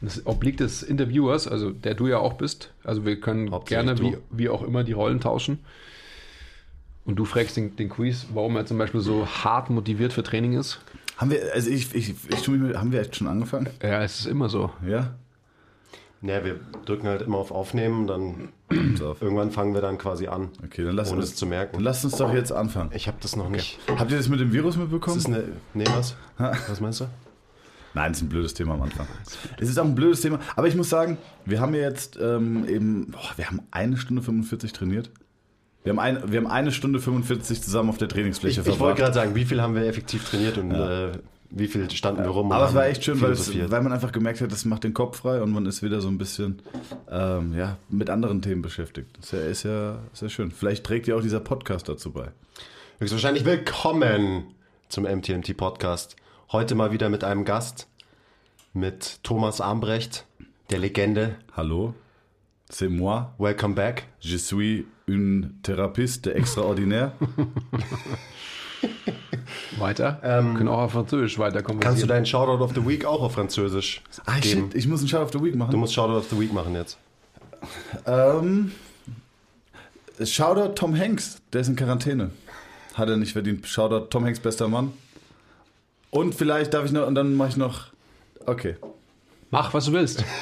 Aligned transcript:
Das 0.00 0.26
obliegt 0.26 0.60
des 0.60 0.82
Interviewers, 0.82 1.48
also 1.48 1.70
der 1.70 1.94
du 1.94 2.06
ja 2.06 2.18
auch 2.18 2.34
bist. 2.34 2.72
Also 2.84 3.04
wir 3.04 3.18
können 3.18 3.50
gerne, 3.64 3.98
wie, 3.98 4.16
wie 4.30 4.48
auch 4.48 4.62
immer, 4.62 4.84
die 4.84 4.92
Rollen 4.92 5.20
tauschen. 5.20 5.58
Und 7.04 7.16
du 7.16 7.24
fragst 7.24 7.56
den, 7.56 7.74
den 7.74 7.88
Quiz, 7.88 8.26
warum 8.32 8.54
er 8.56 8.66
zum 8.66 8.78
Beispiel 8.78 9.00
so 9.00 9.26
hart 9.26 9.70
motiviert 9.70 10.12
für 10.12 10.22
Training 10.22 10.52
ist. 10.52 10.78
Haben 11.16 11.30
wir, 11.30 11.40
also 11.52 11.68
ich, 11.70 11.94
ich, 11.94 12.10
ich 12.28 12.42
tu 12.42 12.52
mich 12.52 12.60
mit, 12.60 12.76
haben 12.76 12.92
wir 12.92 13.00
echt 13.00 13.16
schon 13.16 13.26
angefangen? 13.26 13.68
Ja, 13.82 14.02
es 14.02 14.20
ist 14.20 14.26
immer 14.26 14.48
so. 14.48 14.70
Ja? 14.86 15.14
Naja, 16.20 16.44
wir 16.44 16.60
drücken 16.84 17.06
halt 17.06 17.22
immer 17.22 17.38
auf 17.38 17.50
Aufnehmen, 17.50 18.06
dann 18.06 18.48
irgendwann 18.70 19.50
fangen 19.52 19.72
wir 19.72 19.80
dann 19.80 19.98
quasi 19.98 20.26
an. 20.26 20.50
Okay, 20.64 20.84
dann 20.84 20.94
lass 20.94 21.10
Ohne 21.10 21.20
uns 21.20 21.30
es 21.30 21.36
zu 21.36 21.46
merken. 21.46 21.76
Dann 21.76 21.84
lasst 21.84 22.04
uns 22.04 22.16
doch 22.16 22.32
jetzt 22.34 22.52
anfangen. 22.52 22.90
Ich 22.92 23.06
habe 23.08 23.18
das 23.20 23.36
noch 23.36 23.48
nicht. 23.48 23.78
Habt 23.96 24.10
ihr 24.10 24.16
das 24.16 24.28
mit 24.28 24.40
dem 24.40 24.52
Virus 24.52 24.74
Das 24.74 24.82
mitbekommen? 24.82 25.16
ist 25.16 25.26
eine. 25.26 25.44
Nee, 25.74 25.84
was? 25.86 26.14
Was 26.36 26.80
meinst 26.80 27.00
du? 27.00 27.06
Nein, 27.98 28.12
das 28.12 28.18
ist 28.18 28.26
ein 28.26 28.28
blödes 28.28 28.54
Thema 28.54 28.74
am 28.74 28.82
Anfang. 28.82 29.08
Es 29.58 29.68
ist 29.68 29.76
auch 29.76 29.84
ein 29.84 29.96
blödes 29.96 30.20
Thema, 30.20 30.38
aber 30.54 30.68
ich 30.68 30.76
muss 30.76 30.88
sagen, 30.88 31.18
wir 31.44 31.60
haben 31.60 31.74
ja 31.74 31.80
jetzt 31.80 32.16
ähm, 32.22 32.64
eben, 32.68 33.10
boah, 33.10 33.32
wir 33.34 33.48
haben 33.48 33.60
eine 33.72 33.96
Stunde 33.96 34.22
45 34.22 34.72
trainiert. 34.72 35.10
Wir 35.82 35.90
haben, 35.90 35.98
ein, 35.98 36.30
wir 36.30 36.38
haben 36.38 36.46
eine 36.46 36.70
Stunde 36.70 37.00
45 37.00 37.60
zusammen 37.60 37.88
auf 37.88 37.98
der 37.98 38.06
Trainingsfläche 38.06 38.60
Ich, 38.60 38.66
ich 38.66 38.66
wollte 38.66 38.78
verbracht. 38.78 38.98
gerade 38.98 39.14
sagen, 39.14 39.34
wie 39.34 39.44
viel 39.44 39.60
haben 39.60 39.74
wir 39.74 39.82
effektiv 39.82 40.30
trainiert 40.30 40.58
und 40.58 40.70
äh, 40.70 41.10
wie 41.50 41.66
viel 41.66 41.90
standen 41.90 42.22
wir 42.22 42.30
rum? 42.30 42.52
Aber 42.52 42.68
es 42.68 42.74
war 42.74 42.86
echt 42.86 43.02
schön, 43.02 43.20
weil, 43.20 43.32
es, 43.32 43.52
weil 43.68 43.82
man 43.82 43.92
einfach 43.92 44.12
gemerkt 44.12 44.42
hat, 44.42 44.52
das 44.52 44.64
macht 44.64 44.84
den 44.84 44.94
Kopf 44.94 45.18
frei 45.18 45.42
und 45.42 45.50
man 45.50 45.66
ist 45.66 45.82
wieder 45.82 46.00
so 46.00 46.06
ein 46.06 46.18
bisschen 46.18 46.62
ähm, 47.10 47.52
ja, 47.58 47.78
mit 47.88 48.10
anderen 48.10 48.42
Themen 48.42 48.62
beschäftigt. 48.62 49.08
Das 49.16 49.32
ist 49.32 49.32
ja, 49.32 49.48
ist 49.48 49.64
ja 49.64 49.98
sehr 50.12 50.28
schön. 50.28 50.52
Vielleicht 50.52 50.84
trägt 50.84 51.08
ja 51.08 51.16
auch 51.16 51.22
dieser 51.22 51.40
Podcast 51.40 51.88
dazu 51.88 52.12
bei. 52.12 52.28
Höchstwahrscheinlich 53.00 53.44
willkommen 53.44 54.44
zum 54.88 55.02
MTMT 55.02 55.56
Podcast. 55.56 56.14
Heute 56.50 56.74
mal 56.74 56.92
wieder 56.92 57.10
mit 57.10 57.24
einem 57.24 57.44
Gast, 57.44 57.88
mit 58.72 59.20
Thomas 59.22 59.60
Armbrecht, 59.60 60.26
der 60.70 60.78
Legende. 60.78 61.36
Hallo, 61.56 61.94
c'est 62.70 62.88
moi, 62.88 63.34
Welcome 63.38 63.74
back. 63.74 64.06
je 64.20 64.36
suis 64.36 64.86
une 65.06 65.54
thérapeute 65.62 66.26
extraordinaire. 66.26 67.12
Weiter. 69.78 70.18
können 70.22 70.68
auch 70.68 70.78
auf 70.82 70.92
Französisch 70.92 71.38
weiter 71.38 71.62
Ähm, 71.68 71.80
Kannst 71.80 72.02
du 72.02 72.06
deinen 72.06 72.26
Shoutout 72.26 72.62
of 72.62 72.74
the 72.74 72.86
Week 72.86 73.04
auch 73.04 73.22
auf 73.22 73.32
Französisch 73.32 74.02
ah, 74.26 74.38
geben? 74.38 74.70
shit, 74.70 74.74
ich 74.74 74.86
muss 74.86 75.00
einen 75.00 75.08
Shout 75.08 75.18
of 75.22 75.32
the 75.32 75.42
Week 75.42 75.54
machen. 75.56 75.70
Du 75.70 75.76
musst 75.78 75.94
Shoutout 75.94 76.18
of 76.18 76.28
the 76.30 76.38
Week 76.38 76.52
machen 76.52 76.74
jetzt. 76.74 76.98
Ähm, 78.06 78.72
Shoutout 80.22 80.74
Tom 80.74 80.96
Hanks, 80.96 81.40
der 81.52 81.62
ist 81.62 81.68
in 81.68 81.76
Quarantäne. 81.76 82.30
Hat 82.94 83.08
er 83.08 83.16
nicht 83.16 83.32
verdient. 83.32 83.66
Shoutout 83.66 84.06
Tom 84.10 84.24
Hanks, 84.24 84.40
bester 84.40 84.68
Mann. 84.68 84.92
Und 86.10 86.34
vielleicht 86.34 86.74
darf 86.74 86.84
ich 86.84 86.92
noch, 86.92 87.06
und 87.06 87.14
dann 87.14 87.34
mache 87.34 87.50
ich 87.50 87.56
noch, 87.56 87.86
okay. 88.48 88.76
Mach, 89.50 89.72
was 89.74 89.86
du 89.86 89.92
willst. 89.92 90.24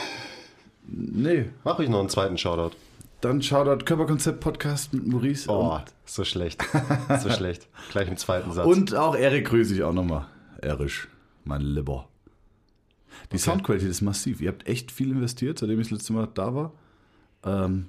Nee, 0.89 1.47
Mach 1.65 1.81
ich 1.81 1.89
noch 1.89 1.99
einen 1.99 2.09
zweiten 2.09 2.39
Shoutout. 2.39 2.77
dann 3.21 3.43
Shoutout 3.43 3.85
Körperkonzept 3.85 4.39
Podcast 4.39 4.95
mit 4.95 5.05
Maurice. 5.05 5.51
Oh, 5.51 5.81
so 6.05 6.23
schlecht. 6.25 6.65
So 7.21 7.29
schlecht. 7.31 7.67
Gleich 7.91 8.07
im 8.07 8.17
zweiten 8.17 8.53
Satz. 8.53 8.67
Und 8.67 8.95
auch 8.95 9.17
Erik 9.17 9.49
grüße 9.49 9.75
ich 9.75 9.83
auch 9.83 9.93
nochmal. 9.93 10.27
Erich, 10.63 11.09
mein 11.45 11.61
Lieber. 11.63 12.07
Die 13.33 13.39
Soundqualität 13.39 13.89
ist 13.89 14.01
massiv. 14.01 14.41
Ihr 14.41 14.49
habt 14.51 14.69
echt 14.69 14.93
viel 14.93 15.11
investiert, 15.11 15.59
seitdem 15.59 15.81
ich 15.81 15.89
das 15.89 15.99
letzte 15.99 16.13
Mal 16.13 16.29
da 16.33 16.55
war. 16.55 16.73
Ähm, 17.45 17.87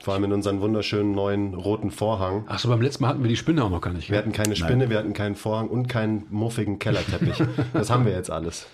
Vor 0.00 0.14
allem 0.14 0.24
in 0.24 0.32
unseren 0.32 0.60
wunderschönen 0.60 1.12
neuen 1.12 1.54
roten 1.54 1.92
Vorhang. 1.92 2.48
Achso, 2.48 2.68
beim 2.68 2.80
letzten 2.82 3.04
Mal 3.04 3.10
hatten 3.10 3.22
wir 3.22 3.28
die 3.28 3.36
Spinne 3.36 3.62
auch 3.62 3.70
noch 3.70 3.80
gar 3.82 3.92
nicht. 3.92 4.10
Wir 4.10 4.18
hatten 4.18 4.32
keine 4.32 4.56
Spinne, 4.56 4.90
wir 4.90 4.98
hatten 4.98 5.12
keinen 5.12 5.36
Vorhang 5.36 5.68
und 5.68 5.86
keinen 5.86 6.26
muffigen 6.30 6.80
Kellerteppich. 6.80 7.40
Das 7.72 7.88
haben 7.88 8.04
wir 8.04 8.12
jetzt 8.12 8.32
alles. 8.32 8.66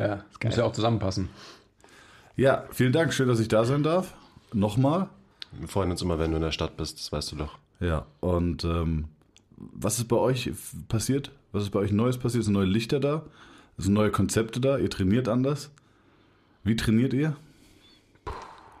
Ja, 0.00 0.24
das 0.32 0.44
muss 0.44 0.56
ja 0.56 0.64
auch 0.64 0.72
zusammenpassen. 0.72 1.28
ja, 2.36 2.64
vielen 2.72 2.92
Dank. 2.92 3.12
Schön, 3.12 3.28
dass 3.28 3.38
ich 3.40 3.48
da 3.48 3.64
sein 3.64 3.82
darf. 3.82 4.14
Nochmal. 4.52 5.08
Wir 5.52 5.68
freuen 5.68 5.90
uns 5.90 6.00
immer, 6.02 6.18
wenn 6.18 6.30
du 6.30 6.36
in 6.36 6.42
der 6.42 6.52
Stadt 6.52 6.76
bist, 6.76 6.98
das 6.98 7.12
weißt 7.12 7.32
du 7.32 7.36
doch. 7.36 7.58
Ja, 7.80 8.06
und 8.20 8.64
ähm, 8.64 9.06
was 9.56 9.98
ist 9.98 10.08
bei 10.08 10.16
euch 10.16 10.50
passiert? 10.88 11.30
Was 11.52 11.64
ist 11.64 11.70
bei 11.70 11.80
euch 11.80 11.92
Neues 11.92 12.18
passiert? 12.18 12.44
Sind 12.44 12.52
neue 12.54 12.66
Lichter 12.66 12.98
da? 13.00 13.22
Sind 13.78 13.94
neue 13.94 14.10
Konzepte 14.10 14.60
da? 14.60 14.78
Ihr 14.78 14.90
trainiert 14.90 15.28
anders? 15.28 15.70
Wie 16.64 16.76
trainiert 16.76 17.12
ihr? 17.14 17.36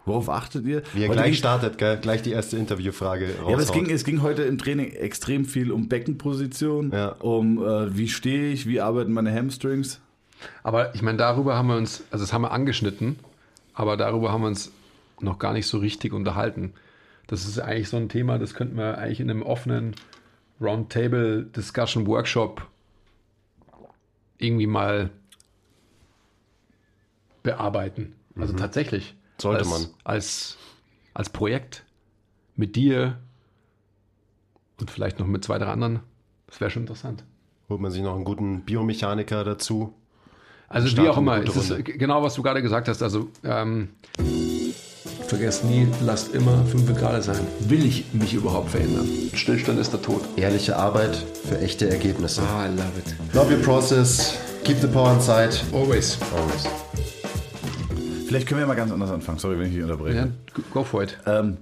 Worauf 0.06 0.28
achtet 0.30 0.64
ihr? 0.66 0.82
Wie 0.94 1.02
er 1.02 1.08
Heute 1.08 1.18
gleich 1.18 1.26
ging- 1.32 1.34
startet, 1.38 1.78
gell? 1.78 1.98
gleich 1.98 2.22
die 2.22 2.30
erste 2.32 2.56
Interviewfrage 2.56 3.26
raus. 3.38 3.48
Ja, 3.48 3.52
aber 3.54 3.62
es 3.62 3.72
ging, 3.72 3.90
es 3.90 4.04
ging 4.04 4.22
heute 4.22 4.42
im 4.42 4.58
Training 4.58 4.90
extrem 4.92 5.44
viel 5.44 5.70
um 5.72 5.88
Beckenposition, 5.88 6.90
Ja. 6.92 7.08
um 7.20 7.62
äh, 7.64 7.96
wie 7.96 8.08
stehe 8.08 8.50
ich, 8.52 8.66
wie 8.66 8.80
arbeiten 8.80 9.12
meine 9.12 9.32
Hamstrings. 9.32 10.00
Aber 10.62 10.94
ich 10.94 11.02
meine, 11.02 11.18
darüber 11.18 11.56
haben 11.56 11.68
wir 11.68 11.76
uns, 11.76 12.04
also 12.10 12.24
das 12.24 12.32
haben 12.32 12.42
wir 12.42 12.52
angeschnitten, 12.52 13.18
aber 13.74 13.96
darüber 13.96 14.32
haben 14.32 14.42
wir 14.42 14.48
uns 14.48 14.72
noch 15.20 15.38
gar 15.38 15.52
nicht 15.52 15.66
so 15.66 15.78
richtig 15.78 16.12
unterhalten. 16.12 16.74
Das 17.26 17.46
ist 17.46 17.58
eigentlich 17.58 17.88
so 17.88 17.96
ein 17.96 18.08
Thema, 18.08 18.38
das 18.38 18.54
könnten 18.54 18.76
wir 18.76 18.98
eigentlich 18.98 19.20
in 19.20 19.30
einem 19.30 19.42
offenen 19.42 19.94
Roundtable 20.60 21.44
Discussion 21.44 22.06
Workshop 22.06 22.66
irgendwie 24.38 24.66
mal 24.66 25.10
bearbeiten. 27.42 28.14
Also 28.36 28.54
tatsächlich. 28.54 29.14
Sollte 29.38 29.60
als, 29.60 29.68
man. 29.68 29.86
Als, 30.04 30.58
als 31.14 31.30
Projekt 31.30 31.84
mit 32.56 32.76
dir 32.76 33.18
und 34.78 34.90
vielleicht 34.90 35.18
noch 35.18 35.26
mit 35.26 35.44
zwei, 35.44 35.58
drei 35.58 35.66
anderen. 35.66 36.00
Das 36.46 36.60
wäre 36.60 36.70
schon 36.70 36.82
interessant. 36.82 37.24
Holt 37.68 37.80
man 37.80 37.90
sich 37.90 38.02
noch 38.02 38.14
einen 38.14 38.24
guten 38.24 38.64
Biomechaniker 38.64 39.44
dazu. 39.44 39.94
Also 40.72 40.86
Starten 40.86 41.04
wie 41.06 41.12
auch 41.12 41.18
immer, 41.18 41.42
es 41.42 41.56
ist 41.56 41.84
g- 41.84 41.96
genau, 41.98 42.22
was 42.22 42.34
du 42.34 42.42
gerade 42.44 42.62
gesagt 42.62 42.86
hast. 42.86 43.02
Also 43.02 43.28
ähm, 43.42 43.88
vergesst 45.26 45.64
nie, 45.64 45.88
lasst 46.00 46.32
immer 46.32 46.64
fünf 46.64 46.94
gerade 46.96 47.20
sein. 47.22 47.40
Will 47.68 47.84
ich 47.84 48.04
mich 48.12 48.34
überhaupt 48.34 48.70
verändern? 48.70 49.08
Stillstand 49.34 49.80
ist 49.80 49.92
der 49.92 50.00
Tod. 50.00 50.22
Ehrliche 50.36 50.76
Arbeit 50.76 51.16
für 51.48 51.58
echte 51.58 51.90
Ergebnisse. 51.90 52.42
Ah, 52.42 52.66
I 52.66 52.68
love 52.68 52.92
it. 53.04 53.34
Love 53.34 53.52
your 53.52 53.60
process. 53.62 54.38
Keep 54.62 54.78
the 54.80 54.86
power 54.86 55.12
inside. 55.12 55.50
Always. 55.72 56.18
Always. 56.36 56.68
Vielleicht 58.28 58.46
können 58.46 58.60
wir 58.60 58.66
mal 58.68 58.76
ganz 58.76 58.92
anders 58.92 59.10
anfangen. 59.10 59.38
Sorry, 59.40 59.58
wenn 59.58 59.66
ich 59.66 59.74
dich 59.74 59.82
unterbreche. 59.82 60.16
Ja, 60.16 60.28
go 60.72 60.84
for 60.84 61.02
it. 61.02 61.18
Ähm, 61.26 61.56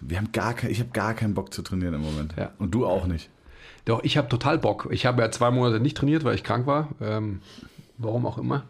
wir 0.00 0.18
haben 0.18 0.30
gar 0.30 0.54
kein, 0.54 0.70
ich 0.70 0.78
habe 0.78 0.90
gar 0.90 1.14
keinen 1.14 1.34
Bock 1.34 1.52
zu 1.52 1.62
trainieren 1.62 1.94
im 1.94 2.02
Moment. 2.02 2.34
Ja. 2.38 2.52
Und 2.60 2.70
du 2.76 2.86
auch 2.86 3.06
nicht. 3.06 3.28
Doch, 3.86 4.04
ich 4.04 4.16
habe 4.16 4.28
total 4.28 4.58
Bock. 4.58 4.86
Ich 4.92 5.04
habe 5.04 5.20
ja 5.20 5.32
zwei 5.32 5.50
Monate 5.50 5.80
nicht 5.80 5.96
trainiert, 5.96 6.22
weil 6.22 6.36
ich 6.36 6.44
krank 6.44 6.68
war. 6.68 6.90
Ähm, 7.00 7.40
warum 7.98 8.26
auch 8.26 8.38
immer. 8.38 8.64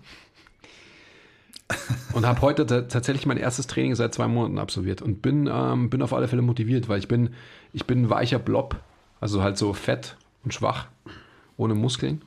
Und 2.15 2.27
habe 2.27 2.41
heute 2.41 2.65
ta- 2.65 2.83
tatsächlich 2.83 3.27
mein 3.27 3.37
erstes 3.37 3.67
Training 3.67 3.95
seit 3.95 4.15
zwei 4.15 4.27
Monaten 4.27 4.59
absolviert 4.59 5.03
und 5.03 5.21
bin, 5.21 5.49
ähm, 5.53 5.91
bin 5.91 6.01
auf 6.01 6.15
alle 6.15 6.27
Fälle 6.27 6.43
motiviert, 6.43 6.89
weil 6.89 6.99
ich 6.99 7.09
bin, 7.09 7.31
ich 7.73 7.85
bin 7.85 8.03
ein 8.03 8.11
weicher 8.11 8.39
Blob, 8.39 8.77
also 9.21 9.43
halt 9.43 9.59
so 9.59 9.75
fett 9.75 10.17
und 10.45 10.55
schwach, 10.55 10.87
ohne 11.57 11.75
Muskeln. 11.75 12.23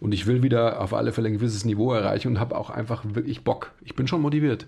Und 0.00 0.12
ich 0.12 0.26
will 0.26 0.42
wieder 0.42 0.82
auf 0.82 0.92
alle 0.92 1.12
Fälle 1.12 1.28
ein 1.28 1.34
gewisses 1.34 1.64
Niveau 1.64 1.94
erreichen 1.94 2.28
und 2.28 2.38
habe 2.38 2.58
auch 2.58 2.68
einfach 2.68 3.04
wirklich 3.06 3.42
Bock. 3.42 3.72
Ich 3.82 3.94
bin 3.94 4.06
schon 4.06 4.20
motiviert. 4.20 4.66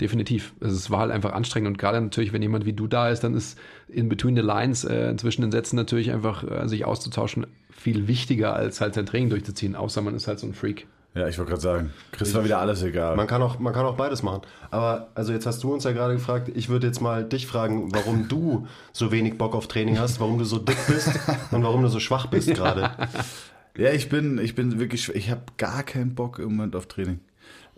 Definitiv. 0.00 0.54
Also 0.60 0.74
es 0.74 0.90
war 0.90 1.00
halt 1.00 1.10
einfach 1.10 1.34
anstrengend 1.34 1.68
und 1.68 1.76
gerade 1.76 2.00
natürlich, 2.00 2.32
wenn 2.32 2.40
jemand 2.40 2.64
wie 2.64 2.72
du 2.72 2.86
da 2.86 3.10
ist, 3.10 3.20
dann 3.20 3.34
ist 3.34 3.58
in 3.88 4.08
between 4.08 4.34
the 4.34 4.40
lines 4.40 4.84
äh, 4.84 5.14
zwischen 5.18 5.42
den 5.42 5.52
Sätzen 5.52 5.76
natürlich 5.76 6.10
einfach 6.12 6.42
äh, 6.50 6.66
sich 6.66 6.86
auszutauschen 6.86 7.46
viel 7.70 8.08
wichtiger 8.08 8.54
als 8.54 8.80
halt 8.80 8.94
sein 8.94 9.04
Training 9.04 9.28
durchzuziehen, 9.28 9.76
außer 9.76 10.00
man 10.00 10.14
ist 10.14 10.26
halt 10.26 10.38
so 10.38 10.46
ein 10.46 10.54
Freak. 10.54 10.86
Ja, 11.14 11.26
ich 11.26 11.38
wollte 11.38 11.50
gerade 11.50 11.60
sagen, 11.62 11.92
Chris 12.12 12.32
war 12.34 12.44
wieder 12.44 12.60
alles 12.60 12.82
egal. 12.84 13.16
Man 13.16 13.26
kann, 13.26 13.42
auch, 13.42 13.58
man 13.58 13.72
kann 13.72 13.84
auch 13.84 13.96
beides 13.96 14.22
machen. 14.22 14.42
Aber 14.70 15.08
also 15.16 15.32
jetzt 15.32 15.44
hast 15.44 15.60
du 15.64 15.72
uns 15.72 15.82
ja 15.82 15.90
gerade 15.90 16.14
gefragt, 16.14 16.50
ich 16.54 16.68
würde 16.68 16.86
jetzt 16.86 17.00
mal 17.00 17.24
dich 17.24 17.48
fragen, 17.48 17.92
warum 17.92 18.28
du 18.28 18.68
so 18.92 19.10
wenig 19.10 19.36
Bock 19.36 19.54
auf 19.56 19.66
Training 19.66 19.98
hast, 19.98 20.20
warum 20.20 20.38
du 20.38 20.44
so 20.44 20.58
dick 20.58 20.78
bist 20.86 21.08
und 21.50 21.64
warum 21.64 21.82
du 21.82 21.88
so 21.88 21.98
schwach 21.98 22.26
bist 22.26 22.54
gerade. 22.54 22.90
Ja, 23.76 23.90
ich 23.90 24.08
bin, 24.08 24.38
ich 24.38 24.54
bin 24.54 24.78
wirklich, 24.78 25.12
ich 25.14 25.30
habe 25.30 25.42
gar 25.58 25.82
keinen 25.82 26.14
Bock 26.14 26.38
im 26.38 26.54
Moment 26.56 26.76
auf 26.76 26.86
Training. 26.86 27.18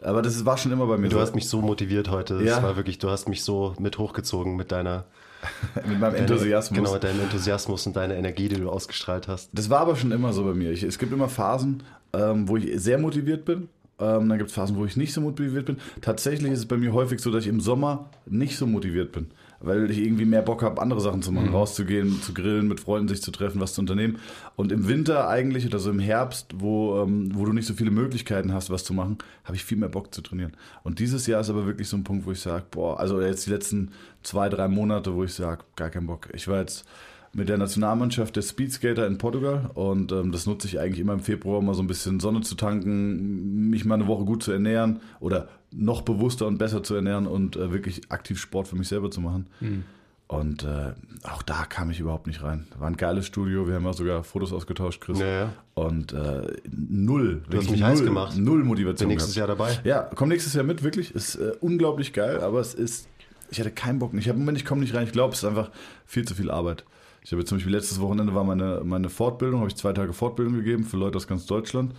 Aber 0.03 0.20
das 0.20 0.44
war 0.44 0.59
schon 0.59 0.72
immer 0.72 0.87
bei 0.87 0.99
mir 0.99 1.09
Du 1.09 1.16
so. 1.16 1.22
hast 1.22 1.34
mich 1.34 1.49
so 1.49 1.62
motiviert 1.62 2.11
heute. 2.11 2.35
Das 2.35 2.44
Ja. 2.44 2.62
war 2.62 2.76
wirklich, 2.76 2.99
du 2.99 3.08
hast 3.08 3.28
mich 3.28 3.44
so 3.44 3.75
mit 3.78 3.96
hochgezogen 3.99 4.56
mit 4.56 4.73
deiner 4.73 5.05
mit 5.87 5.99
meinem 5.99 6.17
Enthusiasmus. 6.17 6.78
Genau, 6.78 6.93
mit 6.93 7.02
deinem 7.05 7.20
Enthusiasmus 7.20 7.87
und 7.87 7.96
deiner 7.96 8.14
Energie, 8.14 8.49
die 8.49 8.56
du 8.56 8.69
ausgestrahlt 8.69 9.26
hast. 9.26 9.49
Das 9.52 9.70
war 9.70 9.81
aber 9.81 9.96
schon 9.96 10.12
immer 10.12 10.32
so 10.32 10.44
bei 10.44 10.52
mir. 10.55 10.70
Ich, 10.70 10.82
es 10.82 10.99
gibt 10.99 11.12
immer 11.12 11.28
Phasen, 11.28 11.82
ähm, 12.12 12.49
wo 12.49 12.56
ich 12.56 12.81
sehr 12.81 12.99
motiviert 12.99 13.44
bin. 13.44 13.69
Ähm, 13.99 14.29
dann 14.29 14.38
gibt 14.38 14.50
es 14.50 14.56
Phasen, 14.56 14.76
wo 14.76 14.85
ich 14.85 14.97
nicht 14.97 15.12
so 15.12 15.20
motiviert 15.20 15.67
bin. 15.67 15.76
Tatsächlich 16.00 16.50
ist 16.53 16.61
es 16.61 16.67
bei 16.67 16.76
mir 16.76 16.93
häufig 16.93 17.20
so, 17.20 17.31
dass 17.31 17.44
ich 17.44 17.49
im 17.49 17.61
Sommer 17.61 18.11
nicht 18.26 18.56
so 18.56 18.67
motiviert 18.67 19.12
bin. 19.12 19.29
Weil 19.61 19.88
ich 19.93 19.99
irgendwie 19.99 20.25
mehr 20.25 20.43
Bock 20.43 20.62
habe, 20.62 20.82
andere 20.82 21.00
Sachen 21.00 21.23
zu 21.23 21.31
machen. 21.31 21.50
Rauszugehen, 21.50 22.20
zu 22.20 22.35
grillen, 22.35 22.67
mit 22.67 22.81
Freunden 22.81 23.06
sich 23.06 23.23
zu 23.23 23.31
treffen, 23.31 23.61
was 23.61 23.75
zu 23.75 23.81
unternehmen. 23.81 24.19
Und 24.56 24.73
im 24.73 24.88
Winter 24.88 25.29
eigentlich 25.29 25.67
oder 25.67 25.79
so 25.79 25.91
im 25.91 26.00
Herbst, 26.00 26.55
wo, 26.56 27.00
ähm, 27.00 27.31
wo 27.35 27.44
du 27.44 27.53
nicht 27.53 27.67
so 27.67 27.75
viele 27.75 27.93
Möglichkeiten 27.93 28.53
hast, 28.53 28.70
was 28.70 28.82
zu 28.82 28.93
machen, 28.93 29.19
habe 29.44 29.55
ich 29.55 29.64
viel 29.64 29.79
mehr 29.79 29.88
Bock 29.88 30.12
zu 30.12 30.20
trainieren. 30.20 30.56
Und 30.82 30.99
dieses 30.99 31.29
Jahr 31.29 31.43
ist 31.43 31.50
aber 31.50 31.64
wirklich 31.64 31.87
so 31.87 31.97
ein 31.97 32.03
Punkt, 32.03 32.26
wo 32.26 32.32
ich 32.32 32.41
sage, 32.41 32.64
boah, 32.73 32.99
also 32.99 33.20
jetzt 33.20 33.47
die 33.47 33.50
letzten 33.50 33.93
zwei, 34.25 34.49
drei 34.49 34.67
Monate, 34.67 35.14
wo 35.14 35.23
ich 35.23 35.32
sage, 35.32 35.62
gar 35.76 35.91
keinen 35.91 36.09
Bock. 36.09 36.29
Ich 36.32 36.49
war 36.49 36.59
jetzt 36.59 36.85
mit 37.34 37.49
der 37.49 37.56
Nationalmannschaft 37.56 38.37
der 38.37 38.43
Speedskater 38.43 39.06
in 39.06 39.17
Portugal 39.17 39.70
und 39.75 40.12
ähm, 40.12 40.32
das 40.32 40.46
nutze 40.46 40.67
ich 40.67 40.79
eigentlich 40.79 41.00
immer 41.00 41.14
im 41.14 41.20
Februar, 41.20 41.58
um 41.58 41.67
mal 41.67 41.75
so 41.75 41.82
ein 41.82 41.87
bisschen 41.87 42.20
Sonne 42.20 42.43
zu 42.43 42.55
tanken, 42.55 43.70
mich 43.70 43.84
mal 43.84 43.94
eine 43.94 44.06
Woche 44.06 44.25
gut 44.25 44.43
zu 44.43 44.52
ernähren 44.52 45.00
oder 45.19 45.49
noch 45.70 46.02
bewusster 46.02 46.46
und 46.46 46.58
besser 46.58 46.82
zu 46.82 46.94
ernähren 46.94 47.26
und 47.26 47.56
äh, 47.56 47.73
wirklich 47.73 48.11
aktiv 48.11 48.38
Sport 48.38 48.69
für 48.69 48.76
mich 48.76 48.88
selber 48.88 49.11
zu 49.11 49.20
machen. 49.20 49.46
Mhm. 49.61 49.84
Und 50.29 50.64
äh, 50.64 50.93
auch 51.25 51.43
da 51.43 51.67
kam 51.67 51.90
ich 51.90 52.00
überhaupt 52.00 52.26
nicht 52.26 52.43
rein. 52.43 52.67
War 52.79 52.87
ein 52.87 52.96
geiles 52.96 53.26
Studio, 53.26 53.69
wir 53.69 53.75
haben 53.75 53.85
ja 53.85 53.93
sogar 53.93 54.25
Fotos 54.25 54.52
ausgetauscht, 54.52 55.00
Chris. 55.02 55.19
Ja, 55.19 55.26
ja. 55.26 55.52
Und 55.75 56.14
äh, 56.14 56.46
null. 56.70 57.43
Du 57.50 57.58
hast 57.58 57.70
mich 57.70 57.81
null, 57.81 57.88
heiß 57.90 58.02
gemacht. 58.02 58.37
Null 58.38 58.61
Bin 58.61 58.69
Motivation. 58.69 59.08
nächstes 59.08 59.35
gehabt. 59.35 59.49
Jahr 59.49 59.56
dabei. 59.56 59.78
Ja, 59.85 60.08
komm 60.14 60.31
nächstes 60.31 60.55
Jahr 60.55 60.64
mit, 60.64 60.82
wirklich. 60.82 61.14
Ist 61.14 61.35
äh, 61.37 61.52
unglaublich 61.61 62.14
geil, 62.14 62.40
aber 62.40 62.61
es 62.61 62.73
ist, 62.73 63.08
ich 63.50 63.61
hatte 63.61 63.70
keinen 63.70 63.99
Bock. 63.99 64.14
Ich 64.14 64.28
habe 64.28 64.38
Moment, 64.38 64.56
ich 64.56 64.64
komme 64.64 64.81
nicht 64.81 64.94
rein. 64.94 65.05
Ich 65.05 65.12
glaube, 65.12 65.35
es 65.35 65.40
ist 65.40 65.44
einfach 65.44 65.70
viel 66.06 66.26
zu 66.26 66.35
viel 66.35 66.50
Arbeit. 66.50 66.85
Ich 67.24 67.32
habe 67.32 67.44
zum 67.44 67.58
Beispiel 67.58 67.72
letztes 67.72 68.00
Wochenende 68.00 68.34
war 68.34 68.44
meine, 68.44 68.82
meine 68.84 69.08
Fortbildung, 69.08 69.60
habe 69.60 69.69
ich 69.69 69.76
zwei 69.76 69.92
Tage 69.92 70.12
Fortbildung 70.12 70.54
gegeben 70.54 70.84
für 70.84 70.96
Leute 70.96 71.16
aus 71.16 71.28
ganz 71.28 71.46
Deutschland. 71.46 71.94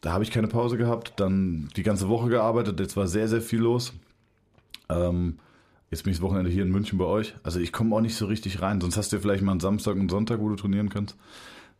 Da 0.00 0.12
habe 0.12 0.24
ich 0.24 0.30
keine 0.30 0.48
Pause 0.48 0.76
gehabt, 0.76 1.14
dann 1.16 1.68
die 1.76 1.82
ganze 1.82 2.08
Woche 2.08 2.28
gearbeitet, 2.28 2.80
jetzt 2.80 2.96
war 2.96 3.06
sehr, 3.06 3.28
sehr 3.28 3.42
viel 3.42 3.60
los. 3.60 3.92
Ähm, 4.88 5.38
jetzt 5.90 6.04
bin 6.04 6.12
ich 6.12 6.18
das 6.18 6.22
Wochenende 6.22 6.50
hier 6.50 6.62
in 6.62 6.70
München 6.70 6.98
bei 6.98 7.04
euch. 7.04 7.34
Also 7.42 7.60
ich 7.60 7.72
komme 7.72 7.94
auch 7.94 8.00
nicht 8.00 8.16
so 8.16 8.26
richtig 8.26 8.62
rein. 8.62 8.80
Sonst 8.80 8.96
hast 8.96 9.12
du 9.12 9.16
ja 9.16 9.22
vielleicht 9.22 9.42
mal 9.42 9.52
einen 9.52 9.60
Samstag 9.60 9.96
und 9.96 10.10
Sonntag, 10.10 10.40
wo 10.40 10.48
du 10.48 10.56
trainieren 10.56 10.88
kannst. 10.88 11.16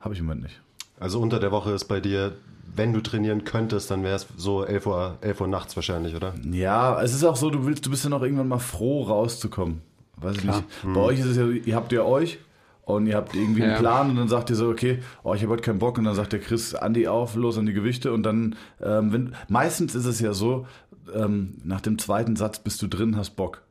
Habe 0.01 0.15
ich 0.15 0.21
im 0.21 0.27
Moment 0.27 0.43
nicht. 0.43 0.61
Also 0.99 1.21
unter 1.21 1.39
der 1.39 1.53
Woche 1.53 1.71
ist 1.73 1.85
bei 1.85 2.01
dir, 2.01 2.37
wenn 2.75 2.93
du 2.93 3.01
trainieren 3.01 3.45
könntest, 3.45 3.91
dann 3.91 4.03
wäre 4.03 4.17
es 4.17 4.27
so 4.37 4.65
11 4.65 4.87
Uhr, 4.87 5.19
11 5.23 5.41
Uhr 5.41 5.49
nachts 5.49 5.77
wahrscheinlich, 5.77 6.15
oder? 6.15 6.35
Ja, 6.51 7.01
es 7.01 7.15
ist 7.15 7.25
auch 7.25 7.37
so, 7.37 7.51
du 7.51 7.65
willst, 7.65 7.87
du 7.87 7.91
bist 7.91 8.05
ja 8.05 8.11
noch 8.11 8.23
irgendwann 8.23 8.49
mal 8.49 8.59
froh, 8.59 9.03
rauszukommen. 9.03 9.81
Weiß 10.21 10.37
ich 10.37 10.45
nicht. 10.45 10.65
Bei 10.95 11.01
euch 11.01 11.19
ist 11.21 11.27
es 11.27 11.37
ja, 11.37 11.47
ihr 11.49 11.75
habt 11.77 11.93
ja 11.93 12.03
euch 12.05 12.39
und 12.85 13.07
ihr 13.07 13.17
habt 13.17 13.35
irgendwie 13.35 13.63
einen 13.63 13.73
Ja. 13.73 13.79
Plan 13.79 14.11
und 14.11 14.17
dann 14.17 14.29
sagt 14.29 14.51
ihr 14.51 14.57
so, 14.57 14.69
okay, 14.69 14.99
oh, 15.23 15.35
ich 15.35 15.43
habe 15.43 15.53
heute 15.53 15.63
keinen 15.63 15.79
Bock 15.79 15.99
und 15.99 16.05
dann 16.05 16.15
sagt 16.15 16.33
der 16.33 16.41
Chris, 16.41 16.75
Andi 16.75 17.07
auf, 17.09 17.35
los 17.37 17.57
an 17.59 17.67
die 17.67 17.73
Gewichte 17.73 18.13
und 18.13 18.23
dann, 18.23 18.57
ähm, 18.83 19.13
wenn, 19.13 19.35
meistens 19.49 19.95
ist 19.95 20.07
es 20.07 20.21
ja 20.21 20.33
so, 20.33 20.67
ähm, 21.15 21.55
nach 21.65 21.81
dem 21.81 21.99
zweiten 21.99 22.37
Satz 22.37 22.59
bist 22.59 22.81
du 22.83 22.87
drin, 22.87 23.17
hast 23.17 23.31
Bock. 23.31 23.63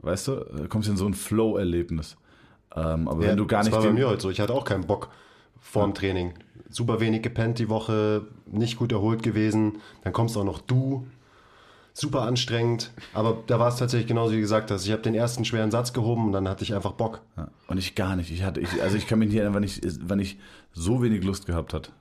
Weißt 0.00 0.28
du, 0.28 0.32
Äh, 0.32 0.68
kommst 0.68 0.88
in 0.88 0.96
so 0.96 1.06
ein 1.06 1.14
Flow-Erlebnis. 1.14 2.16
Ähm, 2.74 3.06
aber 3.08 3.20
wenn 3.20 3.36
du 3.36 3.46
gar 3.46 3.60
das 3.60 3.66
nicht 3.68 3.76
war 3.76 3.82
bei 3.84 3.92
mir 3.92 4.08
heute 4.08 4.22
so. 4.22 4.30
Ich 4.30 4.40
hatte 4.40 4.54
auch 4.54 4.64
keinen 4.64 4.86
Bock 4.86 5.08
vorm 5.60 5.94
Training. 5.94 6.32
Super 6.70 7.00
wenig 7.00 7.22
gepennt 7.22 7.58
die 7.58 7.68
Woche, 7.68 8.22
nicht 8.50 8.78
gut 8.78 8.92
erholt 8.92 9.22
gewesen. 9.22 9.78
Dann 10.02 10.12
kommst 10.12 10.36
auch 10.36 10.44
noch 10.44 10.60
du. 10.60 11.06
Super 11.94 12.22
anstrengend. 12.22 12.90
Aber 13.12 13.42
da 13.46 13.58
war 13.58 13.68
es 13.68 13.76
tatsächlich 13.76 14.08
genauso 14.08 14.34
wie 14.34 14.40
gesagt 14.40 14.70
hast. 14.70 14.86
Ich 14.86 14.92
habe 14.92 15.02
den 15.02 15.14
ersten 15.14 15.44
schweren 15.44 15.70
Satz 15.70 15.92
gehoben 15.92 16.26
und 16.26 16.32
dann 16.32 16.48
hatte 16.48 16.64
ich 16.64 16.74
einfach 16.74 16.92
Bock. 16.92 17.20
Ja, 17.36 17.48
und 17.68 17.78
ich 17.78 17.94
gar 17.94 18.16
nicht. 18.16 18.30
Ich 18.30 18.42
hatte, 18.42 18.60
ich, 18.60 18.82
also 18.82 18.96
ich 18.96 19.06
kann 19.06 19.18
mich 19.18 19.28
nicht 19.28 19.36
erinnern, 19.36 19.54
wann 19.54 19.62
ich, 19.62 19.80
wann 20.00 20.18
ich 20.18 20.38
so 20.72 21.02
wenig 21.02 21.22
Lust 21.22 21.46
gehabt 21.46 21.74
hat, 21.74 21.92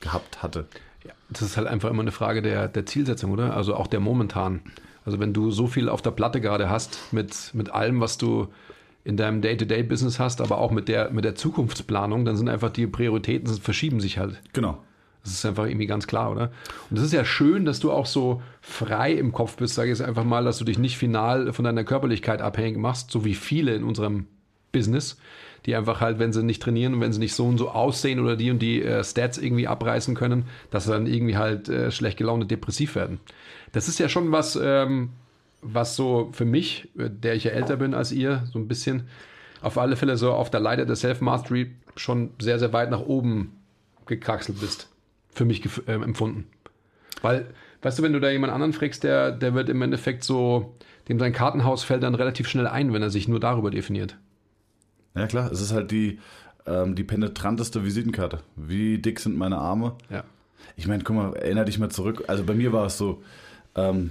gehabt 0.00 0.42
hatte. 0.42 0.66
Ja, 1.04 1.12
das 1.28 1.42
ist 1.42 1.56
halt 1.56 1.66
einfach 1.66 1.90
immer 1.90 2.02
eine 2.02 2.12
Frage 2.12 2.40
der, 2.40 2.68
der 2.68 2.86
Zielsetzung, 2.86 3.30
oder? 3.32 3.54
Also 3.54 3.74
auch 3.74 3.86
der 3.86 4.00
momentan. 4.00 4.62
Also 5.04 5.20
wenn 5.20 5.32
du 5.32 5.50
so 5.50 5.66
viel 5.66 5.88
auf 5.88 6.02
der 6.02 6.10
Platte 6.10 6.40
gerade 6.40 6.70
hast 6.70 7.12
mit, 7.12 7.50
mit 7.54 7.70
allem, 7.70 8.00
was 8.00 8.18
du 8.18 8.48
in 9.04 9.16
deinem 9.16 9.40
Day-to-Day-Business 9.40 10.18
hast, 10.18 10.40
aber 10.40 10.58
auch 10.58 10.70
mit 10.70 10.88
der, 10.88 11.10
mit 11.10 11.24
der 11.24 11.34
Zukunftsplanung, 11.34 12.24
dann 12.24 12.36
sind 12.36 12.48
einfach 12.48 12.70
die 12.70 12.86
Prioritäten 12.86 13.54
verschieben 13.56 14.00
sich 14.00 14.18
halt. 14.18 14.40
Genau. 14.52 14.78
Das 15.28 15.38
ist 15.38 15.46
einfach 15.46 15.66
irgendwie 15.66 15.86
ganz 15.86 16.06
klar, 16.06 16.30
oder? 16.30 16.50
Und 16.90 16.98
es 16.98 17.04
ist 17.04 17.12
ja 17.12 17.24
schön, 17.24 17.64
dass 17.64 17.80
du 17.80 17.92
auch 17.92 18.06
so 18.06 18.42
frei 18.60 19.12
im 19.12 19.32
Kopf 19.32 19.56
bist, 19.56 19.74
sage 19.74 19.90
ich 19.90 19.98
jetzt 19.98 20.06
einfach 20.06 20.24
mal, 20.24 20.44
dass 20.44 20.58
du 20.58 20.64
dich 20.64 20.78
nicht 20.78 20.98
final 20.98 21.52
von 21.52 21.64
deiner 21.64 21.84
Körperlichkeit 21.84 22.40
abhängig 22.40 22.78
machst, 22.78 23.10
so 23.10 23.24
wie 23.24 23.34
viele 23.34 23.74
in 23.74 23.84
unserem 23.84 24.26
Business, 24.72 25.18
die 25.66 25.74
einfach 25.74 26.00
halt, 26.00 26.18
wenn 26.18 26.32
sie 26.32 26.42
nicht 26.42 26.62
trainieren 26.62 26.94
und 26.94 27.00
wenn 27.00 27.12
sie 27.12 27.18
nicht 27.18 27.34
so 27.34 27.46
und 27.46 27.58
so 27.58 27.70
aussehen 27.70 28.20
oder 28.20 28.36
die 28.36 28.50
und 28.50 28.60
die 28.60 28.82
äh, 28.82 29.02
Stats 29.04 29.38
irgendwie 29.38 29.66
abreißen 29.66 30.14
können, 30.14 30.44
dass 30.70 30.84
sie 30.84 30.92
dann 30.92 31.06
irgendwie 31.06 31.36
halt 31.36 31.68
äh, 31.68 31.90
schlecht 31.90 32.18
gelaunt 32.18 32.42
und 32.42 32.50
depressiv 32.50 32.94
werden. 32.94 33.20
Das 33.72 33.88
ist 33.88 33.98
ja 33.98 34.08
schon 34.08 34.32
was, 34.32 34.58
ähm, 34.60 35.10
was 35.60 35.96
so 35.96 36.30
für 36.32 36.44
mich, 36.44 36.88
äh, 36.98 37.10
der 37.10 37.34
ich 37.34 37.44
ja 37.44 37.50
älter 37.50 37.76
bin 37.76 37.94
als 37.94 38.12
ihr, 38.12 38.44
so 38.52 38.58
ein 38.58 38.68
bisschen 38.68 39.08
auf 39.60 39.78
alle 39.78 39.96
Fälle 39.96 40.16
so 40.16 40.32
auf 40.32 40.50
der 40.50 40.60
Leiter 40.60 40.86
der 40.86 40.96
Self-Mastery 40.96 41.72
schon 41.96 42.30
sehr, 42.38 42.58
sehr 42.58 42.72
weit 42.72 42.90
nach 42.90 43.00
oben 43.00 43.52
gekraxelt 44.06 44.60
bist. 44.60 44.88
Für 45.30 45.44
mich 45.44 45.62
gef- 45.62 45.82
ähm, 45.86 46.02
empfunden. 46.02 46.46
Weil, 47.22 47.46
weißt 47.82 47.98
du, 47.98 48.02
wenn 48.02 48.12
du 48.12 48.20
da 48.20 48.30
jemand 48.30 48.52
anderen 48.52 48.72
fragst, 48.72 49.04
der, 49.04 49.32
der 49.32 49.54
wird 49.54 49.68
im 49.68 49.82
Endeffekt 49.82 50.24
so, 50.24 50.74
dem 51.08 51.18
sein 51.18 51.32
Kartenhaus 51.32 51.84
fällt 51.84 52.02
dann 52.02 52.14
relativ 52.14 52.48
schnell 52.48 52.66
ein, 52.66 52.92
wenn 52.92 53.02
er 53.02 53.10
sich 53.10 53.28
nur 53.28 53.40
darüber 53.40 53.70
definiert. 53.70 54.16
Ja 55.14 55.26
klar, 55.26 55.50
es 55.50 55.60
ist 55.60 55.72
halt 55.72 55.90
die, 55.90 56.18
ähm, 56.66 56.94
die 56.94 57.04
penetranteste 57.04 57.84
Visitenkarte. 57.84 58.40
Wie 58.56 58.98
dick 58.98 59.20
sind 59.20 59.36
meine 59.36 59.58
Arme? 59.58 59.94
Ja. 60.10 60.24
Ich 60.76 60.86
meine, 60.86 61.02
guck 61.02 61.16
mal, 61.16 61.34
erinnere 61.34 61.64
dich 61.64 61.78
mal 61.78 61.88
zurück. 61.90 62.24
Also 62.28 62.44
bei 62.44 62.54
mir 62.54 62.72
war 62.72 62.86
es 62.86 62.98
so, 62.98 63.22
ähm, 63.74 64.10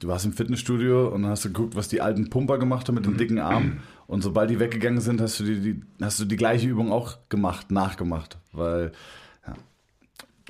du 0.00 0.08
warst 0.08 0.24
im 0.26 0.32
Fitnessstudio 0.32 1.08
und 1.08 1.24
hast 1.26 1.44
du 1.44 1.48
geguckt, 1.48 1.76
was 1.76 1.88
die 1.88 2.00
alten 2.00 2.28
Pumper 2.30 2.58
gemacht 2.58 2.88
haben 2.88 2.96
mit 2.96 3.06
den 3.06 3.16
dicken 3.16 3.38
Armen. 3.38 3.80
Und 4.06 4.22
sobald 4.22 4.50
die 4.50 4.60
weggegangen 4.60 5.00
sind, 5.00 5.20
hast 5.20 5.40
du 5.40 5.44
die, 5.44 5.60
die, 5.60 5.82
hast 6.02 6.20
du 6.20 6.24
die 6.26 6.36
gleiche 6.36 6.66
Übung 6.68 6.92
auch 6.92 7.16
gemacht, 7.30 7.70
nachgemacht. 7.70 8.36
Weil, 8.52 8.92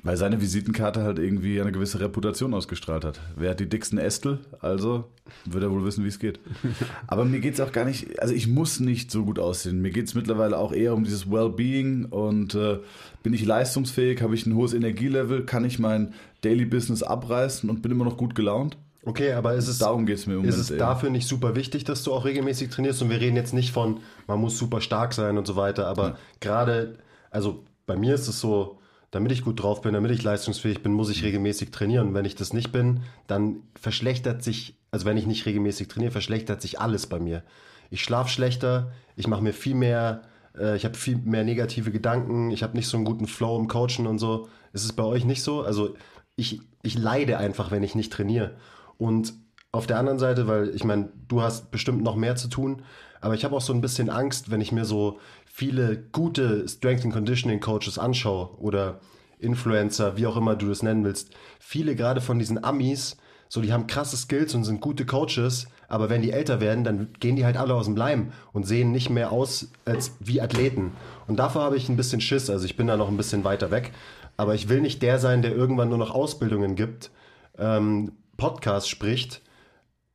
weil 0.03 0.17
seine 0.17 0.41
Visitenkarte 0.41 1.03
halt 1.03 1.17
irgendwie 1.17 1.61
eine 1.61 1.71
gewisse 1.71 1.99
Reputation 2.01 2.53
ausgestrahlt 2.53 3.05
hat. 3.05 3.21
Wer 3.37 3.51
hat 3.51 3.59
die 3.61 3.69
dicksten 3.69 3.97
Ästel? 3.97 4.39
Also 4.59 5.05
wird 5.45 5.63
er 5.63 5.71
wohl 5.71 5.85
wissen, 5.85 6.03
wie 6.03 6.09
es 6.09 6.19
geht. 6.19 6.39
Aber 7.07 7.23
mir 7.23 7.39
geht 7.39 7.53
es 7.53 7.61
auch 7.61 7.71
gar 7.71 7.85
nicht, 7.85 8.19
also 8.19 8.33
ich 8.33 8.47
muss 8.47 8.81
nicht 8.81 9.11
so 9.11 9.23
gut 9.23 9.39
aussehen. 9.39 9.81
Mir 9.81 9.91
geht 9.91 10.07
es 10.07 10.13
mittlerweile 10.13 10.57
auch 10.57 10.73
eher 10.73 10.93
um 10.93 11.05
dieses 11.05 11.31
Wellbeing 11.31 12.05
und 12.05 12.53
äh, 12.53 12.79
bin 13.23 13.33
ich 13.33 13.45
leistungsfähig, 13.45 14.21
habe 14.21 14.35
ich 14.35 14.45
ein 14.45 14.55
hohes 14.55 14.73
Energielevel, 14.73 15.45
kann 15.45 15.63
ich 15.63 15.79
mein 15.79 16.13
Daily 16.41 16.65
Business 16.65 17.01
abreißen 17.01 17.69
und 17.69 17.81
bin 17.81 17.91
immer 17.91 18.05
noch 18.05 18.17
gut 18.17 18.35
gelaunt? 18.35 18.77
Okay, 19.05 19.33
aber 19.33 19.53
ist 19.55 19.67
es, 19.67 19.79
Darum 19.79 20.05
geht 20.05 20.17
es 20.17 20.27
mir 20.27 20.33
im 20.35 20.39
ist 20.41 20.51
Moment 20.51 20.61
es 20.61 20.71
eher. 20.71 20.77
dafür 20.77 21.09
nicht 21.09 21.27
super 21.27 21.55
wichtig, 21.55 21.83
dass 21.85 22.03
du 22.03 22.13
auch 22.13 22.25
regelmäßig 22.25 22.69
trainierst? 22.69 23.01
Und 23.01 23.09
wir 23.09 23.19
reden 23.19 23.35
jetzt 23.35 23.53
nicht 23.53 23.71
von, 23.71 23.99
man 24.27 24.39
muss 24.39 24.57
super 24.57 24.79
stark 24.81 25.13
sein 25.13 25.37
und 25.37 25.47
so 25.47 25.55
weiter, 25.55 25.87
aber 25.87 26.17
gerade, 26.39 26.97
also 27.31 27.63
bei 27.85 27.95
mir 27.97 28.15
ist 28.15 28.27
es 28.27 28.39
so, 28.39 28.79
damit 29.13 29.31
ich 29.31 29.43
gut 29.43 29.61
drauf 29.61 29.81
bin, 29.81 29.93
damit 29.93 30.09
ich 30.09 30.23
leistungsfähig 30.23 30.81
bin, 30.81 30.91
muss 30.91 31.11
ich 31.11 31.23
regelmäßig 31.23 31.69
trainieren. 31.69 32.15
Wenn 32.15 32.25
ich 32.25 32.33
das 32.33 32.51
nicht 32.51 32.71
bin, 32.71 33.01
dann 33.27 33.57
verschlechtert 33.79 34.41
sich, 34.41 34.75
also 34.89 35.05
wenn 35.05 35.17
ich 35.17 35.27
nicht 35.27 35.45
regelmäßig 35.45 35.87
trainiere, 35.87 36.11
verschlechtert 36.11 36.63
sich 36.63 36.79
alles 36.79 37.05
bei 37.05 37.19
mir. 37.19 37.43
Ich 37.91 38.03
schlafe 38.03 38.31
schlechter, 38.31 38.91
ich 39.15 39.27
mache 39.27 39.43
mir 39.43 39.53
viel 39.53 39.75
mehr, 39.75 40.23
äh, 40.57 40.75
ich 40.75 40.83
habe 40.83 40.97
viel 40.97 41.17
mehr 41.17 41.43
negative 41.43 41.91
Gedanken, 41.91 42.49
ich 42.49 42.63
habe 42.63 42.75
nicht 42.75 42.87
so 42.87 42.97
einen 42.97 43.05
guten 43.05 43.27
Flow 43.27 43.55
im 43.59 43.67
Coachen 43.67 44.07
und 44.07 44.17
so. 44.17 44.47
Ist 44.73 44.83
es 44.83 44.93
bei 44.93 45.03
euch 45.03 45.25
nicht 45.25 45.43
so? 45.43 45.61
Also 45.61 45.95
ich, 46.35 46.61
ich 46.81 46.97
leide 46.97 47.37
einfach, 47.37 47.69
wenn 47.69 47.83
ich 47.83 47.93
nicht 47.93 48.11
trainiere. 48.11 48.55
Und 48.97 49.35
auf 49.71 49.85
der 49.85 49.99
anderen 49.99 50.17
Seite, 50.17 50.47
weil 50.47 50.69
ich 50.73 50.85
meine, 50.85 51.09
du 51.27 51.43
hast 51.43 51.69
bestimmt 51.69 52.01
noch 52.01 52.15
mehr 52.15 52.35
zu 52.35 52.47
tun, 52.47 52.81
aber 53.21 53.35
ich 53.35 53.45
habe 53.45 53.55
auch 53.55 53.61
so 53.61 53.73
ein 53.73 53.81
bisschen 53.81 54.09
Angst, 54.09 54.49
wenn 54.49 54.59
ich 54.59 54.71
mir 54.71 54.85
so 54.85 55.19
viele 55.55 56.03
gute 56.11 56.67
Strength 56.67 57.05
and 57.05 57.13
Conditioning 57.13 57.59
Coaches 57.59 57.99
anschaue 57.99 58.49
oder 58.57 58.99
Influencer, 59.37 60.17
wie 60.17 60.25
auch 60.25 60.35
immer 60.35 60.55
du 60.55 60.67
das 60.67 60.81
nennen 60.81 61.03
willst. 61.03 61.29
Viele 61.59 61.95
gerade 61.95 62.21
von 62.21 62.39
diesen 62.39 62.63
Amis, 62.63 63.17
so 63.49 63.61
die 63.61 63.71
haben 63.71 63.85
krasse 63.85 64.17
Skills 64.17 64.55
und 64.55 64.63
sind 64.63 64.81
gute 64.81 65.05
Coaches, 65.05 65.67
aber 65.87 66.09
wenn 66.09 66.23
die 66.23 66.31
älter 66.31 66.59
werden, 66.59 66.83
dann 66.83 67.09
gehen 67.19 67.35
die 67.35 67.45
halt 67.45 67.57
alle 67.57 67.75
aus 67.75 67.85
dem 67.85 67.95
Leim 67.95 68.31
und 68.51 68.65
sehen 68.65 68.91
nicht 68.91 69.11
mehr 69.11 69.31
aus 69.31 69.67
als 69.85 70.13
wie 70.19 70.41
Athleten. 70.41 70.93
Und 71.27 71.37
davor 71.37 71.61
habe 71.61 71.77
ich 71.77 71.87
ein 71.87 71.97
bisschen 71.97 72.19
Schiss, 72.19 72.49
also 72.49 72.65
ich 72.65 72.75
bin 72.75 72.87
da 72.87 72.97
noch 72.97 73.09
ein 73.09 73.17
bisschen 73.17 73.43
weiter 73.43 73.69
weg. 73.69 73.91
Aber 74.37 74.55
ich 74.55 74.69
will 74.69 74.81
nicht 74.81 75.03
der 75.03 75.19
sein, 75.19 75.43
der 75.43 75.55
irgendwann 75.55 75.89
nur 75.89 75.99
noch 75.99 76.15
Ausbildungen 76.15 76.75
gibt, 76.75 77.11
ähm, 77.59 78.13
Podcast 78.37 78.89
spricht 78.89 79.43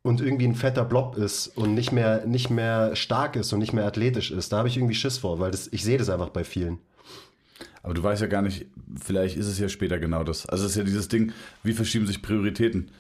und 0.03 0.21
irgendwie 0.21 0.47
ein 0.47 0.55
fetter 0.55 0.85
Blob 0.85 1.17
ist 1.17 1.49
und 1.49 1.75
nicht 1.75 1.93
mehr, 1.93 2.25
nicht 2.27 2.51
mehr 2.51 2.95
stark 2.97 3.37
ist 3.37 3.53
und 3.53 3.59
nicht 3.59 3.73
mehr 3.73 3.87
athletisch 3.87 4.31
ist. 4.31 4.53
Da 4.53 4.59
habe 4.59 4.69
ich 4.69 4.77
irgendwie 4.77 4.95
Schiss 4.95 5.19
vor, 5.19 5.41
weil 5.41 5.51
das, 5.51 5.69
ich 5.73 5.85
sehe 5.85 5.99
das 5.99 6.11
einfach 6.11 6.31
bei 6.31 6.45
vielen. 6.45 6.79
Aber 7.83 7.95
du 7.95 8.03
weißt 8.03 8.21
ja 8.21 8.29
gar 8.29 8.43
nicht, 8.43 8.67
vielleicht 9.01 9.37
ist 9.37 9.47
es 9.47 9.59
ja 9.59 9.69
später 9.69 9.99
genau 9.99 10.25
das. 10.25 10.47
Also 10.47 10.65
es 10.65 10.73
ist 10.73 10.77
ja 10.77 10.85
dieses 10.85 11.09
Ding, 11.09 11.33
wie 11.63 11.73
verschieben 11.73 12.07
sich 12.07 12.23
Prioritäten. 12.23 12.91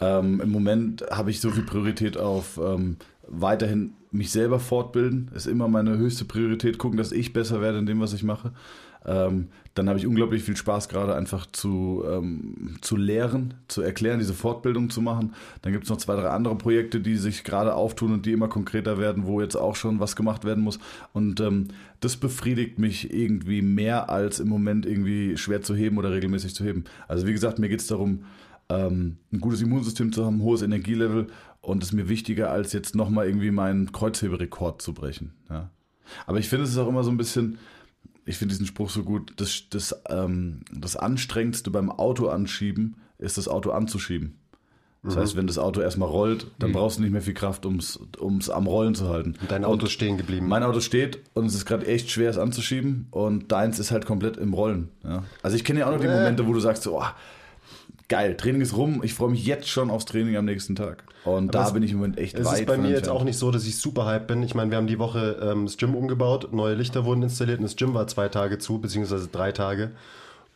Ähm, 0.00 0.40
Im 0.40 0.50
Moment 0.50 1.04
habe 1.10 1.30
ich 1.30 1.40
so 1.40 1.50
viel 1.50 1.64
Priorität 1.64 2.16
auf 2.16 2.58
ähm, 2.58 2.96
weiterhin 3.26 3.94
mich 4.10 4.30
selber 4.30 4.60
fortbilden. 4.60 5.30
Ist 5.34 5.46
immer 5.46 5.68
meine 5.68 5.96
höchste 5.98 6.24
Priorität, 6.24 6.78
gucken, 6.78 6.96
dass 6.96 7.12
ich 7.12 7.32
besser 7.32 7.60
werde 7.60 7.78
in 7.78 7.86
dem, 7.86 8.00
was 8.00 8.12
ich 8.12 8.22
mache. 8.22 8.52
Ähm, 9.06 9.48
dann 9.74 9.88
habe 9.88 9.98
ich 9.98 10.06
unglaublich 10.06 10.42
viel 10.42 10.56
Spaß 10.56 10.88
gerade 10.88 11.14
einfach 11.14 11.46
zu, 11.46 12.02
ähm, 12.10 12.76
zu 12.80 12.96
lehren, 12.96 13.54
zu 13.68 13.82
erklären, 13.82 14.18
diese 14.18 14.34
Fortbildung 14.34 14.90
zu 14.90 15.00
machen. 15.00 15.34
Dann 15.62 15.72
gibt 15.72 15.84
es 15.84 15.90
noch 15.90 15.98
zwei, 15.98 16.16
drei 16.16 16.30
andere 16.30 16.56
Projekte, 16.56 17.00
die 17.00 17.16
sich 17.16 17.44
gerade 17.44 17.74
auftun 17.74 18.12
und 18.12 18.26
die 18.26 18.32
immer 18.32 18.48
konkreter 18.48 18.98
werden, 18.98 19.26
wo 19.26 19.40
jetzt 19.40 19.54
auch 19.54 19.76
schon 19.76 20.00
was 20.00 20.16
gemacht 20.16 20.44
werden 20.44 20.64
muss. 20.64 20.80
Und 21.12 21.40
ähm, 21.40 21.68
das 22.00 22.16
befriedigt 22.16 22.78
mich 22.78 23.12
irgendwie 23.14 23.62
mehr 23.62 24.10
als 24.10 24.40
im 24.40 24.48
Moment 24.48 24.86
irgendwie 24.86 25.36
schwer 25.36 25.62
zu 25.62 25.76
heben 25.76 25.98
oder 25.98 26.10
regelmäßig 26.10 26.54
zu 26.54 26.64
heben. 26.64 26.84
Also 27.06 27.26
wie 27.28 27.32
gesagt, 27.32 27.60
mir 27.60 27.68
geht 27.68 27.80
es 27.80 27.86
darum, 27.86 28.24
ähm, 28.68 29.18
ein 29.32 29.40
gutes 29.40 29.62
Immunsystem 29.62 30.12
zu 30.12 30.24
haben, 30.24 30.38
ein 30.38 30.42
hohes 30.42 30.62
Energielevel 30.62 31.28
und 31.66 31.82
es 31.82 31.88
ist 31.88 31.94
mir 31.94 32.08
wichtiger, 32.08 32.50
als 32.50 32.72
jetzt 32.72 32.94
nochmal 32.94 33.26
irgendwie 33.26 33.50
meinen 33.50 33.90
Kreuzheberekord 33.90 34.80
zu 34.80 34.94
brechen. 34.94 35.32
Ja. 35.50 35.70
Aber 36.26 36.38
ich 36.38 36.48
finde, 36.48 36.64
es 36.64 36.70
ist 36.70 36.78
auch 36.78 36.88
immer 36.88 37.02
so 37.02 37.10
ein 37.10 37.16
bisschen, 37.16 37.58
ich 38.24 38.36
finde 38.36 38.52
diesen 38.52 38.66
Spruch 38.66 38.88
so 38.88 39.02
gut, 39.02 39.32
das, 39.36 39.64
das, 39.70 39.94
ähm, 40.08 40.60
das 40.72 40.96
Anstrengendste 40.96 41.70
beim 41.70 41.90
Auto 41.90 42.28
anschieben 42.28 42.96
ist 43.18 43.36
das 43.36 43.48
Auto 43.48 43.70
anzuschieben. 43.70 44.38
Das 45.02 45.16
heißt, 45.16 45.36
wenn 45.36 45.46
das 45.46 45.56
Auto 45.56 45.80
erstmal 45.80 46.08
rollt, 46.08 46.48
dann 46.58 46.72
brauchst 46.72 46.98
du 46.98 47.02
nicht 47.02 47.12
mehr 47.12 47.22
viel 47.22 47.34
Kraft, 47.34 47.64
um 47.64 47.76
es 47.76 48.50
am 48.50 48.66
Rollen 48.66 48.96
zu 48.96 49.08
halten. 49.08 49.34
Dein 49.48 49.64
Auto 49.64 49.86
ist 49.86 49.92
stehen 49.92 50.16
geblieben. 50.16 50.48
Mein 50.48 50.64
Auto 50.64 50.80
steht 50.80 51.20
und 51.32 51.46
es 51.46 51.54
ist 51.54 51.64
gerade 51.64 51.86
echt 51.86 52.10
schwer, 52.10 52.28
es 52.28 52.38
anzuschieben 52.38 53.06
und 53.12 53.52
deins 53.52 53.78
ist 53.78 53.92
halt 53.92 54.04
komplett 54.04 54.36
im 54.36 54.52
Rollen. 54.52 54.88
Ja. 55.04 55.22
Also 55.44 55.56
ich 55.56 55.62
kenne 55.62 55.80
ja 55.80 55.86
auch 55.86 55.92
noch 55.92 56.00
die 56.00 56.06
Äh. 56.06 56.14
Momente, 56.14 56.46
wo 56.48 56.52
du 56.52 56.58
sagst 56.58 56.82
so, 56.82 56.98
oh, 56.98 57.04
geil, 58.08 58.36
Training 58.36 58.60
ist 58.60 58.76
rum, 58.76 59.00
ich 59.02 59.14
freue 59.14 59.30
mich 59.30 59.44
jetzt 59.44 59.68
schon 59.68 59.90
aufs 59.90 60.04
Training 60.04 60.36
am 60.36 60.44
nächsten 60.44 60.74
Tag. 60.76 61.04
Und 61.24 61.54
da 61.54 61.66
es- 61.66 61.72
bin 61.72 61.82
ich 61.82 61.90
im 61.92 61.98
Moment 61.98 62.18
echt 62.18 62.38
Es 62.38 62.46
weit 62.46 62.60
ist 62.60 62.66
bei 62.66 62.76
mir 62.78 62.90
jetzt 62.90 63.08
auch 63.08 63.24
nicht 63.24 63.38
so, 63.38 63.50
dass 63.50 63.66
ich 63.66 63.78
super 63.78 64.06
hype 64.06 64.28
bin. 64.28 64.42
Ich 64.42 64.54
meine, 64.54 64.70
wir 64.70 64.78
haben 64.78 64.86
die 64.86 64.98
Woche 64.98 65.38
ähm, 65.42 65.66
das 65.66 65.76
Gym 65.76 65.94
umgebaut, 65.94 66.52
neue 66.52 66.74
Lichter 66.74 67.04
wurden 67.04 67.22
installiert 67.22 67.58
und 67.58 67.64
das 67.64 67.76
Gym 67.76 67.94
war 67.94 68.06
zwei 68.06 68.28
Tage 68.28 68.58
zu, 68.58 68.78
beziehungsweise 68.78 69.28
drei 69.28 69.52
Tage. 69.52 69.90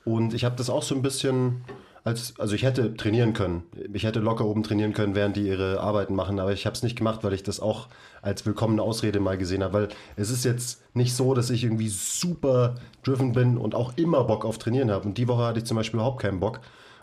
Und 0.04 0.32
ich 0.32 0.44
habe 0.44 0.56
das 0.56 0.70
auch 0.70 0.82
so 0.82 0.94
ein 0.94 1.02
bisschen 1.02 1.62
als, 2.02 2.32
also 2.38 2.54
ich 2.54 2.62
hätte 2.62 2.94
trainieren 2.96 3.34
können. 3.34 3.64
Ich 3.92 4.04
hätte 4.04 4.20
locker 4.20 4.46
oben 4.46 4.62
trainieren 4.62 4.94
können, 4.94 5.14
während 5.14 5.36
die 5.36 5.46
ihre 5.46 5.80
Arbeiten 5.80 6.14
machen, 6.14 6.38
aber 6.40 6.52
ich 6.52 6.64
habe 6.64 6.74
es 6.74 6.82
nicht 6.82 6.96
gemacht, 6.96 7.22
weil 7.24 7.34
ich 7.34 7.42
das 7.42 7.60
auch 7.60 7.88
als 8.22 8.46
willkommene 8.46 8.80
Ausrede 8.80 9.20
mal 9.20 9.36
gesehen 9.36 9.62
habe. 9.62 9.74
Weil 9.74 9.88
es 10.16 10.30
ist 10.30 10.44
jetzt 10.46 10.80
nicht 10.94 11.14
so, 11.14 11.34
dass 11.34 11.50
ich 11.50 11.62
irgendwie 11.64 11.88
super 11.90 12.76
driven 13.02 13.32
bin 13.32 13.58
und 13.58 13.74
auch 13.74 13.92
immer 13.96 14.24
Bock 14.24 14.46
auf 14.46 14.56
Trainieren 14.56 14.90
habe. 14.90 15.06
Und 15.08 15.18
die 15.18 15.28
Woche 15.28 15.42
hatte 15.42 15.58
ich 15.58 15.66
zum 15.66 15.76
Beispiel 15.76 15.98
überhaupt 15.98 16.22
keinen 16.22 16.40
Bock. 16.40 16.60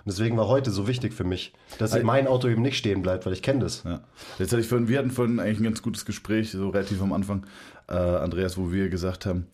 Und 0.08 0.14
deswegen 0.14 0.38
war 0.38 0.48
heute 0.48 0.72
so 0.72 0.88
wichtig 0.88 1.14
für 1.14 1.26
mich, 1.26 1.52
dass 1.80 2.02
mein 2.02 2.28
Auto 2.28 2.48
eben 2.48 2.62
nicht 2.62 2.78
stehen 2.78 3.02
bleibt, 3.02 3.26
weil 3.26 3.34
ich 3.34 3.42
kenne 3.42 3.60
das. 3.60 3.84
Ja. 3.84 4.00
Jetzt 4.40 4.54
hatte 4.54 4.62
ich 4.62 4.70
vorhin, 4.70 4.88
wir 4.88 5.00
hatten 5.00 5.12
vorhin 5.12 5.38
eigentlich 5.38 5.60
ein 5.60 5.66
ganz 5.66 5.82
gutes 5.82 6.06
Gespräch, 6.06 6.52
so 6.52 6.70
relativ 6.70 7.02
am 7.02 7.12
Anfang, 7.12 7.46
äh, 7.90 7.94
Andreas, 7.94 8.58
wo 8.58 8.72
wir 8.72 8.88
gesagt 8.88 9.26
haben, 9.26 9.48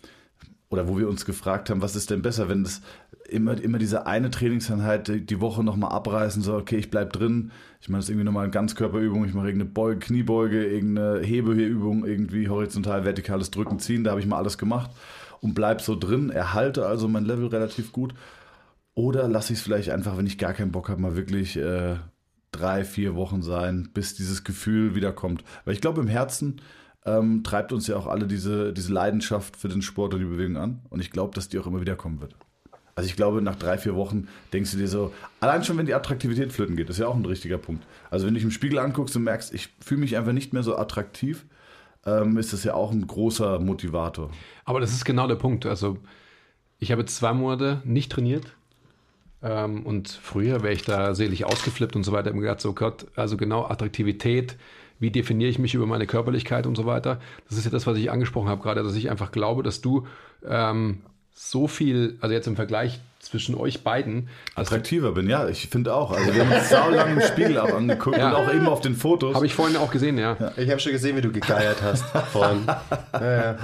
oder 0.70 0.88
wo 0.88 1.00
wir 1.00 1.10
uns 1.10 1.26
gefragt 1.26 1.72
haben, 1.72 1.82
was 1.82 1.96
ist 1.96 2.12
denn 2.12 2.22
besser, 2.22 2.50
wenn 2.50 2.66
das 2.66 2.82
immer, 3.28 3.60
immer 3.60 3.80
diese 3.80 4.06
eine 4.06 4.30
Trainingseinheit 4.30 5.28
die, 5.28 5.42
Woche 5.42 5.64
nochmal 5.64 5.92
abreißen 5.92 6.44
soll, 6.44 6.62
okay, 6.62 6.78
ich 6.78 6.92
bleib 6.92 7.14
drin, 7.14 7.50
ich 7.82 7.90
mache 7.90 8.02
das 8.02 8.10
irgendwie 8.10 8.26
nochmal 8.26 8.44
eine 8.44 8.52
Ganzkörperübung, 8.52 9.26
ich 9.26 9.34
mache 9.34 9.48
irgendeine 9.48 9.72
Beuge, 9.72 10.02
Kniebeuge, 10.02 10.68
irgendeine 10.68 11.22
Hebehübung, 11.22 12.06
irgendwie 12.06 12.48
horizontal, 12.48 13.06
vertikales 13.06 13.50
Drücken, 13.50 13.80
Ziehen, 13.80 14.04
da 14.04 14.12
habe 14.12 14.22
ich 14.22 14.28
mal 14.28 14.38
alles 14.38 14.60
gemacht 14.60 14.92
und 15.42 15.56
bleib 15.56 15.82
so 15.82 15.96
drin, 15.96 16.30
erhalte 16.30 16.86
also 16.86 17.08
mein 17.08 17.26
Level 17.26 17.48
relativ 17.48 17.92
gut. 17.92 18.14
Oder 18.96 19.28
lasse 19.28 19.54
ich 19.54 19.60
es 19.60 19.64
vielleicht 19.64 19.90
einfach, 19.90 20.18
wenn 20.18 20.28
ich 20.28 20.38
gar 20.38 20.54
keinen 20.54 20.72
Bock 20.72 20.90
habe, 20.90 21.02
mal 21.02 21.16
wirklich 21.16 21.58
äh, 21.58 21.96
drei, 22.52 22.84
vier 22.84 23.16
Wochen 23.16 23.42
sein, 23.42 23.90
bis 23.94 24.16
dieses 24.16 24.44
Gefühl 24.44 24.96
wiederkommt. 24.96 25.44
Weil 25.66 25.74
ich 25.74 25.82
glaube, 25.82 26.02
im 26.02 26.08
Herzen 26.08 26.62
ähm, 27.06 27.44
treibt 27.44 27.74
uns 27.74 27.88
ja 27.88 27.96
auch 27.98 28.08
alle 28.08 28.28
diese, 28.28 28.72
diese 28.72 28.94
Leidenschaft 28.94 29.58
für 29.58 29.68
den 29.68 29.82
Sport 29.82 30.14
und 30.14 30.20
die 30.20 30.26
Bewegung 30.26 30.58
an. 30.58 30.82
Und 30.90 31.00
ich 31.00 31.12
glaube, 31.12 31.34
dass 31.34 31.50
die 31.50 31.60
auch 31.60 31.68
immer 31.68 31.82
wiederkommen 31.82 32.22
wird. 32.22 32.36
Also 32.96 33.10
ich 33.10 33.16
glaube, 33.16 33.42
nach 33.42 33.56
drei, 33.56 33.80
vier 33.80 33.96
Wochen 33.96 34.28
denkst 34.54 34.72
du 34.72 34.78
dir 34.78 34.88
so, 34.88 35.12
allein 35.40 35.64
schon, 35.64 35.78
wenn 35.78 35.88
die 35.88 35.96
Attraktivität 35.96 36.54
flöten 36.54 36.76
geht, 36.76 36.92
ist 36.92 37.00
ja 37.00 37.08
auch 37.08 37.16
ein 37.16 37.26
richtiger 37.26 37.58
Punkt. 37.58 37.84
Also 38.12 38.28
wenn 38.28 38.36
du 38.36 38.38
dich 38.38 38.46
im 38.46 38.52
Spiegel 38.52 38.78
anguckst 38.78 39.16
und 39.16 39.24
merkst, 39.24 39.52
ich 39.54 39.70
fühle 39.80 40.02
mich 40.02 40.16
einfach 40.16 40.34
nicht 40.34 40.54
mehr 40.54 40.62
so 40.62 40.78
attraktiv, 40.78 41.46
ähm, 42.06 42.38
ist 42.38 42.54
das 42.54 42.64
ja 42.64 42.76
auch 42.76 42.92
ein 42.92 43.08
großer 43.08 43.60
Motivator. 43.60 44.30
Aber 44.66 44.80
das 44.80 44.94
ist 44.94 45.06
genau 45.06 45.28
der 45.28 45.36
Punkt. 45.36 45.66
Also, 45.66 45.98
ich 46.80 46.92
habe 46.92 47.06
zwei 47.06 47.34
Monate 47.34 47.82
nicht 47.86 48.12
trainiert. 48.12 48.56
Ähm, 49.44 49.86
und 49.86 50.08
früher 50.10 50.64
wäre 50.64 50.74
ich 50.74 50.84
da 50.84 51.14
selig 51.16 51.46
ausgeflippt 51.46 51.96
und 51.96 52.04
so 52.04 52.12
weiter. 52.12 52.28
Ich 52.28 52.28
habe 52.30 52.38
mir 52.38 52.44
gedacht, 52.44 52.62
so 52.62 52.74
Gott, 52.74 53.06
also 53.16 53.36
genau 53.38 53.66
Attraktivität, 53.66 54.56
wie 55.00 55.12
definiere 55.12 55.50
ich 55.50 55.60
mich 55.60 55.74
über 55.74 55.86
meine 55.86 56.08
Körperlichkeit 56.08 56.66
und 56.66 56.76
so 56.78 56.86
weiter. 56.86 57.20
Das 57.50 57.58
ist 57.58 57.66
ja 57.66 57.72
das, 57.72 57.86
was 57.86 57.98
ich 57.98 58.10
angesprochen 58.10 58.48
habe 58.48 58.62
gerade, 58.62 58.84
dass 58.84 58.96
ich 58.96 59.10
einfach 59.12 59.32
glaube, 59.32 59.62
dass 59.64 59.82
du 59.82 60.08
ähm, 60.48 61.02
so 61.36 61.68
viel, 61.68 62.18
also 62.22 62.34
jetzt 62.34 62.48
im 62.48 62.56
Vergleich 62.56 63.02
zwischen 63.20 63.56
euch 63.56 63.84
beiden, 63.84 64.28
du, 64.56 64.62
Attraktiver 64.62 65.14
bin, 65.14 65.28
ja, 65.30 65.48
ich 65.48 65.68
finde 65.68 65.94
auch. 65.96 66.12
Also 66.12 66.34
wir 66.34 66.46
haben 66.46 66.54
uns 66.56 66.70
saulang 66.70 67.14
im 67.18 67.22
Spiegel 67.22 67.58
auch 67.58 67.74
angeguckt 67.74 68.18
Ja. 68.18 68.30
und 68.30 68.36
auch 68.36 68.54
eben 68.54 68.68
auf 68.68 68.82
den 68.82 68.96
Fotos. 68.96 69.34
habe 69.36 69.46
ich 69.46 69.54
vorhin 69.56 69.76
auch 69.78 69.92
gesehen, 69.92 70.18
ja. 70.18 70.38
Ich 70.58 70.70
habe 70.70 70.80
schon 70.80 70.92
gesehen, 70.92 71.18
wie 71.18 71.22
du 71.22 71.32
gegeiert 71.32 71.82
hast 71.82 72.06
vorhin. 72.32 72.60
Ja, 73.14 73.36
ja. 73.54 73.58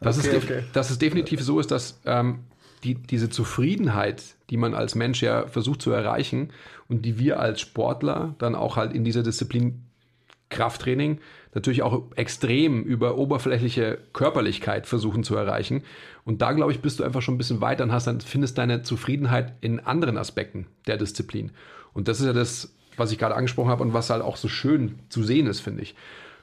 Dass, 0.00 0.18
es, 0.18 0.26
Okay, 0.28 0.34
def- 0.34 0.44
okay. 0.44 0.62
dass 0.72 0.90
es 0.90 0.98
definitiv 0.98 1.40
so 1.42 1.58
ist, 1.60 1.70
dass 1.70 1.98
ähm, 2.04 2.40
die, 2.84 2.94
diese 2.94 3.30
Zufriedenheit, 3.30 4.22
die 4.50 4.56
man 4.56 4.74
als 4.74 4.94
Mensch 4.94 5.22
ja 5.22 5.46
versucht 5.46 5.82
zu 5.82 5.90
erreichen 5.90 6.50
und 6.88 7.04
die 7.04 7.18
wir 7.18 7.40
als 7.40 7.60
Sportler 7.60 8.34
dann 8.38 8.54
auch 8.54 8.76
halt 8.76 8.92
in 8.92 9.04
dieser 9.04 9.22
Disziplin 9.22 9.84
Krafttraining 10.50 11.18
natürlich 11.54 11.82
auch 11.82 12.02
extrem 12.16 12.82
über 12.82 13.16
oberflächliche 13.16 13.98
Körperlichkeit 14.12 14.86
versuchen 14.86 15.24
zu 15.24 15.34
erreichen. 15.36 15.82
Und 16.24 16.42
da, 16.42 16.52
glaube 16.52 16.72
ich, 16.72 16.80
bist 16.80 17.00
du 17.00 17.04
einfach 17.04 17.22
schon 17.22 17.34
ein 17.34 17.38
bisschen 17.38 17.60
weiter 17.60 17.84
und 17.84 17.92
hast 17.92 18.06
dann 18.06 18.20
findest 18.20 18.58
deine 18.58 18.82
Zufriedenheit 18.82 19.54
in 19.60 19.80
anderen 19.80 20.16
Aspekten 20.16 20.66
der 20.86 20.96
Disziplin. 20.96 21.52
Und 21.92 22.08
das 22.08 22.20
ist 22.20 22.26
ja 22.26 22.32
das, 22.32 22.74
was 22.96 23.12
ich 23.12 23.18
gerade 23.18 23.34
angesprochen 23.34 23.70
habe 23.70 23.82
und 23.82 23.94
was 23.94 24.10
halt 24.10 24.22
auch 24.22 24.36
so 24.36 24.48
schön 24.48 24.98
zu 25.08 25.22
sehen 25.22 25.46
ist, 25.46 25.60
finde 25.60 25.82
ich. 25.82 25.94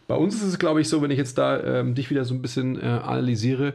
Bei 0.07 0.15
uns 0.15 0.35
ist 0.35 0.43
es, 0.43 0.59
glaube 0.59 0.81
ich, 0.81 0.89
so, 0.89 1.01
wenn 1.01 1.11
ich 1.11 1.17
jetzt 1.17 1.37
da 1.37 1.61
ähm, 1.61 1.95
dich 1.95 2.09
wieder 2.09 2.25
so 2.25 2.33
ein 2.33 2.41
bisschen 2.41 2.81
äh, 2.81 2.85
analysiere, 2.85 3.73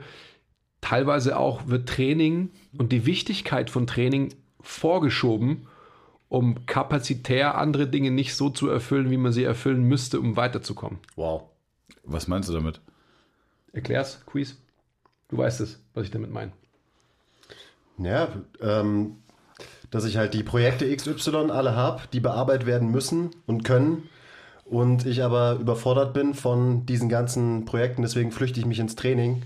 teilweise 0.80 1.38
auch 1.38 1.66
wird 1.66 1.88
Training 1.88 2.50
und 2.76 2.92
die 2.92 3.06
Wichtigkeit 3.06 3.70
von 3.70 3.86
Training 3.86 4.34
vorgeschoben, 4.60 5.66
um 6.28 6.66
kapazitär 6.66 7.56
andere 7.56 7.86
Dinge 7.86 8.10
nicht 8.10 8.34
so 8.34 8.50
zu 8.50 8.68
erfüllen, 8.68 9.10
wie 9.10 9.16
man 9.16 9.32
sie 9.32 9.44
erfüllen 9.44 9.84
müsste, 9.84 10.20
um 10.20 10.36
weiterzukommen. 10.36 10.98
Wow. 11.14 11.44
Was 12.04 12.28
meinst 12.28 12.48
du 12.48 12.52
damit? 12.52 12.80
Erklär's, 13.72 14.24
Quiz. 14.26 14.56
Du 15.28 15.38
weißt 15.38 15.60
es, 15.60 15.82
was 15.94 16.04
ich 16.04 16.10
damit 16.10 16.30
meine. 16.30 16.52
Ja, 17.98 18.28
ähm, 18.60 19.16
dass 19.90 20.04
ich 20.04 20.16
halt 20.16 20.34
die 20.34 20.42
Projekte 20.42 20.94
XY 20.94 21.50
alle 21.50 21.74
habe, 21.74 22.02
die 22.12 22.20
bearbeitet 22.20 22.66
werden 22.66 22.90
müssen 22.90 23.30
und 23.46 23.64
können. 23.64 24.08
Und 24.64 25.06
ich 25.06 25.22
aber 25.22 25.58
überfordert 25.60 26.12
bin 26.12 26.34
von 26.34 26.86
diesen 26.86 27.08
ganzen 27.08 27.64
Projekten, 27.64 28.02
deswegen 28.02 28.32
flüchte 28.32 28.58
ich 28.58 28.66
mich 28.66 28.80
ins 28.80 28.96
Training. 28.96 29.42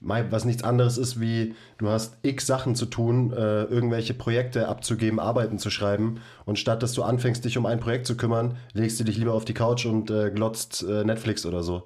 Was 0.00 0.44
nichts 0.44 0.62
anderes 0.62 0.96
ist, 0.96 1.20
wie 1.20 1.54
du 1.78 1.88
hast 1.88 2.18
x 2.22 2.46
Sachen 2.46 2.76
zu 2.76 2.86
tun, 2.86 3.32
äh, 3.32 3.64
irgendwelche 3.64 4.14
Projekte 4.14 4.68
abzugeben, 4.68 5.18
Arbeiten 5.18 5.58
zu 5.58 5.70
schreiben. 5.70 6.20
Und 6.44 6.58
statt 6.58 6.82
dass 6.82 6.92
du 6.92 7.02
anfängst, 7.02 7.44
dich 7.44 7.58
um 7.58 7.66
ein 7.66 7.80
Projekt 7.80 8.06
zu 8.06 8.16
kümmern, 8.16 8.56
legst 8.74 9.00
du 9.00 9.04
dich 9.04 9.16
lieber 9.16 9.34
auf 9.34 9.44
die 9.44 9.54
Couch 9.54 9.86
und 9.86 10.10
äh, 10.10 10.30
glotzt 10.30 10.84
äh, 10.88 11.04
Netflix 11.04 11.44
oder 11.44 11.62
so. 11.62 11.82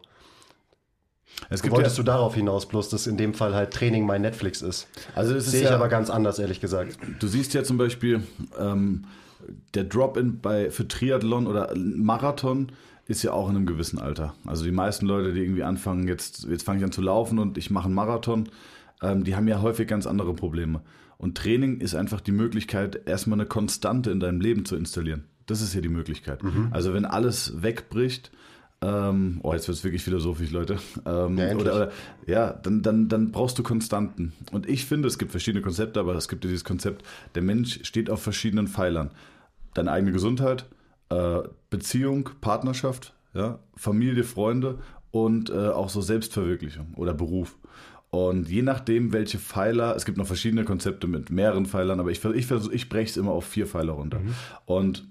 Es 1.48 1.62
gibt 1.62 1.74
Wolltest 1.74 1.96
ja, 1.96 2.02
du 2.02 2.06
darauf 2.06 2.34
hinaus, 2.34 2.66
bloß 2.66 2.90
dass 2.90 3.06
in 3.06 3.16
dem 3.16 3.32
Fall 3.32 3.54
halt 3.54 3.72
Training 3.72 4.04
mein 4.04 4.20
Netflix 4.20 4.60
ist? 4.60 4.86
also 5.14 5.34
ist 5.34 5.50
Sehe 5.50 5.62
ich 5.62 5.68
ja, 5.70 5.74
aber 5.74 5.88
ganz 5.88 6.10
anders, 6.10 6.38
ehrlich 6.38 6.60
gesagt. 6.60 6.98
Du 7.18 7.26
siehst 7.26 7.54
ja 7.54 7.64
zum 7.64 7.78
Beispiel, 7.78 8.22
ähm, 8.58 9.04
der 9.74 9.84
Drop-in 9.84 10.40
bei 10.40 10.70
für 10.70 10.86
Triathlon 10.86 11.46
oder 11.46 11.72
Marathon 11.76 12.72
ist 13.12 13.22
ja 13.22 13.32
auch 13.32 13.48
in 13.48 13.56
einem 13.56 13.66
gewissen 13.66 13.98
Alter. 13.98 14.34
Also 14.44 14.64
die 14.64 14.72
meisten 14.72 15.06
Leute, 15.06 15.32
die 15.32 15.40
irgendwie 15.40 15.62
anfangen, 15.62 16.08
jetzt, 16.08 16.46
jetzt 16.50 16.64
fange 16.64 16.78
ich 16.78 16.84
an 16.84 16.92
zu 16.92 17.02
laufen 17.02 17.38
und 17.38 17.56
ich 17.58 17.70
mache 17.70 17.84
einen 17.84 17.94
Marathon, 17.94 18.48
ähm, 19.02 19.22
die 19.22 19.36
haben 19.36 19.46
ja 19.46 19.60
häufig 19.62 19.86
ganz 19.86 20.06
andere 20.06 20.34
Probleme. 20.34 20.80
Und 21.18 21.36
Training 21.36 21.80
ist 21.80 21.94
einfach 21.94 22.20
die 22.20 22.32
Möglichkeit, 22.32 23.06
erstmal 23.06 23.38
eine 23.38 23.46
Konstante 23.46 24.10
in 24.10 24.18
deinem 24.18 24.40
Leben 24.40 24.64
zu 24.64 24.74
installieren. 24.74 25.24
Das 25.46 25.60
ist 25.60 25.74
ja 25.74 25.80
die 25.80 25.88
Möglichkeit. 25.88 26.42
Also 26.72 26.94
wenn 26.94 27.04
alles 27.04 27.62
wegbricht, 27.62 28.32
ähm, 28.80 29.38
oh, 29.42 29.52
jetzt 29.52 29.68
wird 29.68 29.78
es 29.78 29.84
wirklich 29.84 30.02
philosophisch, 30.02 30.50
Leute. 30.50 30.78
Ähm, 31.06 31.38
Ja, 31.38 31.54
oder, 31.54 31.76
oder, 31.76 31.92
ja, 32.26 32.52
dann, 32.52 32.82
dann, 32.82 33.08
dann 33.08 33.30
brauchst 33.30 33.58
du 33.58 33.62
Konstanten. 33.62 34.32
Und 34.50 34.68
ich 34.68 34.86
finde, 34.86 35.06
es 35.06 35.18
gibt 35.18 35.30
verschiedene 35.30 35.62
Konzepte, 35.62 36.00
aber 36.00 36.14
es 36.16 36.28
gibt 36.28 36.44
ja 36.44 36.48
dieses 36.50 36.64
Konzept, 36.64 37.04
der 37.34 37.42
Mensch 37.42 37.80
steht 37.84 38.10
auf 38.10 38.22
verschiedenen 38.22 38.66
Pfeilern. 38.66 39.10
Deine 39.74 39.92
eigene 39.92 40.12
Gesundheit, 40.12 40.66
äh, 41.12 41.48
Beziehung, 41.70 42.30
Partnerschaft, 42.40 43.14
ja, 43.34 43.58
Familie, 43.76 44.24
Freunde 44.24 44.78
und 45.10 45.50
äh, 45.50 45.68
auch 45.68 45.88
so 45.88 46.00
Selbstverwirklichung 46.00 46.94
oder 46.96 47.14
Beruf. 47.14 47.56
Und 48.10 48.48
je 48.48 48.60
nachdem, 48.60 49.12
welche 49.12 49.38
Pfeiler, 49.38 49.96
es 49.96 50.04
gibt 50.04 50.18
noch 50.18 50.26
verschiedene 50.26 50.64
Konzepte 50.64 51.06
mit 51.06 51.30
mehreren 51.30 51.64
Pfeilern, 51.64 51.98
aber 51.98 52.10
ich, 52.10 52.22
ich, 52.22 52.50
ich 52.50 52.88
breche 52.90 53.10
es 53.10 53.16
immer 53.16 53.32
auf 53.32 53.46
vier 53.46 53.66
Pfeiler 53.66 53.94
runter. 53.94 54.20
Und 54.66 55.06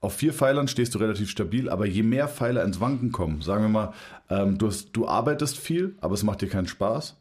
auf 0.00 0.14
vier 0.16 0.34
Pfeilern 0.34 0.68
stehst 0.68 0.94
du 0.94 0.98
relativ 0.98 1.30
stabil, 1.30 1.70
aber 1.70 1.86
je 1.86 2.02
mehr 2.02 2.28
Pfeiler 2.28 2.62
ins 2.62 2.78
Wanken 2.78 3.10
kommen, 3.10 3.40
sagen 3.40 3.64
wir 3.64 3.68
mal, 3.70 3.92
ähm, 4.28 4.58
du, 4.58 4.66
hast, 4.66 4.90
du 4.92 5.08
arbeitest 5.08 5.56
viel, 5.56 5.96
aber 6.02 6.12
es 6.12 6.22
macht 6.22 6.42
dir 6.42 6.48
keinen 6.48 6.66
Spaß. 6.66 7.16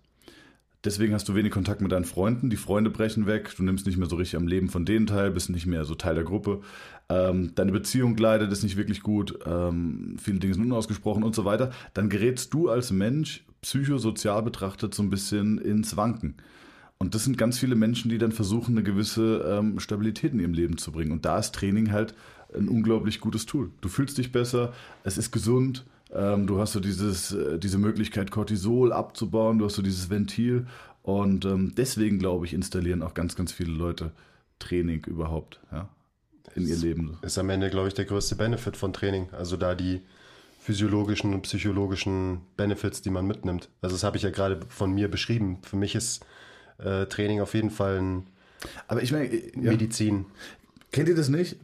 Deswegen 0.83 1.15
hast 1.15 1.27
du 1.27 1.33
wenig 1.33 1.51
Kontakt 1.51 1.81
mit 1.81 1.91
deinen 1.91 2.05
Freunden. 2.05 2.51
Die 2.51 2.57
Freunde 2.57 2.91
brechen 2.91 3.25
weg. 3.25 3.51
Du 3.57 3.63
nimmst 3.63 3.87
nicht 3.87 3.97
mehr 3.97 4.07
so 4.07 4.17
richtig 4.17 4.37
am 4.37 4.47
Leben 4.47 4.69
von 4.69 4.85
denen 4.85 5.07
teil, 5.07 5.31
bist 5.31 5.49
nicht 5.49 5.65
mehr 5.65 5.83
so 5.83 5.95
Teil 5.95 6.13
der 6.13 6.23
Gruppe. 6.23 6.61
Ähm, 7.07 7.53
deine 7.55 7.71
Beziehung 7.71 8.17
leidet, 8.17 8.51
ist 8.51 8.63
nicht 8.63 8.77
wirklich 8.77 9.01
gut. 9.01 9.39
Ähm, 9.45 10.17
viele 10.19 10.39
Dinge 10.39 10.55
sind 10.55 10.63
unausgesprochen 10.63 11.23
und 11.23 11.35
so 11.35 11.45
weiter. 11.45 11.71
Dann 11.93 12.09
gerätst 12.09 12.53
du 12.53 12.69
als 12.69 12.91
Mensch 12.91 13.45
psychosozial 13.61 14.41
betrachtet 14.43 14.93
so 14.93 15.03
ein 15.03 15.09
bisschen 15.09 15.57
ins 15.57 15.97
Wanken. 15.97 16.35
Und 16.97 17.13
das 17.13 17.25
sind 17.25 17.37
ganz 17.37 17.59
viele 17.59 17.75
Menschen, 17.75 18.09
die 18.09 18.17
dann 18.17 18.31
versuchen, 18.31 18.75
eine 18.75 18.83
gewisse 18.83 19.43
ähm, 19.47 19.79
Stabilität 19.79 20.33
in 20.33 20.39
ihrem 20.39 20.53
Leben 20.53 20.77
zu 20.77 20.91
bringen. 20.91 21.11
Und 21.11 21.25
da 21.25 21.37
ist 21.37 21.53
Training 21.53 21.91
halt 21.91 22.15
ein 22.55 22.69
unglaublich 22.69 23.19
gutes 23.19 23.45
Tool. 23.45 23.71
Du 23.81 23.89
fühlst 23.89 24.17
dich 24.17 24.31
besser, 24.31 24.73
es 25.03 25.17
ist 25.17 25.31
gesund, 25.31 25.85
ähm, 26.13 26.47
du 26.47 26.59
hast 26.59 26.71
so 26.71 26.79
dieses, 26.79 27.33
äh, 27.33 27.59
diese 27.59 27.77
Möglichkeit, 27.77 28.31
Cortisol 28.31 28.93
abzubauen, 28.93 29.59
du 29.59 29.65
hast 29.65 29.75
so 29.75 29.81
dieses 29.81 30.09
Ventil. 30.09 30.67
Und 31.03 31.45
ähm, 31.45 31.73
deswegen, 31.75 32.17
glaube 32.17 32.45
ich, 32.45 32.53
installieren 32.53 33.03
auch 33.03 33.13
ganz, 33.13 33.35
ganz 33.35 33.51
viele 33.51 33.73
Leute 33.73 34.11
Training 34.59 35.03
überhaupt. 35.05 35.59
Ja. 35.71 35.89
In 36.55 36.67
ihr 36.67 36.77
Leben. 36.77 37.17
Ist 37.21 37.37
am 37.37 37.49
Ende, 37.49 37.69
glaube 37.69 37.89
ich, 37.89 37.93
der 37.93 38.05
größte 38.05 38.35
Benefit 38.35 38.77
von 38.77 38.93
Training. 38.93 39.27
Also 39.31 39.57
da 39.57 39.75
die 39.75 40.01
physiologischen 40.59 41.33
und 41.33 41.43
psychologischen 41.43 42.41
Benefits, 42.57 43.01
die 43.01 43.11
man 43.11 43.27
mitnimmt. 43.27 43.69
Also 43.81 43.95
das 43.95 44.03
habe 44.03 44.17
ich 44.17 44.23
ja 44.23 44.31
gerade 44.31 44.59
von 44.67 44.91
mir 44.91 45.09
beschrieben. 45.11 45.59
Für 45.61 45.75
mich 45.75 45.93
ist 45.93 46.25
äh, 46.79 47.05
Training 47.05 47.41
auf 47.41 47.53
jeden 47.53 47.69
Fall 47.69 47.99
ein 47.99 48.27
Aber 48.87 49.03
ich 49.03 49.11
meine, 49.11 49.33
ja. 49.33 49.71
Medizin. 49.71 50.25
Kennt 50.91 51.09
ihr 51.09 51.15
das 51.15 51.29
nicht? 51.29 51.57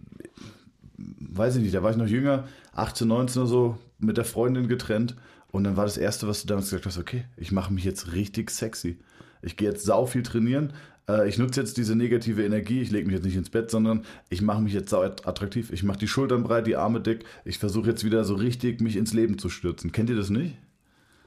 Weiß 0.98 1.56
ich 1.56 1.64
nicht, 1.64 1.74
da 1.74 1.82
war 1.82 1.92
ich 1.92 1.98
noch 1.98 2.08
jünger, 2.08 2.48
18, 2.74 3.08
19 3.08 3.42
oder 3.42 3.50
so, 3.50 3.78
mit 3.98 4.18
der 4.18 4.26
Freundin 4.26 4.68
getrennt. 4.68 5.16
Und 5.52 5.64
dann 5.64 5.78
war 5.78 5.86
das 5.86 5.98
Erste, 5.98 6.28
was 6.28 6.42
du 6.42 6.48
damals 6.48 6.68
gesagt 6.70 6.86
hast, 6.86 6.98
okay, 6.98 7.26
ich 7.38 7.52
mache 7.52 7.74
mich 7.74 7.84
jetzt 7.84 8.14
richtig 8.14 8.52
sexy. 8.52 9.00
Ich 9.42 9.58
gehe 9.58 9.70
jetzt 9.70 9.84
sau 9.84 10.06
viel 10.06 10.24
trainieren. 10.24 10.74
Äh, 11.08 11.28
ich 11.28 11.38
nutze 11.38 11.60
jetzt 11.60 11.78
diese 11.78 11.96
negative 11.96 12.44
Energie. 12.44 12.82
Ich 12.82 12.92
lege 12.92 13.06
mich 13.08 13.16
jetzt 13.16 13.26
nicht 13.26 13.36
ins 13.36 13.50
Bett, 13.50 13.72
sondern 13.72 14.06
ich 14.30 14.42
mache 14.42 14.62
mich 14.62 14.74
jetzt 14.74 14.94
attraktiv. 14.94 15.72
Ich 15.72 15.84
mache 15.84 16.00
die 16.00 16.08
Schultern 16.08 16.44
breit, 16.44 16.68
die 16.68 16.76
Arme 16.76 17.02
dick. 17.02 17.26
Ich 17.46 17.58
versuche 17.58 17.90
jetzt 17.90 18.04
wieder 18.04 18.24
so 18.24 18.36
richtig 18.36 18.82
mich 18.82 18.96
ins 18.96 19.14
Leben 19.14 19.38
zu 19.38 19.50
stürzen. 19.50 19.92
Kennt 19.92 20.10
ihr 20.10 20.16
das 20.16 20.30
nicht? 20.30 20.56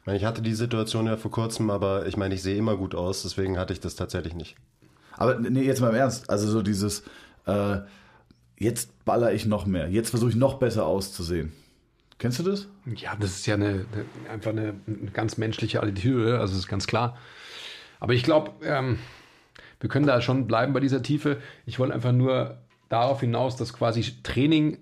Ich 0.01 0.07
meine, 0.07 0.19
Ich 0.19 0.25
hatte 0.25 0.43
die 0.43 0.55
Situation 0.55 1.07
ja 1.07 1.17
vor 1.17 1.31
kurzem, 1.31 1.71
aber 1.71 2.07
ich 2.07 2.17
meine, 2.17 2.35
ich 2.35 2.43
sehe 2.43 2.57
immer 2.57 2.77
gut 2.77 2.95
aus, 2.95 3.23
deswegen 3.23 3.59
hatte 3.59 3.73
ich 3.73 3.81
das 3.81 3.97
tatsächlich 3.97 4.35
nicht. 4.35 4.57
Aber 5.17 5.39
nee, 5.39 5.63
jetzt 5.63 5.81
mal 5.81 5.91
im 5.91 5.95
Ernst. 5.95 6.29
Also 6.29 6.47
so 6.49 6.61
dieses, 6.61 7.05
äh, 7.47 7.79
jetzt 8.59 9.05
baller 9.05 9.33
ich 9.33 9.47
noch 9.47 9.67
mehr. 9.67 9.89
Jetzt 9.89 10.11
versuche 10.11 10.31
ich 10.31 10.37
noch 10.37 10.59
besser 10.59 10.87
auszusehen. 10.87 11.53
Kennst 12.19 12.39
du 12.39 12.43
das? 12.43 12.69
Ja, 12.97 13.17
das 13.19 13.31
ist 13.31 13.47
ja 13.47 13.55
eine, 13.55 13.67
eine, 13.67 14.31
einfach 14.31 14.51
eine, 14.51 14.75
eine 14.87 15.11
ganz 15.13 15.37
menschliche 15.37 15.83
Attitüde, 15.83 16.39
also 16.39 16.53
das 16.53 16.61
ist 16.61 16.69
ganz 16.69 16.87
klar. 16.87 17.17
Aber 17.99 18.13
ich 18.13 18.23
glaube, 18.23 18.53
ähm, 18.63 18.99
wir 19.85 19.91
können 19.91 20.07
da 20.07 20.23
schon 20.23 20.47
bleiben 20.47 20.73
bei 20.73 20.81
dieser 20.81 21.03
Tiefe. 21.03 21.37
Ich 21.67 21.79
wollte 21.79 21.93
einfach 21.93 22.11
nur 22.11 22.57
darauf 22.89 23.21
hinaus, 23.21 23.57
dass 23.57 23.75
quasi 23.75 24.03
Training 24.23 24.79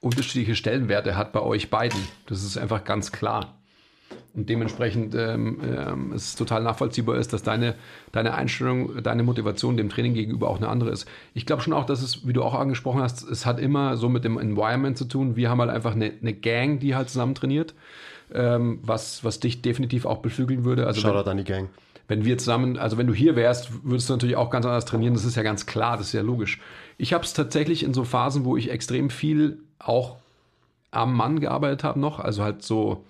unterschiedliche 0.00 0.54
Stellenwerte 0.54 1.16
hat 1.16 1.32
bei 1.32 1.40
euch 1.40 1.70
beiden. 1.70 1.98
Das 2.26 2.42
ist 2.42 2.58
einfach 2.58 2.84
ganz 2.84 3.10
klar. 3.10 3.54
Und 4.34 4.50
dementsprechend 4.50 5.14
ähm, 5.14 5.62
ähm, 5.64 6.12
es 6.12 6.36
total 6.36 6.62
nachvollziehbar 6.62 7.16
ist, 7.16 7.32
dass 7.32 7.42
deine, 7.42 7.74
deine 8.12 8.34
Einstellung, 8.34 9.02
deine 9.02 9.22
Motivation 9.22 9.78
dem 9.78 9.88
Training 9.88 10.12
gegenüber 10.12 10.50
auch 10.50 10.58
eine 10.58 10.68
andere 10.68 10.90
ist. 10.90 11.08
Ich 11.32 11.46
glaube 11.46 11.62
schon 11.62 11.72
auch, 11.72 11.86
dass 11.86 12.02
es, 12.02 12.26
wie 12.26 12.34
du 12.34 12.42
auch 12.42 12.52
angesprochen 12.52 13.00
hast, 13.00 13.22
es 13.22 13.46
hat 13.46 13.58
immer 13.58 13.96
so 13.96 14.10
mit 14.10 14.24
dem 14.24 14.36
Environment 14.36 14.98
zu 14.98 15.06
tun. 15.06 15.36
Wir 15.36 15.48
haben 15.48 15.60
halt 15.62 15.70
einfach 15.70 15.94
eine, 15.94 16.12
eine 16.20 16.34
Gang, 16.34 16.80
die 16.80 16.94
halt 16.94 17.08
zusammen 17.08 17.34
trainiert, 17.34 17.72
ähm, 18.34 18.78
was, 18.82 19.24
was 19.24 19.40
dich 19.40 19.62
definitiv 19.62 20.04
auch 20.04 20.18
beflügeln 20.18 20.66
würde. 20.66 20.86
Also 20.86 21.00
Shoutout 21.00 21.30
an 21.30 21.38
die 21.38 21.44
Gang. 21.44 21.70
Wenn 22.12 22.26
wir 22.26 22.36
zusammen, 22.36 22.76
also 22.76 22.98
wenn 22.98 23.06
du 23.06 23.14
hier 23.14 23.36
wärst, 23.36 23.70
würdest 23.84 24.10
du 24.10 24.12
natürlich 24.12 24.36
auch 24.36 24.50
ganz 24.50 24.66
anders 24.66 24.84
trainieren. 24.84 25.14
Das 25.14 25.24
ist 25.24 25.34
ja 25.34 25.42
ganz 25.42 25.64
klar, 25.64 25.96
das 25.96 26.08
ist 26.08 26.12
ja 26.12 26.20
logisch. 26.20 26.60
Ich 26.98 27.14
habe 27.14 27.24
es 27.24 27.32
tatsächlich 27.32 27.84
in 27.84 27.94
so 27.94 28.04
Phasen, 28.04 28.44
wo 28.44 28.54
ich 28.58 28.70
extrem 28.70 29.08
viel 29.08 29.60
auch 29.78 30.18
am 30.90 31.16
Mann 31.16 31.40
gearbeitet 31.40 31.84
habe 31.84 31.98
noch, 31.98 32.20
also 32.20 32.42
halt 32.42 32.62
so 32.62 33.06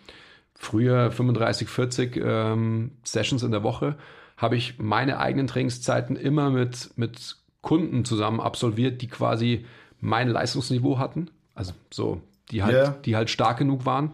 früher 0.54 1.11
35, 1.11 1.68
40 1.68 2.16
ähm, 2.16 2.92
Sessions 3.02 3.42
in 3.42 3.50
der 3.50 3.64
Woche, 3.64 3.97
habe 4.37 4.54
ich 4.56 4.78
meine 4.78 5.18
eigenen 5.18 5.49
Trainingszeiten 5.49 6.14
immer 6.14 6.50
mit, 6.50 6.90
mit 6.94 7.38
Kunden 7.61 8.04
zusammen 8.04 8.38
absolviert, 8.40 9.02
die 9.02 9.09
quasi 9.09 9.66
mein 10.00 10.28
Leistungsniveau 10.28 10.99
hatten. 10.99 11.28
Also 11.56 11.73
so, 11.90 12.21
die 12.52 12.62
halt, 12.62 12.75
Ja. 12.76 12.90
die 13.04 13.16
halt 13.16 13.30
stark 13.30 13.59
genug 13.59 13.85
waren. 13.85 14.12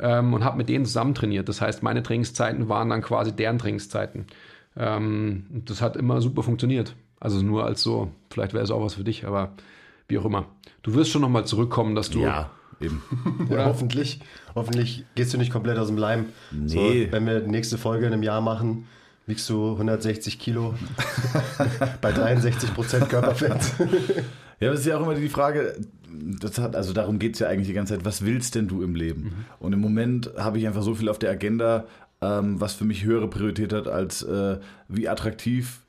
Ähm, 0.00 0.32
und 0.32 0.44
habe 0.44 0.56
mit 0.56 0.68
denen 0.68 0.86
zusammen 0.86 1.14
trainiert. 1.14 1.48
Das 1.48 1.60
heißt, 1.60 1.82
meine 1.82 2.02
Trainingszeiten 2.02 2.68
waren 2.68 2.88
dann 2.88 3.02
quasi 3.02 3.32
deren 3.32 3.58
Trainingszeiten. 3.58 4.26
Ähm, 4.76 5.44
das 5.66 5.82
hat 5.82 5.96
immer 5.96 6.20
super 6.22 6.42
funktioniert. 6.42 6.96
Also 7.18 7.42
nur 7.42 7.66
als 7.66 7.82
so, 7.82 8.10
vielleicht 8.30 8.54
wäre 8.54 8.64
es 8.64 8.70
auch 8.70 8.82
was 8.82 8.94
für 8.94 9.04
dich, 9.04 9.26
aber 9.26 9.52
wie 10.08 10.18
auch 10.18 10.24
immer. 10.24 10.46
Du 10.82 10.94
wirst 10.94 11.10
schon 11.10 11.20
nochmal 11.20 11.44
zurückkommen, 11.44 11.94
dass 11.94 12.08
du. 12.10 12.20
eben. 12.80 13.02
Ja, 13.50 13.66
hoffentlich. 13.66 14.20
Hoffentlich 14.54 15.04
gehst 15.14 15.34
du 15.34 15.38
nicht 15.38 15.52
komplett 15.52 15.78
aus 15.78 15.88
dem 15.88 15.98
Leim. 15.98 16.26
Nee. 16.50 17.06
So, 17.06 17.12
wenn 17.12 17.26
wir 17.26 17.40
die 17.40 17.50
nächste 17.50 17.78
Folge 17.78 18.06
in 18.06 18.12
einem 18.12 18.22
Jahr 18.22 18.40
machen, 18.40 18.86
wiegst 19.26 19.48
du 19.50 19.72
160 19.72 20.38
Kilo 20.38 20.74
bei 22.00 22.12
63 22.12 22.74
Prozent 22.74 23.08
Körperfett. 23.08 23.60
Ja, 24.60 24.68
aber 24.68 24.74
es 24.74 24.80
ist 24.80 24.86
ja 24.86 24.98
auch 24.98 25.02
immer 25.02 25.14
die 25.14 25.28
Frage, 25.28 25.76
das 26.40 26.58
hat, 26.58 26.76
also 26.76 26.92
darum 26.92 27.18
geht 27.18 27.34
es 27.34 27.40
ja 27.40 27.48
eigentlich 27.48 27.68
die 27.68 27.74
ganze 27.74 27.94
Zeit, 27.94 28.04
was 28.04 28.24
willst 28.24 28.54
denn 28.54 28.68
du 28.68 28.82
im 28.82 28.94
Leben? 28.94 29.46
Und 29.58 29.72
im 29.72 29.80
Moment 29.80 30.30
habe 30.36 30.58
ich 30.58 30.66
einfach 30.66 30.82
so 30.82 30.94
viel 30.94 31.08
auf 31.08 31.18
der 31.18 31.30
Agenda, 31.30 31.84
ähm, 32.20 32.60
was 32.60 32.74
für 32.74 32.84
mich 32.84 33.04
höhere 33.04 33.28
Priorität 33.28 33.72
hat, 33.72 33.88
als 33.88 34.22
äh, 34.22 34.58
wie 34.88 35.08
attraktiv 35.08 35.82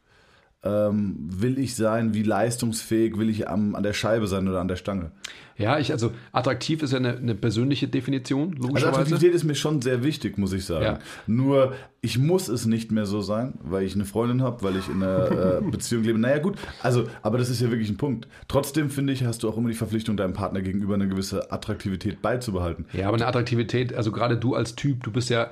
ähm, 0.64 1.16
will 1.20 1.58
ich 1.58 1.76
sein, 1.76 2.14
wie 2.14 2.24
leistungsfähig 2.24 3.18
will 3.18 3.30
ich 3.30 3.50
am, 3.50 3.74
an 3.76 3.84
der 3.84 3.94
Scheibe 3.94 4.28
sein 4.28 4.48
oder 4.48 4.60
an 4.60 4.68
der 4.68 4.76
Stange. 4.76 5.12
Ja, 5.58 5.78
ich, 5.80 5.92
also 5.92 6.12
attraktiv 6.32 6.82
ist 6.82 6.92
ja 6.92 6.98
eine, 6.98 7.18
eine 7.18 7.36
persönliche 7.36 7.88
Definition, 7.88 8.54
Also 8.54 8.68
logischerweise. 8.68 9.00
Attraktivität 9.00 9.34
ist 9.34 9.44
mir 9.44 9.56
schon 9.56 9.82
sehr 9.82 10.04
wichtig, 10.04 10.38
muss 10.38 10.54
ich 10.54 10.66
sagen. 10.66 10.84
Ja. 10.84 11.00
Nur 11.28 11.74
ich 12.02 12.18
muss 12.18 12.48
es 12.48 12.66
nicht 12.66 12.92
mehr 12.92 13.06
so 13.06 13.22
sein, 13.22 13.54
weil 13.62 13.84
ich 13.84 13.94
eine 13.96 14.06
Freundin 14.06 14.42
habe, 14.42 14.64
weil 14.64 14.76
ich 14.76 14.88
in 14.88 15.04
einer 15.04 15.60
äh, 15.60 15.62
Beziehung 15.72 16.04
lebe. 16.04 16.20
Naja 16.20 16.40
gut, 16.40 16.58
also, 16.82 17.08
aber 17.22 17.38
das 17.38 17.50
ist 17.50 17.62
ja 17.62 17.70
wirklich 17.70 17.90
ein 17.90 17.98
Punkt. 17.98 18.28
Trotzdem 18.48 18.90
finde 18.90 19.14
ich, 19.14 19.24
hast 19.24 19.44
du 19.44 19.50
auch 19.50 19.58
immer 19.58 19.70
die 19.70 19.76
Verpflichtung, 19.76 20.18
deinem 20.18 20.34
Partner 20.34 20.62
gegenüber 20.62 20.96
eine 20.96 21.08
gewisse 21.08 21.52
Attraktivität 21.52 22.22
beizubehalten. 22.22 22.86
Ja, 22.94 23.08
aber 23.08 23.18
eine 23.18 23.28
Attraktivität, 23.28 23.94
also 23.94 24.12
gerade 24.12 24.38
du 24.38 24.56
als 24.56 24.76
Typ, 24.76 25.04
du 25.04 25.12
bist 25.12 25.30
ja 25.30 25.52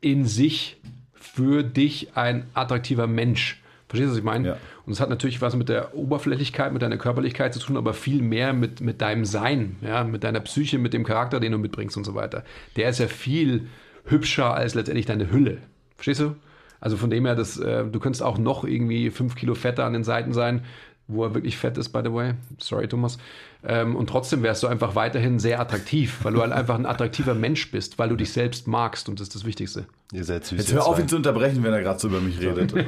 in 0.00 0.24
sich 0.24 0.78
für 1.14 1.62
dich 1.62 2.16
ein 2.16 2.46
attraktiver 2.54 3.06
Mensch. 3.06 3.62
Verstehst 3.88 4.08
du, 4.08 4.12
was 4.12 4.18
ich 4.18 4.24
meine? 4.24 4.48
Ja. 4.48 4.56
Und 4.84 4.92
es 4.92 5.00
hat 5.00 5.10
natürlich 5.10 5.40
was 5.40 5.54
mit 5.54 5.68
der 5.68 5.94
Oberflächlichkeit, 5.94 6.72
mit 6.72 6.82
deiner 6.82 6.96
Körperlichkeit 6.96 7.54
zu 7.54 7.60
tun, 7.60 7.76
aber 7.76 7.94
viel 7.94 8.20
mehr 8.20 8.52
mit, 8.52 8.80
mit 8.80 9.00
deinem 9.00 9.24
Sein, 9.24 9.76
ja, 9.80 10.02
mit 10.02 10.24
deiner 10.24 10.40
Psyche, 10.40 10.78
mit 10.78 10.92
dem 10.92 11.04
Charakter, 11.04 11.38
den 11.38 11.52
du 11.52 11.58
mitbringst 11.58 11.96
und 11.96 12.04
so 12.04 12.14
weiter. 12.14 12.44
Der 12.74 12.88
ist 12.88 12.98
ja 12.98 13.06
viel 13.06 13.68
hübscher 14.04 14.54
als 14.54 14.74
letztendlich 14.74 15.06
deine 15.06 15.30
Hülle. 15.30 15.58
Verstehst 15.96 16.20
du? 16.20 16.34
Also 16.80 16.96
von 16.96 17.10
dem 17.10 17.24
her, 17.26 17.34
das, 17.34 17.58
äh, 17.58 17.84
du 17.84 18.00
könntest 18.00 18.22
auch 18.22 18.38
noch 18.38 18.64
irgendwie 18.64 19.10
fünf 19.10 19.34
Kilo 19.34 19.54
fetter 19.54 19.84
an 19.84 19.92
den 19.92 20.04
Seiten 20.04 20.32
sein, 20.32 20.62
wo 21.08 21.24
er 21.24 21.34
wirklich 21.34 21.56
fett 21.56 21.78
ist, 21.78 21.90
by 21.90 22.00
the 22.04 22.12
way. 22.12 22.34
Sorry, 22.58 22.88
Thomas. 22.88 23.18
Ähm, 23.64 23.96
und 23.96 24.08
trotzdem 24.08 24.42
wärst 24.42 24.62
du 24.62 24.66
einfach 24.66 24.94
weiterhin 24.94 25.38
sehr 25.38 25.60
attraktiv, 25.60 26.18
weil 26.22 26.34
du 26.34 26.40
halt 26.40 26.52
einfach 26.52 26.76
ein 26.76 26.86
attraktiver 26.86 27.34
Mensch 27.34 27.70
bist, 27.70 27.98
weil 27.98 28.08
du 28.08 28.16
dich 28.16 28.32
selbst 28.32 28.68
magst 28.68 29.08
und 29.08 29.18
das 29.18 29.28
ist 29.28 29.34
das 29.34 29.44
Wichtigste. 29.44 29.86
Ihr 30.12 30.24
seid 30.24 30.44
süß. 30.44 30.58
Jetzt 30.58 30.72
hör 30.72 30.86
auf, 30.86 30.98
ihn 30.98 31.08
zu 31.08 31.16
unterbrechen, 31.16 31.62
wenn 31.64 31.72
er 31.72 31.82
gerade 31.82 31.98
so 31.98 32.08
über 32.08 32.20
mich 32.20 32.40
redet. 32.40 32.72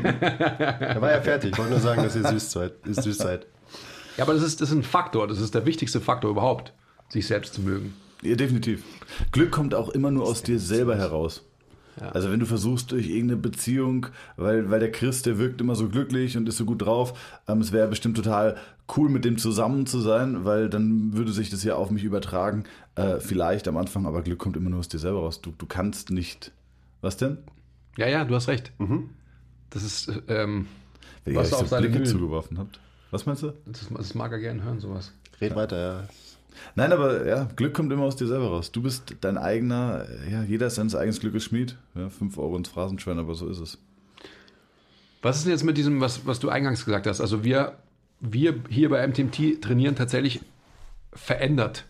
Er 0.59 1.01
war 1.01 1.11
ja 1.11 1.21
fertig. 1.21 1.53
Ich 1.53 1.59
wollte 1.59 1.73
nur 1.73 1.81
sagen, 1.81 2.03
dass 2.03 2.15
ihr 2.15 2.27
süß 2.27 2.51
seid. 2.51 2.73
Ihr 2.87 2.95
süß 2.95 3.19
seid. 3.19 3.47
Ja, 4.17 4.25
aber 4.25 4.35
das 4.35 4.43
ist, 4.43 4.61
das 4.61 4.71
ist 4.71 4.77
ein 4.77 4.83
Faktor, 4.83 5.27
das 5.29 5.41
ist 5.41 5.55
der 5.55 5.65
wichtigste 5.67 6.01
Faktor 6.01 6.31
überhaupt, 6.31 6.73
sich 7.09 7.27
selbst 7.27 7.55
zu 7.55 7.61
mögen. 7.63 7.95
ja, 8.23 8.35
definitiv. 8.35 8.83
Glück 9.33 9.51
kommt 9.51 9.75
auch 9.75 9.89
immer 9.91 10.11
nur 10.11 10.25
aus 10.25 10.43
dir 10.43 10.59
selber 10.59 10.97
heraus. 10.97 11.45
Also 12.01 12.31
wenn 12.31 12.41
du 12.41 12.47
versuchst 12.47 12.93
durch 12.93 13.09
irgendeine 13.09 13.41
Beziehung, 13.41 14.07
weil, 14.37 14.71
weil 14.71 14.81
der 14.81 14.93
Chris, 14.93 15.23
der 15.23 15.39
wirkt 15.39 15.61
immer 15.61 15.75
so 15.75 15.89
glücklich 15.89 16.37
und 16.37 16.49
ist 16.49 16.57
so 16.57 16.65
gut 16.65 16.83
drauf, 16.83 17.19
ähm, 17.49 17.61
es 17.61 17.73
wäre 17.73 17.89
bestimmt 17.89 18.17
total 18.17 18.57
cool, 18.97 19.09
mit 19.09 19.25
dem 19.25 19.39
zusammen 19.39 19.87
zu 19.87 20.01
sein, 20.01 20.45
weil 20.45 20.69
dann 20.71 21.13
würde 21.15 21.33
sich 21.33 21.51
das 21.51 21.63
ja 21.65 21.75
auf 21.77 21.91
mich 21.91 22.05
übertragen. 22.05 22.65
Äh, 22.95 23.21
vielleicht 23.21 23.69
am 23.69 23.77
Anfang, 23.77 24.07
aber 24.07 24.23
Glück 24.23 24.39
kommt 24.39 24.57
immer 24.57 24.71
nur 24.71 24.81
aus 24.81 24.89
dir 24.89 24.99
selber 24.99 25.21
raus. 25.21 25.41
Du, 25.41 25.53
du 25.57 25.67
kannst 25.67 26.11
nicht. 26.11 26.53
Was 27.01 27.17
denn? 27.17 27.39
Ja, 27.97 28.07
ja, 28.09 28.25
du 28.25 28.35
hast 28.35 28.49
recht. 28.49 28.73
Das 29.71 29.83
ist, 29.83 30.11
ähm, 30.29 30.67
Wenn 31.25 31.35
Was 31.35 31.51
ihr 31.51 31.57
euch 31.57 31.61
auf 31.61 31.69
so 31.69 31.77
seine 31.77 31.89
Blicke 31.89 32.05
zugeworfen 32.05 32.59
habt. 32.59 32.81
Was 33.11 33.27
meinst 33.27 33.43
du? 33.43 33.53
das, 33.67 33.89
das 33.89 34.15
mag 34.15 34.33
er 34.33 34.39
gern 34.39 34.63
hören, 34.63 34.81
sowas. 34.81 35.13
Red 35.41 35.55
weiter, 35.55 35.79
ja. 35.79 36.09
Nein, 36.75 36.93
aber 36.93 37.27
ja, 37.27 37.49
Glück 37.57 37.75
kommt 37.75 37.93
immer 37.93 38.05
aus 38.05 38.17
dir 38.17 38.27
selber 38.27 38.49
raus. 38.49 38.73
Du 38.73 38.83
bist 38.83 39.17
dein 39.21 39.39
eigener, 39.39 40.07
ja, 40.31 40.43
jeder 40.43 40.69
ist 40.69 40.77
seines 40.77 40.95
eigenes 40.95 41.21
Glückes 41.21 41.45
Schmied. 41.45 41.77
Ja, 41.95 42.09
fünf 42.11 42.39
Euro 42.39 42.57
ins 42.57 42.69
Phrasenschwein, 42.69 43.19
aber 43.19 43.35
so 43.35 43.49
ist 43.49 43.59
es. 43.59 43.79
Was 45.23 45.39
ist 45.39 45.45
denn 45.45 45.53
jetzt 45.53 45.65
mit 45.65 45.77
diesem, 45.77 46.01
was, 46.01 46.27
was 46.27 46.39
du 46.39 46.49
eingangs 46.49 46.85
gesagt 46.85 47.07
hast? 47.07 47.21
Also 47.21 47.43
wir, 47.43 47.77
wir 48.21 48.55
hier 48.69 48.89
bei 48.89 49.07
MTMT 49.07 49.61
trainieren 49.61 49.97
tatsächlich 49.97 50.41
verändert. 51.13 51.85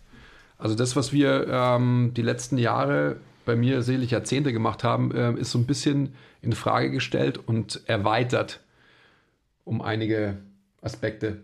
Also 0.57 0.75
das, 0.75 0.97
was 0.97 1.13
wir 1.13 1.47
ähm, 1.49 2.13
die 2.17 2.23
letzten 2.23 2.59
Jahre, 2.59 3.17
bei 3.45 3.57
mir 3.57 3.83
selig 3.83 4.11
Jahrzehnte 4.11 4.53
gemacht 4.53 4.85
haben, 4.85 5.11
ähm, 5.15 5.37
ist 5.39 5.53
so 5.53 5.59
ein 5.59 5.67
bisschen 5.67 6.15
in 6.43 6.53
Frage 6.53 6.91
gestellt 6.91 7.39
und 7.39 7.81
erweitert 7.87 8.61
um 9.65 9.81
einige 9.81 10.39
Aspekte. 10.83 11.43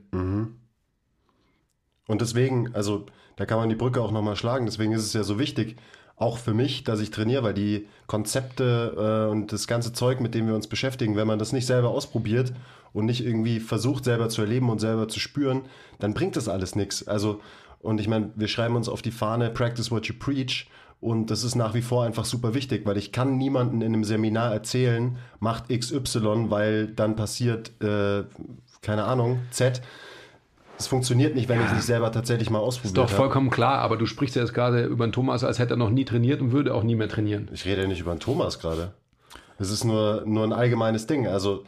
Und 2.06 2.20
deswegen, 2.20 2.74
also 2.74 3.06
da 3.36 3.46
kann 3.46 3.58
man 3.58 3.68
die 3.68 3.74
Brücke 3.74 4.00
auch 4.00 4.12
nochmal 4.12 4.36
schlagen. 4.36 4.66
Deswegen 4.66 4.92
ist 4.92 5.04
es 5.04 5.12
ja 5.12 5.22
so 5.22 5.38
wichtig, 5.38 5.76
auch 6.16 6.38
für 6.38 6.54
mich, 6.54 6.84
dass 6.84 7.00
ich 7.00 7.10
trainiere, 7.10 7.42
weil 7.42 7.54
die 7.54 7.88
Konzepte 8.06 9.26
äh, 9.28 9.30
und 9.30 9.52
das 9.52 9.66
ganze 9.66 9.92
Zeug, 9.92 10.20
mit 10.20 10.34
dem 10.34 10.46
wir 10.46 10.54
uns 10.54 10.68
beschäftigen, 10.68 11.16
wenn 11.16 11.26
man 11.26 11.38
das 11.38 11.52
nicht 11.52 11.66
selber 11.66 11.90
ausprobiert 11.90 12.52
und 12.92 13.06
nicht 13.06 13.24
irgendwie 13.24 13.58
versucht, 13.58 14.04
selber 14.04 14.28
zu 14.28 14.42
erleben 14.42 14.70
und 14.70 14.80
selber 14.80 15.08
zu 15.08 15.18
spüren, 15.18 15.62
dann 15.98 16.14
bringt 16.14 16.36
das 16.36 16.48
alles 16.48 16.76
nichts. 16.76 17.08
Also, 17.08 17.40
und 17.80 18.00
ich 18.00 18.06
meine, 18.06 18.30
wir 18.36 18.48
schreiben 18.48 18.76
uns 18.76 18.88
auf 18.88 19.02
die 19.02 19.10
Fahne, 19.10 19.50
practice 19.50 19.90
what 19.90 20.06
you 20.06 20.14
preach. 20.18 20.68
Und 21.00 21.30
das 21.30 21.44
ist 21.44 21.54
nach 21.54 21.74
wie 21.74 21.82
vor 21.82 22.04
einfach 22.04 22.24
super 22.24 22.54
wichtig, 22.54 22.86
weil 22.86 22.96
ich 22.96 23.12
kann 23.12 23.36
niemanden 23.36 23.82
in 23.82 23.92
einem 23.92 24.04
Seminar 24.04 24.52
erzählen, 24.52 25.18
macht 25.38 25.68
XY, 25.68 26.46
weil 26.48 26.86
dann 26.86 27.16
passiert, 27.16 27.72
äh, 27.82 28.24
keine 28.80 29.04
Ahnung, 29.04 29.40
Z 29.50 29.82
Es 30.78 30.86
funktioniert 30.88 31.34
nicht, 31.34 31.48
wenn 31.48 31.60
ich 31.60 31.66
es 31.66 31.72
nicht 31.72 31.84
selber 31.84 32.10
tatsächlich 32.10 32.50
mal 32.50 32.58
Ist 32.58 32.64
ausprobiert 32.64 32.98
doch 32.98 33.04
habe. 33.04 33.14
vollkommen 33.16 33.50
klar, 33.50 33.78
aber 33.78 33.96
du 33.96 34.06
sprichst 34.06 34.34
ja 34.36 34.42
jetzt 34.42 34.54
gerade 34.54 34.84
über 34.84 35.06
den 35.06 35.12
Thomas, 35.12 35.44
als 35.44 35.58
hätte 35.58 35.74
er 35.74 35.76
noch 35.76 35.90
nie 35.90 36.04
trainiert 36.04 36.40
und 36.40 36.52
würde 36.52 36.74
auch 36.74 36.82
nie 36.82 36.96
mehr 36.96 37.08
trainieren. 37.08 37.48
Ich 37.52 37.64
rede 37.64 37.82
ja 37.82 37.88
nicht 37.88 38.00
über 38.00 38.12
den 38.14 38.20
Thomas 38.20 38.58
gerade. 38.58 38.92
Es 39.58 39.70
ist 39.70 39.84
nur, 39.84 40.24
nur 40.26 40.42
ein 40.44 40.52
allgemeines 40.52 41.06
Ding. 41.06 41.26
Also, 41.28 41.64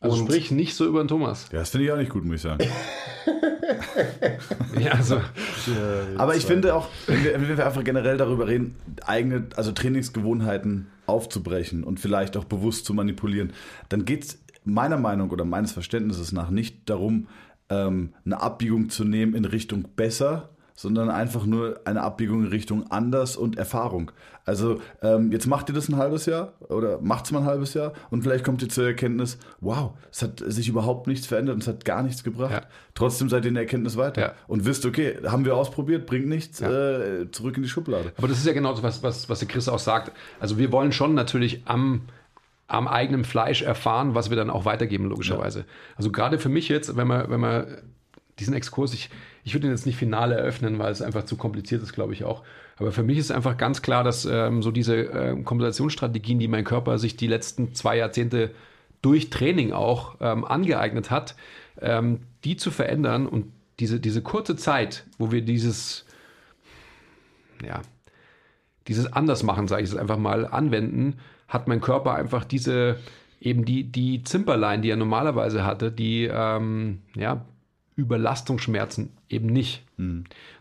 Also 0.00 0.20
Und- 0.20 0.26
sprich 0.26 0.50
nicht 0.50 0.74
so 0.74 0.84
über 0.86 1.02
den 1.02 1.08
Thomas. 1.08 1.48
Ja, 1.52 1.60
das 1.60 1.70
finde 1.70 1.86
ich 1.86 1.92
auch 1.92 1.96
nicht 1.96 2.10
gut, 2.10 2.24
muss 2.24 2.36
ich 2.36 2.42
sagen. 2.42 2.64
Ja, 4.78 4.92
also, 4.92 5.20
Aber 6.18 6.34
ich 6.34 6.44
finde 6.44 6.74
auch, 6.74 6.88
wenn 7.06 7.22
wir, 7.24 7.34
wenn 7.34 7.56
wir 7.56 7.64
einfach 7.66 7.84
generell 7.84 8.16
darüber 8.16 8.48
reden, 8.48 8.74
eigene, 9.06 9.46
also 9.56 9.72
Trainingsgewohnheiten 9.72 10.88
aufzubrechen 11.06 11.84
und 11.84 12.00
vielleicht 12.00 12.36
auch 12.36 12.44
bewusst 12.44 12.84
zu 12.86 12.94
manipulieren, 12.94 13.52
dann 13.88 14.04
geht 14.04 14.24
es 14.24 14.38
meiner 14.64 14.96
Meinung 14.98 15.30
oder 15.30 15.44
meines 15.44 15.72
Verständnisses 15.72 16.32
nach 16.32 16.50
nicht 16.50 16.88
darum, 16.90 17.28
ähm, 17.70 18.14
eine 18.24 18.40
Abbiegung 18.40 18.90
zu 18.90 19.04
nehmen 19.04 19.34
in 19.34 19.44
Richtung 19.44 19.88
besser, 19.96 20.50
sondern 20.74 21.10
einfach 21.10 21.44
nur 21.46 21.80
eine 21.84 22.00
Abbiegung 22.00 22.44
in 22.44 22.48
Richtung 22.48 22.90
anders 22.90 23.36
und 23.36 23.56
Erfahrung. 23.58 24.10
Also 24.44 24.80
ähm, 25.02 25.30
jetzt 25.30 25.46
macht 25.46 25.68
ihr 25.68 25.74
das 25.74 25.88
ein 25.88 25.96
halbes 25.96 26.26
Jahr 26.26 26.54
oder 26.68 27.00
macht 27.00 27.26
es 27.26 27.30
mal 27.30 27.40
ein 27.40 27.44
halbes 27.44 27.74
Jahr 27.74 27.92
und 28.10 28.22
vielleicht 28.22 28.42
kommt 28.44 28.62
ihr 28.62 28.68
zur 28.68 28.86
Erkenntnis, 28.86 29.38
wow, 29.60 29.92
es 30.10 30.22
hat 30.22 30.42
sich 30.44 30.68
überhaupt 30.68 31.06
nichts 31.06 31.26
verändert 31.28 31.54
und 31.54 31.62
es 31.62 31.68
hat 31.68 31.84
gar 31.84 32.02
nichts 32.02 32.24
gebracht. 32.24 32.50
Ja. 32.52 32.62
Trotzdem 32.94 33.28
seid 33.28 33.44
ihr 33.44 33.48
in 33.50 33.54
der 33.54 33.62
Erkenntnis 33.64 33.96
weiter 33.96 34.20
Ja. 34.20 34.32
und 34.48 34.64
wisst, 34.64 34.84
okay, 34.84 35.18
haben 35.24 35.44
wir 35.44 35.54
ausprobiert, 35.56 36.06
bringt 36.06 36.26
nichts, 36.26 36.60
äh, 36.60 37.30
zurück 37.30 37.56
in 37.56 37.62
die 37.62 37.68
Schublade. 37.68 38.12
aber 38.16 38.26
das 38.26 38.38
ist 38.38 38.46
ja 38.46 38.52
genau 38.52 38.72
das, 38.72 38.82
was, 38.82 39.02
was, 39.04 39.28
was 39.28 39.38
der 39.38 39.46
Chris 39.48 39.68
auch 39.68 39.78
sagt. 39.78 40.10
Also 40.40 40.58
wir 40.58 40.72
wollen 40.72 40.90
schon 40.90 41.14
natürlich 41.14 41.62
am, 41.66 42.02
am 42.72 42.88
eigenen 42.88 43.24
Fleisch 43.24 43.62
erfahren, 43.62 44.14
was 44.14 44.30
wir 44.30 44.36
dann 44.36 44.50
auch 44.50 44.64
weitergeben, 44.64 45.06
logischerweise. 45.06 45.66
Also 45.96 46.10
gerade 46.10 46.38
für 46.38 46.48
mich 46.48 46.68
jetzt, 46.68 46.96
wenn 46.96 47.06
man, 47.06 47.30
wenn 47.30 47.40
man 47.40 47.66
diesen 48.38 48.54
Exkurs, 48.54 48.94
ich, 48.94 49.10
ich 49.44 49.54
würde 49.54 49.66
ihn 49.66 49.72
jetzt 49.72 49.84
nicht 49.84 49.96
final 49.96 50.32
eröffnen, 50.32 50.78
weil 50.78 50.90
es 50.90 51.02
einfach 51.02 51.24
zu 51.24 51.36
kompliziert 51.36 51.82
ist, 51.82 51.92
glaube 51.92 52.14
ich 52.14 52.24
auch. 52.24 52.42
Aber 52.78 52.90
für 52.90 53.02
mich 53.02 53.18
ist 53.18 53.30
einfach 53.30 53.58
ganz 53.58 53.82
klar, 53.82 54.04
dass 54.04 54.24
ähm, 54.24 54.62
so 54.62 54.70
diese 54.70 54.96
ähm, 54.96 55.44
Kompensationsstrategien, 55.44 56.38
die 56.38 56.48
mein 56.48 56.64
Körper 56.64 56.98
sich 56.98 57.16
die 57.16 57.26
letzten 57.26 57.74
zwei 57.74 57.98
Jahrzehnte 57.98 58.52
durch 59.02 59.30
Training 59.30 59.72
auch 59.72 60.16
ähm, 60.20 60.44
angeeignet 60.44 61.10
hat, 61.10 61.36
ähm, 61.80 62.20
die 62.44 62.56
zu 62.56 62.70
verändern 62.70 63.26
und 63.26 63.52
diese, 63.80 64.00
diese 64.00 64.22
kurze 64.22 64.56
Zeit, 64.56 65.04
wo 65.18 65.30
wir 65.30 65.42
dieses, 65.42 66.06
ja, 67.64 67.82
dieses 68.88 69.12
Andersmachen, 69.12 69.68
sage 69.68 69.82
ich 69.82 69.90
es 69.90 69.96
einfach 69.96 70.18
mal, 70.18 70.46
anwenden, 70.46 71.18
hat 71.52 71.68
mein 71.68 71.80
Körper 71.80 72.14
einfach 72.14 72.44
diese, 72.44 72.96
eben 73.40 73.64
die, 73.64 73.84
die 73.84 74.22
Zimperlein, 74.22 74.82
die 74.82 74.90
er 74.90 74.96
normalerweise 74.96 75.64
hatte, 75.64 75.92
die, 75.92 76.28
ähm, 76.32 77.02
ja, 77.14 77.44
Überlastungsschmerzen 77.94 79.10
eben 79.28 79.46
nicht. 79.46 79.84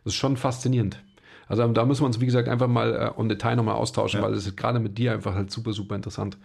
Das 0.04 0.14
ist 0.14 0.16
schon 0.16 0.38
faszinierend. 0.38 1.02
Also 1.48 1.68
da 1.68 1.86
müssen 1.86 2.02
wir 2.02 2.06
uns, 2.06 2.20
wie 2.22 2.26
gesagt, 2.26 2.48
einfach 2.48 2.68
mal 2.68 2.94
äh, 2.94 3.20
on 3.20 3.28
Detail 3.28 3.56
nochmal 3.56 3.76
austauschen, 3.76 4.22
weil 4.22 4.34
das 4.34 4.46
ist 4.46 4.56
gerade 4.56 4.80
mit 4.80 4.98
dir 4.98 5.14
einfach 5.14 5.34
halt 5.36 5.52
super, 5.52 5.74
super 5.74 5.96
interessant. 5.96 6.38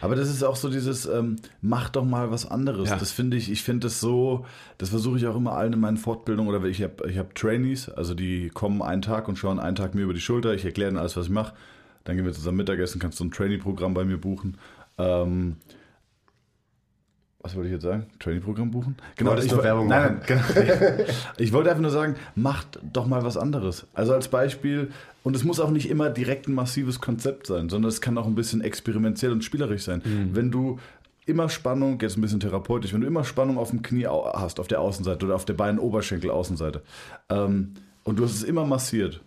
Aber 0.00 0.16
das 0.16 0.28
ist 0.28 0.42
auch 0.42 0.56
so 0.56 0.68
dieses, 0.68 1.06
ähm, 1.06 1.36
mach 1.60 1.88
doch 1.88 2.04
mal 2.04 2.30
was 2.30 2.48
anderes. 2.48 2.90
Ja. 2.90 2.96
Das 2.96 3.12
finde 3.12 3.36
ich, 3.36 3.50
ich 3.50 3.62
finde 3.62 3.86
das 3.86 4.00
so, 4.00 4.44
das 4.78 4.90
versuche 4.90 5.16
ich 5.16 5.26
auch 5.26 5.36
immer 5.36 5.52
allen 5.52 5.72
in 5.72 5.80
meinen 5.80 5.96
Fortbildungen 5.96 6.52
oder 6.52 6.64
ich 6.66 6.82
habe 6.82 7.08
ich 7.08 7.18
hab 7.18 7.34
Trainees, 7.34 7.88
also 7.88 8.14
die 8.14 8.50
kommen 8.50 8.82
einen 8.82 9.02
Tag 9.02 9.28
und 9.28 9.36
schauen 9.36 9.60
einen 9.60 9.76
Tag 9.76 9.94
mir 9.94 10.02
über 10.02 10.14
die 10.14 10.20
Schulter, 10.20 10.54
ich 10.54 10.64
erkläre 10.64 10.90
ihnen 10.90 10.98
alles, 10.98 11.16
was 11.16 11.26
ich 11.26 11.32
mache. 11.32 11.54
Dann 12.04 12.16
gehen 12.16 12.24
wir 12.24 12.32
zusammen 12.32 12.58
Mittagessen, 12.58 13.00
kannst 13.00 13.20
du 13.20 13.24
ein 13.24 13.30
Trainee-Programm 13.30 13.94
bei 13.94 14.04
mir 14.04 14.18
buchen. 14.18 14.58
Ähm, 14.98 15.56
was 17.40 17.56
wollte 17.56 17.68
ich 17.68 17.72
jetzt 17.72 17.82
sagen? 17.82 18.06
Trainee-Programm 18.20 18.70
buchen? 18.70 18.96
Genau, 19.16 19.36
ich 19.36 19.48
nur 19.48 19.56
woll- 19.58 19.64
Werbung 19.64 19.88
nein, 19.88 20.20
nein, 20.28 20.42
genau. 20.46 21.04
Ich 21.38 21.52
wollte 21.52 21.70
einfach 21.70 21.82
nur 21.82 21.90
sagen, 21.90 22.14
macht 22.36 22.78
doch 22.92 23.06
mal 23.06 23.24
was 23.24 23.36
anderes. 23.36 23.86
Also 23.94 24.12
als 24.14 24.28
Beispiel, 24.28 24.92
und 25.24 25.34
es 25.34 25.42
muss 25.42 25.58
auch 25.58 25.70
nicht 25.70 25.90
immer 25.90 26.08
direkt 26.10 26.46
ein 26.48 26.54
massives 26.54 27.00
Konzept 27.00 27.48
sein, 27.48 27.68
sondern 27.68 27.88
es 27.88 28.00
kann 28.00 28.16
auch 28.16 28.26
ein 28.26 28.36
bisschen 28.36 28.60
experimentell 28.60 29.32
und 29.32 29.42
spielerisch 29.42 29.82
sein. 29.82 30.02
Wenn 30.32 30.52
du 30.52 30.78
immer 31.26 31.48
Spannung, 31.48 31.98
jetzt 32.00 32.16
ein 32.16 32.20
bisschen 32.20 32.40
therapeutisch, 32.40 32.92
wenn 32.92 33.00
du 33.00 33.06
immer 33.08 33.24
Spannung 33.24 33.58
auf 33.58 33.70
dem 33.70 33.82
Knie 33.82 34.06
hast, 34.06 34.60
auf 34.60 34.68
der 34.68 34.80
Außenseite 34.80 35.24
oder 35.26 35.34
auf 35.34 35.44
der 35.44 35.54
Bein-Oberschenkel-Außenseite, 35.54 36.82
ähm, 37.28 37.74
und 38.04 38.18
du 38.18 38.24
hast 38.24 38.34
es 38.34 38.42
immer 38.42 38.64
massiert, 38.66 39.20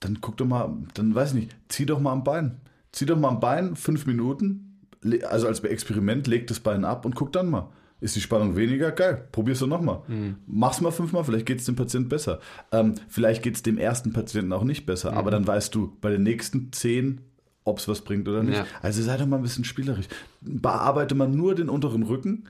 dann 0.00 0.20
guck 0.20 0.36
doch 0.36 0.46
mal, 0.46 0.76
dann 0.94 1.14
weiß 1.14 1.30
ich 1.30 1.40
nicht, 1.40 1.56
zieh 1.68 1.86
doch 1.86 2.00
mal 2.00 2.12
am 2.12 2.24
Bein. 2.24 2.60
Zieh 2.92 3.06
doch 3.06 3.18
mal 3.18 3.28
am 3.28 3.40
Bein 3.40 3.76
fünf 3.76 4.06
Minuten, 4.06 4.80
also 5.28 5.46
als 5.46 5.60
Experiment, 5.60 6.26
leg 6.26 6.46
das 6.46 6.60
Bein 6.60 6.84
ab 6.84 7.04
und 7.04 7.14
guck 7.14 7.32
dann 7.32 7.50
mal. 7.50 7.70
Ist 7.98 8.14
die 8.14 8.20
Spannung 8.20 8.56
weniger? 8.56 8.92
Geil, 8.92 9.26
probier's 9.32 9.60
doch 9.60 9.66
nochmal. 9.66 10.02
Mach's 10.46 10.82
mal 10.82 10.90
fünfmal, 10.90 11.24
vielleicht 11.24 11.46
geht's 11.46 11.64
dem 11.64 11.76
Patienten 11.76 12.10
besser. 12.10 12.40
Ähm, 12.70 12.94
vielleicht 13.08 13.42
geht's 13.42 13.62
dem 13.62 13.78
ersten 13.78 14.12
Patienten 14.12 14.52
auch 14.52 14.64
nicht 14.64 14.84
besser, 14.84 15.14
aber 15.14 15.30
dann 15.30 15.46
weißt 15.46 15.74
du 15.74 15.96
bei 16.02 16.10
den 16.10 16.22
nächsten 16.22 16.72
zehn, 16.72 17.22
ob's 17.64 17.88
was 17.88 18.02
bringt 18.02 18.28
oder 18.28 18.42
nicht. 18.42 18.58
Ja. 18.58 18.66
Also 18.82 19.02
sei 19.02 19.16
doch 19.16 19.26
mal 19.26 19.36
ein 19.36 19.42
bisschen 19.42 19.64
spielerisch. 19.64 20.08
Bearbeite 20.42 21.14
mal 21.14 21.28
nur 21.28 21.54
den 21.54 21.70
unteren 21.70 22.02
Rücken 22.02 22.44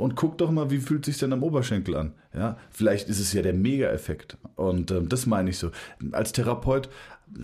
und 0.00 0.16
guck 0.16 0.38
doch 0.38 0.50
mal, 0.50 0.70
wie 0.70 0.78
fühlt 0.78 1.04
sich 1.04 1.18
denn 1.18 1.32
am 1.32 1.42
Oberschenkel 1.42 1.96
an. 1.96 2.12
Ja, 2.34 2.56
vielleicht 2.70 3.08
ist 3.08 3.20
es 3.20 3.32
ja 3.32 3.42
der 3.42 3.54
Mega-Effekt. 3.54 4.36
Und 4.56 4.90
ähm, 4.90 5.08
das 5.08 5.26
meine 5.26 5.50
ich 5.50 5.58
so. 5.58 5.70
Als 6.12 6.32
Therapeut 6.32 6.88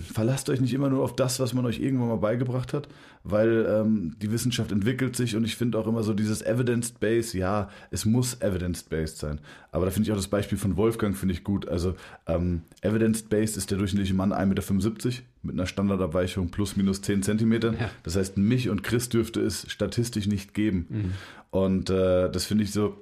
verlasst 0.01 0.51
euch 0.51 0.61
nicht 0.61 0.75
immer 0.75 0.89
nur 0.89 1.03
auf 1.05 1.15
das, 1.15 1.39
was 1.39 1.55
man 1.55 1.65
euch 1.65 1.81
irgendwann 1.81 2.09
mal 2.09 2.17
beigebracht 2.17 2.73
hat, 2.73 2.89
weil 3.23 3.67
ähm, 3.69 4.17
die 4.21 4.33
Wissenschaft 4.33 4.73
entwickelt 4.73 5.17
sich 5.17 5.37
und 5.37 5.45
ich 5.45 5.57
finde 5.57 5.79
auch 5.79 5.87
immer 5.87 6.03
so 6.03 6.13
dieses 6.13 6.43
Evidence-Based, 6.43 7.35
ja, 7.35 7.69
es 7.91 8.05
muss 8.05 8.41
Evidence-Based 8.41 9.19
sein. 9.19 9.41
Aber 9.71 9.85
da 9.85 9.91
finde 9.91 10.09
ich 10.09 10.13
auch 10.13 10.17
das 10.17 10.29
Beispiel 10.29 10.59
von 10.59 10.77
Wolfgang, 10.77 11.17
finde 11.17 11.35
ich 11.35 11.45
gut. 11.45 11.69
Also 11.69 11.95
ähm, 12.27 12.63
Evidence-Based 12.83 13.57
ist 13.57 13.71
der 13.71 13.79
durchschnittliche 13.79 14.15
Mann 14.15 14.33
1,75 14.33 15.07
Meter 15.07 15.23
mit 15.43 15.55
einer 15.55 15.67
Standardabweichung 15.67 16.51
plus 16.51 16.77
minus 16.77 17.03
10 17.03 17.23
Zentimetern. 17.23 17.77
Ja. 17.79 17.91
Das 18.03 18.17
heißt, 18.17 18.37
mich 18.39 18.69
und 18.69 18.83
Chris 18.83 19.09
dürfte 19.09 19.41
es 19.41 19.71
statistisch 19.71 20.27
nicht 20.27 20.55
geben. 20.55 21.13
Und 21.65 21.89
äh, 21.89 22.31
das 22.31 22.45
finde 22.45 22.65
ich 22.65 22.73
so, 22.73 22.97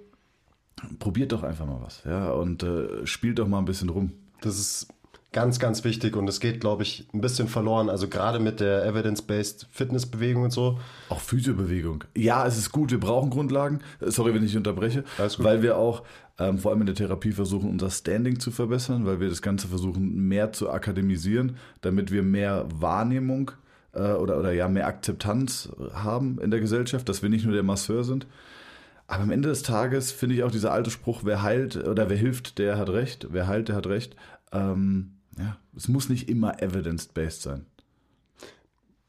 probiert 1.01 1.33
doch 1.33 1.43
einfach 1.43 1.67
mal 1.67 1.81
was, 1.83 2.03
ja, 2.05 2.31
und 2.31 2.63
äh, 2.63 3.05
spielt 3.05 3.39
doch 3.39 3.49
mal 3.49 3.59
ein 3.59 3.65
bisschen 3.65 3.89
rum. 3.89 4.13
Das 4.43 4.59
ist 4.59 4.89
ganz, 5.33 5.59
ganz 5.59 5.83
wichtig 5.83 6.15
und 6.15 6.29
es 6.29 6.39
geht, 6.39 6.61
glaube 6.61 6.85
ich, 6.85 7.09
ein 7.13 7.21
bisschen 7.21 7.49
verloren. 7.49 7.91
Also 7.91 8.07
gerade 8.09 8.39
mit 8.39 8.61
der 8.61 8.87
Evidence-Based 8.87 9.67
Fitnessbewegung 9.73 10.45
und 10.45 10.53
so. 10.53 10.79
Auch 11.09 11.21
Physiobewegung. 11.21 12.05
Ja, 12.17 12.47
es 12.47 12.57
ist 12.57 12.71
gut, 12.71 12.93
wir 12.93 13.01
brauchen 13.01 13.31
Grundlagen. 13.31 13.81
Sorry, 14.01 14.33
wenn 14.33 14.45
ich 14.45 14.57
unterbreche. 14.57 15.03
Weil 15.39 15.63
wir 15.63 15.77
auch 15.77 16.05
ähm, 16.39 16.59
vor 16.59 16.71
allem 16.71 16.83
in 16.83 16.87
der 16.87 16.95
Therapie 16.95 17.33
versuchen, 17.33 17.69
unser 17.69 17.91
Standing 17.91 18.39
zu 18.39 18.53
verbessern, 18.53 19.07
weil 19.07 19.19
wir 19.19 19.29
das 19.29 19.43
Ganze 19.43 19.67
versuchen, 19.67 20.29
mehr 20.29 20.53
zu 20.53 20.71
akademisieren, 20.71 21.57
damit 21.81 22.13
wir 22.13 22.23
mehr 22.23 22.67
Wahrnehmung 22.73 23.51
äh, 23.95 24.13
oder, 24.13 24.39
oder 24.39 24.53
ja, 24.53 24.69
mehr 24.69 24.87
Akzeptanz 24.87 25.71
haben 25.93 26.39
in 26.41 26.51
der 26.51 26.61
Gesellschaft, 26.61 27.09
dass 27.09 27.23
wir 27.23 27.29
nicht 27.29 27.45
nur 27.45 27.55
der 27.55 27.63
Masseur 27.63 28.05
sind. 28.05 28.27
Aber 29.07 29.23
am 29.23 29.31
Ende 29.31 29.49
des 29.49 29.63
Tages 29.63 30.13
finde 30.13 30.35
ich 30.35 30.43
auch 30.43 30.51
dieser 30.51 30.73
alte 30.73 30.91
Spruch, 30.91 31.23
wer 31.25 31.43
heilt 31.43 31.77
oder 31.77 32.09
wer 32.09 32.17
hilft, 32.17 32.59
der 32.59 32.79
hat 32.79 32.89
recht. 32.89 33.29
Wer 33.31 33.47
heilt, 33.47 33.69
der 33.69 33.77
hat 33.77 33.87
recht. 33.87 34.17
Ähm, 34.53 35.13
ja, 35.39 35.59
es 35.77 35.89
muss 35.89 36.09
nicht 36.09 36.29
immer 36.29 36.63
evidence-based 36.63 37.43
sein. 37.43 37.67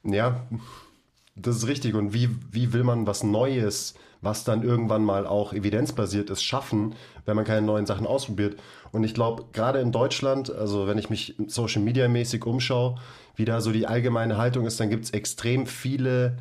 Ja, 0.03 0.45
das 1.35 1.57
ist 1.57 1.67
richtig. 1.67 1.95
Und 1.95 2.13
wie, 2.13 2.29
wie 2.51 2.73
will 2.73 2.83
man 2.83 3.07
was 3.07 3.23
Neues, 3.23 3.95
was 4.25 4.43
dann 4.43 4.63
irgendwann 4.63 5.05
mal 5.05 5.25
auch 5.25 5.53
evidenzbasiert 5.53 6.29
ist, 6.29 6.43
schaffen, 6.43 6.95
wenn 7.25 7.35
man 7.35 7.45
keine 7.45 7.65
neuen 7.65 7.85
Sachen 7.85 8.05
ausprobiert? 8.05 8.59
Und 8.91 9.03
ich 9.03 9.13
glaube, 9.13 9.45
gerade 9.53 9.79
in 9.79 9.91
Deutschland, 9.91 10.53
also 10.53 10.87
wenn 10.87 10.97
ich 10.97 11.09
mich 11.09 11.35
Social 11.47 11.81
Media 11.81 12.07
mäßig 12.07 12.45
umschaue, 12.45 12.95
wie 13.35 13.45
da 13.45 13.61
so 13.61 13.71
die 13.71 13.87
allgemeine 13.87 14.37
Haltung 14.37 14.65
ist, 14.65 14.79
dann 14.79 14.89
gibt 14.89 15.05
es 15.05 15.11
extrem 15.11 15.67
viele, 15.67 16.37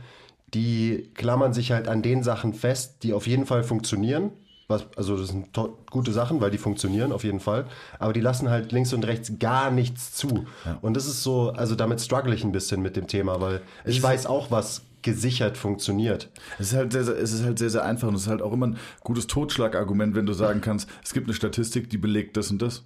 die 0.55 1.11
klammern 1.15 1.53
sich 1.53 1.73
halt 1.73 1.89
an 1.89 2.03
den 2.03 2.23
Sachen 2.23 2.55
fest, 2.55 3.03
die 3.03 3.13
auf 3.13 3.27
jeden 3.27 3.47
Fall 3.47 3.65
funktionieren. 3.65 4.31
Was, 4.67 4.87
also 4.97 5.17
das 5.19 5.29
sind 5.29 5.49
gute 5.91 6.13
Sachen, 6.13 6.41
weil 6.41 6.51
die 6.51 6.59
funktionieren 6.59 7.13
auf 7.13 7.23
jeden 7.23 7.41
Fall. 7.41 7.67
Aber 7.99 8.15
die 8.15 8.21
lassen 8.21 8.49
halt 8.49 8.73
links 8.73 8.95
und 8.95 9.07
rechts 9.07 9.33
gar 9.39 9.71
nichts 9.71 10.15
zu. 10.15 10.47
Und 10.81 10.97
das 10.97 11.05
ist 11.07 11.23
so, 11.23 11.51
also 11.51 11.75
damit 11.75 12.01
struggle 12.01 12.35
ich 12.35 12.45
ein 12.45 12.53
bisschen 12.53 12.81
mit 12.81 12.97
dem 12.97 13.07
Thema, 13.07 13.43
weil 13.43 13.61
ich 13.85 14.03
weiß 14.03 14.25
auch, 14.25 14.51
was 14.51 14.83
gesichert 15.05 15.57
funktioniert. 15.57 16.31
Es 16.59 16.69
ist 16.73 16.75
halt 16.75 16.93
sehr, 16.93 17.05
sehr, 17.05 17.17
es 17.17 17.33
ist 17.33 17.45
halt 17.45 17.59
sehr, 17.59 17.71
sehr 17.71 17.85
einfach 17.85 18.09
und 18.09 18.15
es 18.15 18.23
ist 18.23 18.29
halt 18.29 18.43
auch 18.43 18.53
immer 18.53 18.69
ein 18.69 18.79
gutes 19.05 19.27
Totschlagargument, 19.29 20.17
wenn 20.17 20.27
du 20.27 20.33
sagen 20.33 20.61
kannst, 20.63 20.89
es 21.05 21.13
gibt 21.13 21.27
eine 21.27 21.35
Statistik, 21.35 21.91
die 21.91 21.99
belegt 21.99 22.37
das 22.37 22.51
und 22.51 22.61
das. 22.63 22.85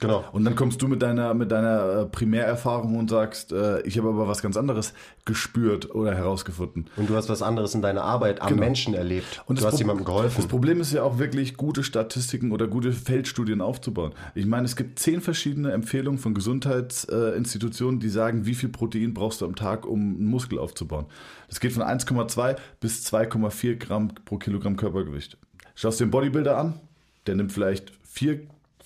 Genau. 0.00 0.24
Und 0.32 0.44
dann 0.44 0.56
kommst 0.56 0.80
du 0.80 0.88
mit 0.88 1.02
deiner, 1.02 1.34
mit 1.34 1.52
deiner 1.52 2.00
äh, 2.00 2.06
Primärerfahrung 2.06 2.96
und 2.98 3.10
sagst, 3.10 3.52
äh, 3.52 3.82
ich 3.82 3.98
habe 3.98 4.08
aber 4.08 4.26
was 4.26 4.40
ganz 4.42 4.56
anderes 4.56 4.94
gespürt 5.26 5.94
oder 5.94 6.14
herausgefunden. 6.14 6.86
Und 6.96 7.10
du 7.10 7.14
hast 7.16 7.28
was 7.28 7.42
anderes 7.42 7.74
in 7.74 7.82
deiner 7.82 8.02
Arbeit 8.02 8.40
am 8.40 8.48
Genau. 8.48 8.60
Menschen 8.60 8.94
erlebt. 8.94 9.42
Und 9.46 9.58
du 9.58 9.62
das 9.62 9.72
hast 9.72 9.78
Pro- 9.78 9.78
jemandem 9.82 10.06
Das 10.06 10.14
geholfen. 10.14 10.48
Problem 10.48 10.80
ist 10.80 10.92
ja 10.94 11.02
auch 11.02 11.18
wirklich, 11.18 11.56
gute 11.58 11.84
Statistiken 11.84 12.50
oder 12.50 12.66
gute 12.66 12.92
Feldstudien 12.92 13.60
aufzubauen. 13.60 14.12
Ich 14.34 14.46
meine, 14.46 14.64
es 14.64 14.74
gibt 14.74 14.98
zehn 14.98 15.20
verschiedene 15.20 15.72
Empfehlungen 15.72 16.18
von 16.18 16.32
Gesundheitsinstitutionen, 16.34 18.00
die 18.00 18.08
sagen, 18.08 18.46
wie 18.46 18.54
viel 18.54 18.68
Protein 18.68 19.14
brauchst 19.14 19.40
du 19.40 19.44
am 19.46 19.54
Tag, 19.54 19.86
um 19.86 20.00
einen 20.00 20.26
Muskel 20.26 20.58
aufzubauen. 20.58 21.06
Das 21.48 21.60
geht 21.60 21.72
von 21.72 21.82
1,2 21.82 22.56
bis 22.80 23.04
2,4 23.12 23.76
Gramm 23.76 24.12
pro 24.24 24.38
Kilogramm 24.38 24.76
Körpergewicht. 24.76 25.36
Schaust 25.74 26.00
dir 26.00 26.06
den 26.06 26.10
Bodybuilder 26.10 26.56
an, 26.56 26.74
der 27.26 27.34
nimmt 27.34 27.52
vielleicht 27.52 27.92
4, 28.08 28.40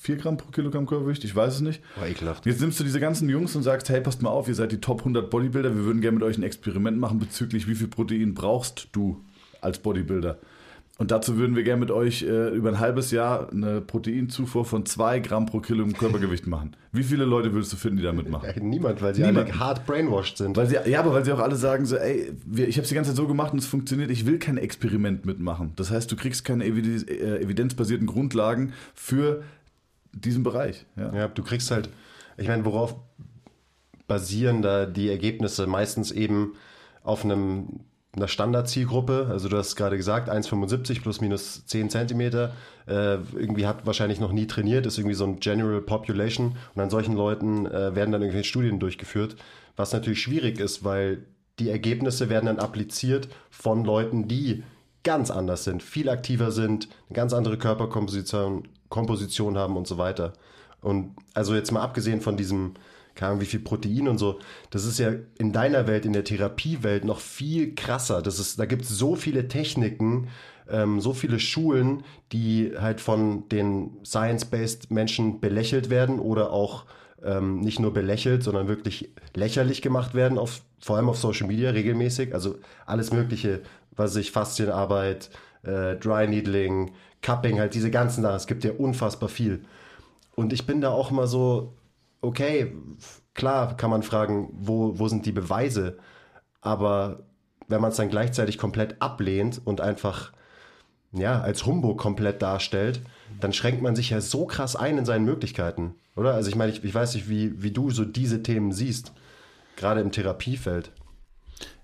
4 0.04 0.16
Gramm 0.16 0.36
pro 0.36 0.50
Kilogramm 0.50 0.84
Körpergewicht, 0.84 1.24
ich 1.24 1.34
weiß 1.34 1.54
es 1.54 1.60
nicht. 1.62 1.82
War 1.96 2.06
ekelhaft. 2.06 2.44
Jetzt 2.44 2.60
nimmst 2.60 2.78
du 2.78 2.84
diese 2.84 3.00
ganzen 3.00 3.26
Jungs 3.30 3.56
und 3.56 3.62
sagst, 3.62 3.88
hey, 3.88 4.02
passt 4.02 4.20
mal 4.20 4.28
auf, 4.28 4.48
ihr 4.48 4.54
seid 4.54 4.70
die 4.70 4.80
Top 4.80 4.98
100 4.98 5.30
Bodybuilder, 5.30 5.74
wir 5.74 5.84
würden 5.86 6.02
gerne 6.02 6.18
mit 6.18 6.22
euch 6.22 6.36
ein 6.36 6.42
Experiment 6.42 6.98
machen 6.98 7.18
bezüglich, 7.18 7.66
wie 7.68 7.74
viel 7.74 7.88
Protein 7.88 8.34
brauchst 8.34 8.88
du 8.92 9.24
als 9.62 9.78
Bodybuilder. 9.78 10.38
Und 10.98 11.10
dazu 11.10 11.38
würden 11.38 11.56
wir 11.56 11.64
gerne 11.64 11.80
mit 11.80 11.90
euch 11.90 12.22
äh, 12.22 12.50
über 12.50 12.68
ein 12.68 12.80
halbes 12.80 13.12
Jahr 13.12 13.50
eine 13.50 13.80
Proteinzufuhr 13.80 14.66
von 14.66 14.84
2 14.84 15.20
Gramm 15.20 15.46
pro 15.46 15.60
Kilo 15.60 15.82
im 15.82 15.94
Körpergewicht 15.94 16.46
machen. 16.46 16.76
Wie 16.92 17.02
viele 17.02 17.24
Leute 17.24 17.54
würdest 17.54 17.72
du 17.72 17.76
finden, 17.76 17.96
die 17.96 18.02
da 18.02 18.12
mitmachen? 18.12 18.50
Niemand, 18.60 19.00
weil 19.00 19.14
sie 19.14 19.22
Niemand. 19.22 19.50
alle 19.50 19.58
hart 19.58 19.86
brainwashed 19.86 20.36
sind. 20.36 20.54
Weil 20.56 20.68
sie, 20.68 20.76
ja, 20.86 21.00
aber 21.00 21.14
weil 21.14 21.24
sie 21.24 21.32
auch 21.32 21.40
alle 21.40 21.56
sagen 21.56 21.86
so, 21.86 21.96
ey, 21.96 22.30
wir, 22.44 22.68
ich 22.68 22.76
habe 22.76 22.82
es 22.82 22.90
die 22.90 22.94
ganze 22.94 23.10
Zeit 23.10 23.16
so 23.16 23.26
gemacht 23.26 23.54
und 23.54 23.58
es 23.58 23.66
funktioniert, 23.66 24.10
ich 24.10 24.26
will 24.26 24.38
kein 24.38 24.58
Experiment 24.58 25.24
mitmachen. 25.24 25.72
Das 25.76 25.90
heißt, 25.90 26.12
du 26.12 26.14
kriegst 26.14 26.44
keine 26.44 26.64
äh, 26.64 27.42
evidenzbasierten 27.42 28.06
Grundlagen 28.06 28.74
für 28.94 29.42
diesen 30.14 30.42
Bereich. 30.42 30.86
Ja. 30.96 31.14
Ja, 31.14 31.28
du 31.28 31.42
kriegst 31.42 31.70
halt, 31.70 31.88
ich 32.36 32.48
meine, 32.48 32.64
worauf 32.64 32.96
basieren 34.06 34.62
da 34.62 34.86
die 34.86 35.08
Ergebnisse? 35.08 35.66
Meistens 35.66 36.10
eben 36.10 36.54
auf 37.02 37.24
einem, 37.24 37.80
einer 38.14 38.28
Standardzielgruppe. 38.28 39.28
Also 39.30 39.48
du 39.48 39.56
hast 39.56 39.76
gerade 39.76 39.96
gesagt, 39.96 40.30
1,75 40.30 41.02
plus 41.02 41.20
minus 41.20 41.66
10 41.66 41.90
Zentimeter. 41.90 42.52
Äh, 42.86 43.18
irgendwie 43.34 43.66
hat 43.66 43.86
wahrscheinlich 43.86 44.20
noch 44.20 44.32
nie 44.32 44.46
trainiert, 44.46 44.86
ist 44.86 44.98
irgendwie 44.98 45.14
so 45.14 45.24
ein 45.24 45.40
General 45.40 45.80
Population. 45.80 46.56
Und 46.74 46.82
an 46.82 46.90
solchen 46.90 47.16
Leuten 47.16 47.66
äh, 47.66 47.94
werden 47.94 48.12
dann 48.12 48.22
irgendwelche 48.22 48.48
Studien 48.48 48.78
durchgeführt. 48.78 49.36
Was 49.76 49.92
natürlich 49.92 50.22
schwierig 50.22 50.60
ist, 50.60 50.84
weil 50.84 51.24
die 51.58 51.70
Ergebnisse 51.70 52.28
werden 52.28 52.46
dann 52.46 52.58
appliziert 52.58 53.28
von 53.50 53.84
Leuten, 53.84 54.28
die 54.28 54.64
ganz 55.04 55.30
anders 55.30 55.64
sind, 55.64 55.82
viel 55.82 56.08
aktiver 56.08 56.50
sind, 56.50 56.88
eine 57.08 57.14
ganz 57.14 57.32
andere 57.32 57.58
Körperkomposition 57.58 58.66
Komposition 58.94 59.58
haben 59.58 59.76
und 59.76 59.88
so 59.88 59.98
weiter. 59.98 60.34
Und 60.80 61.16
also 61.34 61.56
jetzt 61.56 61.72
mal 61.72 61.82
abgesehen 61.82 62.20
von 62.20 62.36
diesem, 62.36 62.74
keine 63.16 63.30
Ahnung, 63.30 63.40
wie 63.40 63.46
viel 63.46 63.58
Protein 63.58 64.06
und 64.06 64.18
so, 64.18 64.38
das 64.70 64.84
ist 64.84 65.00
ja 65.00 65.12
in 65.36 65.52
deiner 65.52 65.88
Welt, 65.88 66.06
in 66.06 66.12
der 66.12 66.22
Therapiewelt 66.22 67.04
noch 67.04 67.18
viel 67.18 67.74
krasser. 67.74 68.22
Das 68.22 68.38
ist, 68.38 68.60
da 68.60 68.66
gibt 68.66 68.82
es 68.82 68.90
so 68.90 69.16
viele 69.16 69.48
Techniken, 69.48 70.28
ähm, 70.70 71.00
so 71.00 71.12
viele 71.12 71.40
Schulen, 71.40 72.04
die 72.30 72.72
halt 72.78 73.00
von 73.00 73.48
den 73.48 73.98
Science-Based 74.04 74.92
Menschen 74.92 75.40
belächelt 75.40 75.90
werden 75.90 76.20
oder 76.20 76.52
auch 76.52 76.84
ähm, 77.24 77.60
nicht 77.60 77.80
nur 77.80 77.92
belächelt, 77.92 78.44
sondern 78.44 78.68
wirklich 78.68 79.10
lächerlich 79.34 79.82
gemacht 79.82 80.14
werden, 80.14 80.38
auf, 80.38 80.62
vor 80.78 80.96
allem 80.96 81.08
auf 81.08 81.18
Social 81.18 81.48
Media 81.48 81.70
regelmäßig. 81.70 82.32
Also 82.32 82.58
alles 82.86 83.12
Mögliche, 83.12 83.62
was 83.96 84.12
sich 84.12 84.30
Faszienarbeit, 84.30 85.30
äh, 85.64 85.96
Dry 85.96 86.28
Needling, 86.28 86.92
Cupping, 87.24 87.58
halt 87.58 87.74
diese 87.74 87.90
ganzen 87.90 88.22
Sachen. 88.22 88.36
Es 88.36 88.46
gibt 88.46 88.64
ja 88.64 88.72
unfassbar 88.72 89.28
viel. 89.28 89.64
Und 90.36 90.52
ich 90.52 90.66
bin 90.66 90.80
da 90.80 90.90
auch 90.90 91.10
immer 91.10 91.26
so, 91.26 91.74
okay, 92.20 92.76
klar 93.32 93.76
kann 93.76 93.90
man 93.90 94.02
fragen, 94.02 94.50
wo, 94.52 94.98
wo 94.98 95.08
sind 95.08 95.26
die 95.26 95.32
Beweise? 95.32 95.98
Aber 96.60 97.24
wenn 97.66 97.80
man 97.80 97.90
es 97.90 97.96
dann 97.96 98.10
gleichzeitig 98.10 98.58
komplett 98.58 99.00
ablehnt 99.00 99.60
und 99.64 99.80
einfach 99.80 100.32
ja, 101.12 101.40
als 101.40 101.64
Humbug 101.64 101.98
komplett 101.98 102.42
darstellt, 102.42 103.00
dann 103.40 103.52
schränkt 103.52 103.80
man 103.80 103.96
sich 103.96 104.10
ja 104.10 104.20
so 104.20 104.46
krass 104.46 104.76
ein 104.76 104.98
in 104.98 105.04
seinen 105.04 105.24
Möglichkeiten, 105.24 105.94
oder? 106.16 106.34
Also 106.34 106.50
ich 106.50 106.56
meine, 106.56 106.72
ich, 106.72 106.84
ich 106.84 106.94
weiß 106.94 107.14
nicht, 107.14 107.28
wie, 107.28 107.62
wie 107.62 107.70
du 107.70 107.90
so 107.90 108.04
diese 108.04 108.42
Themen 108.42 108.72
siehst, 108.72 109.12
gerade 109.76 110.00
im 110.00 110.12
Therapiefeld. 110.12 110.92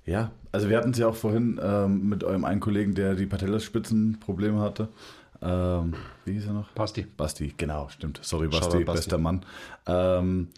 Ja, 0.05 0.33
also 0.53 0.68
wir 0.68 0.76
hatten 0.76 0.90
es 0.90 0.98
ja 0.98 1.07
auch 1.07 1.14
vorhin 1.14 1.61
ähm, 1.62 2.09
mit 2.09 2.24
eurem 2.24 2.44
einen 2.44 2.61
Kollegen, 2.61 2.94
der 2.94 3.14
die 3.14 3.26
Patellaspitzenprobleme 3.26 4.61
hatte. 4.61 4.88
Ähm, 5.42 5.94
wie 6.24 6.33
hieß 6.33 6.46
er 6.46 6.53
noch? 6.53 6.70
Basti. 6.72 7.07
Basti, 7.16 7.55
genau, 7.57 7.88
stimmt. 7.88 8.20
Sorry, 8.22 8.48
Basti, 8.48 8.85
Basti. 8.85 8.85
bester 8.85 9.18
Mann. 9.18 9.44
Ähm, 9.87 10.48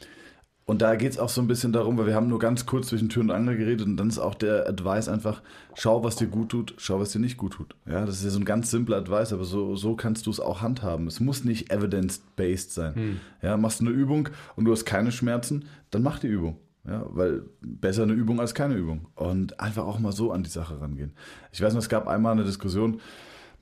und 0.65 0.81
da 0.81 0.95
geht 0.95 1.13
es 1.13 1.19
auch 1.19 1.29
so 1.29 1.41
ein 1.41 1.49
bisschen 1.49 1.73
darum, 1.73 1.99
weil 1.99 2.07
wir 2.07 2.15
haben 2.15 2.29
nur 2.29 2.39
ganz 2.39 2.67
kurz 2.67 2.87
zwischen 2.87 3.09
Tür 3.09 3.23
und 3.23 3.31
Angel 3.33 3.57
geredet 3.57 3.87
und 3.87 3.97
dann 3.97 4.09
ist 4.09 4.19
auch 4.19 4.35
der 4.35 4.69
Advice 4.69 5.09
einfach, 5.09 5.43
schau, 5.75 6.05
was 6.05 6.17
dir 6.17 6.29
gut 6.29 6.51
tut, 6.51 6.75
schau, 6.79 7.01
was 7.01 7.11
dir 7.11 7.19
nicht 7.19 7.37
gut 7.37 7.55
tut. 7.55 7.75
Ja, 7.85 8.07
das 8.07 8.19
ist 8.19 8.25
ja 8.25 8.31
so 8.31 8.39
ein 8.39 8.45
ganz 8.45 8.71
simpler 8.71 8.97
Advice, 8.99 9.33
aber 9.33 9.45
so, 9.45 9.75
so 9.75 9.97
kannst 9.97 10.27
du 10.27 10.31
es 10.31 10.39
auch 10.39 10.63
handhaben. 10.63 11.09
Es 11.09 11.19
muss 11.19 11.45
nicht 11.45 11.73
evidence-based 11.73 12.73
sein. 12.73 13.21
Ja, 13.43 13.57
machst 13.57 13.81
du 13.81 13.87
eine 13.87 13.95
Übung 13.95 14.29
und 14.55 14.65
du 14.65 14.73
hast 14.73 14.85
keine 14.85 15.11
Schmerzen, 15.11 15.65
dann 15.91 16.03
mach 16.03 16.21
die 16.21 16.29
Übung. 16.29 16.59
Ja, 16.87 17.07
weil 17.11 17.43
besser 17.61 18.05
eine 18.05 18.13
Übung 18.13 18.41
als 18.41 18.55
keine 18.55 18.75
Übung. 18.75 19.09
Und 19.15 19.61
einfach 19.61 19.85
auch 19.85 19.99
mal 19.99 20.13
so 20.13 20.33
an 20.33 20.43
die 20.43 20.51
Sache 20.51 20.81
rangehen. 20.81 21.13
Ich 21.53 21.61
weiß 21.61 21.75
noch, 21.75 21.81
es 21.81 21.89
gab 21.89 22.09
einmal 22.09 22.33
eine 22.33 22.45
Diskussion 22.45 23.01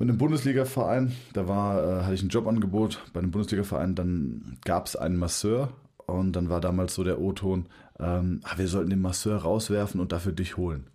mit 0.01 0.09
einem 0.09 0.19
Bundesliga-Verein. 0.19 1.13
Da 1.35 1.47
war, 1.47 1.85
äh, 1.85 2.03
hatte 2.05 2.15
ich 2.15 2.23
ein 2.23 2.31
Jobangebot 2.31 3.01
bei 3.13 3.21
einem 3.21 3.31
Bundesliga-Verein. 3.31 3.95
Dann 3.95 4.57
gab 4.65 4.87
es 4.87 4.97
einen 4.97 5.17
Masseur 5.17 5.75
und 6.07 6.33
dann 6.33 6.49
war 6.49 6.61
damals 6.61 6.95
so 6.95 7.05
der 7.05 7.21
O-Ton, 7.21 7.67
ähm, 8.01 8.41
ah, 8.43 8.57
wir 8.57 8.67
sollten 8.67 8.91
den 8.91 9.03
Masseur 9.03 9.37
rauswerfen 9.37 10.01
und 10.01 10.11
dafür 10.11 10.33
dich 10.33 10.57
holen. 10.57 10.87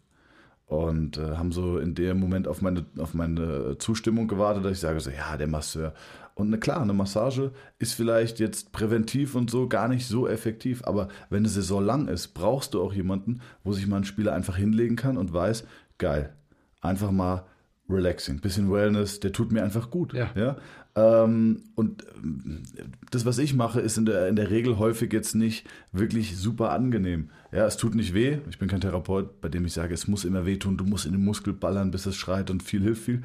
Und 0.66 1.20
äh, 1.20 1.38
haben 1.38 1.52
so 1.52 1.78
in 1.78 1.94
dem 1.94 2.20
Moment 2.20 2.48
auf 2.48 2.64
meine, 2.64 2.84
auf 2.98 3.14
meine 3.14 3.78
Zustimmung 3.78 4.28
gewartet, 4.28 4.66
dass 4.66 4.72
ich 4.72 4.80
sage 4.80 5.00
so, 5.00 5.12
ja, 5.12 5.38
der 5.38 5.48
Masseur. 5.48 5.94
Und 6.34 6.50
ne, 6.50 6.58
klar, 6.58 6.82
eine 6.82 6.94
Massage 6.94 7.52
ist 7.78 7.94
vielleicht 7.94 8.40
jetzt 8.40 8.72
präventiv 8.72 9.36
und 9.36 9.52
so 9.52 9.70
gar 9.70 9.88
nicht 9.88 10.08
so 10.08 10.28
effektiv, 10.28 10.84
aber 10.84 11.10
wenn 11.30 11.40
eine 11.40 11.50
Saison 11.50 11.86
lang 11.86 12.08
ist, 12.08 12.30
brauchst 12.30 12.74
du 12.74 12.82
auch 12.82 12.92
jemanden, 12.92 13.42
wo 13.64 13.72
sich 13.72 13.86
mal 13.86 13.98
ein 13.98 14.04
Spieler 14.04 14.34
einfach 14.34 14.58
hinlegen 14.58 14.96
kann 14.96 15.16
und 15.18 15.32
weiß, 15.32 15.66
geil, 16.00 16.34
einfach 16.82 17.12
mal 17.12 17.46
relaxing, 17.90 18.40
bisschen 18.40 18.72
Wellness, 18.72 19.20
der 19.20 19.32
tut 19.32 19.52
mir 19.52 19.64
einfach 19.64 19.90
gut. 19.90 20.14
Ja. 20.14 20.32
Ja? 20.36 20.58
Ähm, 20.96 21.64
und 21.76 22.06
ähm, 22.16 22.64
das, 23.12 23.26
was 23.26 23.38
ich 23.38 23.54
mache, 23.54 23.82
ist 23.82 23.98
in 23.98 24.06
der, 24.06 24.28
in 24.28 24.36
der 24.36 24.50
Regel 24.50 24.78
häufig 24.78 25.12
jetzt 25.14 25.36
nicht 25.36 25.68
wirklich 25.92 26.38
super 26.38 26.72
angenehm. 26.72 27.30
Ja, 27.52 27.66
es 27.66 27.78
tut 27.78 27.96
nicht 27.96 28.14
weh. 28.14 28.40
Ich 28.50 28.60
bin 28.60 28.70
kein 28.70 28.82
Therapeut, 28.82 29.42
bei 29.42 29.50
dem 29.50 29.66
ich 29.66 29.74
sage, 29.74 29.94
es 29.94 30.08
muss 30.08 30.26
immer 30.26 30.46
wehtun, 30.46 30.78
du 30.78 30.86
musst 30.86 31.06
in 31.06 31.12
den 31.12 31.24
Muskel 31.24 31.54
ballern, 31.54 31.92
bis 31.92 32.06
es 32.06 32.16
schreit 32.16 32.50
und 32.50 32.64
viel 32.64 32.82
hilft 32.82 33.04
viel. 33.04 33.24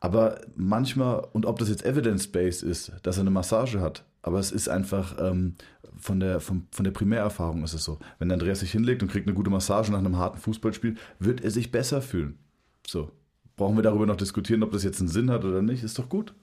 Aber 0.00 0.40
manchmal, 0.56 1.26
und 1.32 1.46
ob 1.46 1.58
das 1.58 1.68
jetzt 1.68 1.84
evidence-based 1.84 2.62
ist, 2.62 2.92
dass 3.02 3.16
er 3.16 3.22
eine 3.22 3.30
Massage 3.30 3.80
hat, 3.80 4.04
aber 4.22 4.38
es 4.38 4.52
ist 4.52 4.68
einfach 4.68 5.16
ähm, 5.18 5.54
von, 5.96 6.20
der, 6.20 6.40
von, 6.40 6.66
von 6.70 6.84
der 6.84 6.92
Primärerfahrung 6.92 7.62
ist 7.64 7.74
es 7.74 7.84
so. 7.84 7.98
Wenn 8.18 8.32
Andreas 8.32 8.60
sich 8.60 8.72
hinlegt 8.72 9.02
und 9.02 9.10
kriegt 9.10 9.26
eine 9.26 9.34
gute 9.34 9.50
Massage 9.50 9.92
nach 9.92 9.98
einem 9.98 10.18
harten 10.18 10.38
Fußballspiel, 10.38 10.96
wird 11.18 11.42
er 11.42 11.50
sich 11.50 11.70
besser 11.70 12.02
fühlen. 12.02 12.38
So. 12.86 13.12
Brauchen 13.56 13.76
wir 13.76 13.82
darüber 13.82 14.06
noch 14.06 14.16
diskutieren, 14.16 14.62
ob 14.62 14.72
das 14.72 14.82
jetzt 14.82 15.00
einen 15.00 15.08
Sinn 15.08 15.30
hat 15.30 15.44
oder 15.44 15.62
nicht? 15.62 15.84
Ist 15.84 15.98
doch 15.98 16.08
gut. 16.08 16.34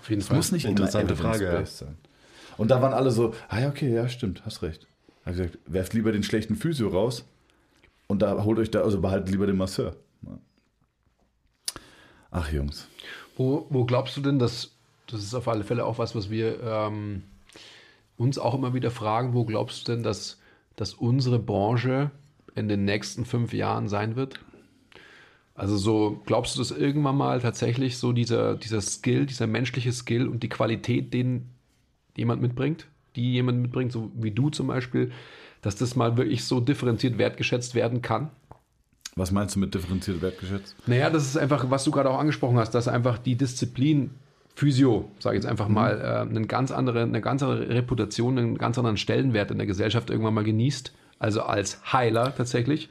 Auf 0.00 0.10
jeden 0.10 0.20
Es 0.20 0.28
Fall. 0.28 0.36
muss 0.36 0.52
nicht 0.52 0.64
Interessante 0.64 1.14
immer 1.14 1.22
Frage, 1.22 1.46
evidence-based 1.46 1.78
sein. 1.78 1.96
Und 2.56 2.70
da 2.70 2.80
waren 2.82 2.92
alle 2.92 3.10
so, 3.10 3.34
ah 3.48 3.60
ja, 3.60 3.68
okay, 3.68 3.92
ja, 3.92 4.08
stimmt, 4.08 4.44
hast 4.44 4.62
recht. 4.62 4.86
Hab 5.24 5.32
ich 5.32 5.38
gesagt, 5.38 5.58
werft 5.66 5.94
lieber 5.94 6.12
den 6.12 6.22
schlechten 6.22 6.56
Physio 6.56 6.88
raus 6.88 7.24
und 8.06 8.22
da 8.22 8.44
holt 8.44 8.58
euch 8.58 8.70
da, 8.70 8.82
also 8.82 9.00
behaltet 9.00 9.30
lieber 9.30 9.46
den 9.46 9.56
Masseur. 9.56 9.96
Ja. 10.22 10.38
Ach 12.30 12.50
Jungs. 12.52 12.88
Wo, 13.36 13.66
wo 13.70 13.84
glaubst 13.84 14.16
du 14.16 14.20
denn, 14.20 14.38
dass 14.38 14.72
das 15.08 15.22
ist 15.22 15.34
auf 15.34 15.48
alle 15.48 15.64
Fälle 15.64 15.84
auch 15.84 15.98
was, 15.98 16.14
was 16.14 16.30
wir 16.30 16.60
ähm, 16.62 17.22
uns 18.16 18.38
auch 18.38 18.54
immer 18.54 18.74
wieder 18.74 18.90
fragen, 18.90 19.34
wo 19.34 19.44
glaubst 19.44 19.86
du 19.86 19.92
denn, 19.92 20.02
dass, 20.02 20.38
dass 20.74 20.94
unsere 20.94 21.38
Branche 21.38 22.10
in 22.54 22.68
den 22.68 22.84
nächsten 22.84 23.24
fünf 23.24 23.52
Jahren 23.52 23.88
sein 23.88 24.16
wird? 24.16 24.40
Also 25.56 25.76
so, 25.76 26.20
glaubst 26.26 26.54
du, 26.54 26.58
dass 26.60 26.70
irgendwann 26.70 27.16
mal 27.16 27.40
tatsächlich 27.40 27.96
so 27.96 28.12
dieser, 28.12 28.56
dieser 28.56 28.82
Skill, 28.82 29.24
dieser 29.24 29.46
menschliche 29.46 29.90
Skill 29.92 30.28
und 30.28 30.42
die 30.42 30.50
Qualität, 30.50 31.14
den 31.14 31.48
jemand 32.16 32.42
mitbringt, 32.42 32.86
die 33.16 33.32
jemand 33.32 33.62
mitbringt, 33.62 33.90
so 33.90 34.10
wie 34.14 34.30
du 34.30 34.50
zum 34.50 34.66
Beispiel, 34.66 35.12
dass 35.62 35.76
das 35.76 35.96
mal 35.96 36.18
wirklich 36.18 36.44
so 36.44 36.60
differenziert 36.60 37.16
wertgeschätzt 37.16 37.74
werden 37.74 38.02
kann? 38.02 38.30
Was 39.16 39.32
meinst 39.32 39.56
du 39.56 39.60
mit 39.60 39.74
differenziert 39.74 40.20
wertgeschätzt? 40.20 40.76
Naja, 40.86 41.08
das 41.08 41.24
ist 41.24 41.38
einfach, 41.38 41.70
was 41.70 41.84
du 41.84 41.90
gerade 41.90 42.10
auch 42.10 42.18
angesprochen 42.18 42.58
hast, 42.58 42.72
dass 42.72 42.86
einfach 42.86 43.16
die 43.16 43.34
Disziplin 43.34 44.10
Physio, 44.54 45.10
sage 45.18 45.36
ich 45.36 45.42
jetzt 45.42 45.50
einfach 45.50 45.68
mal, 45.68 46.00
äh, 46.00 46.28
eine 46.28 46.46
ganz 46.46 46.70
andere, 46.70 47.02
eine 47.02 47.20
ganz 47.20 47.42
andere 47.42 47.68
Reputation, 47.68 48.38
einen 48.38 48.58
ganz 48.58 48.76
anderen 48.78 48.96
Stellenwert 48.98 49.50
in 49.50 49.58
der 49.58 49.66
Gesellschaft 49.66 50.10
irgendwann 50.10 50.34
mal 50.34 50.44
genießt. 50.44 50.92
Also 51.18 51.42
als 51.42 51.80
Heiler 51.92 52.34
tatsächlich. 52.34 52.90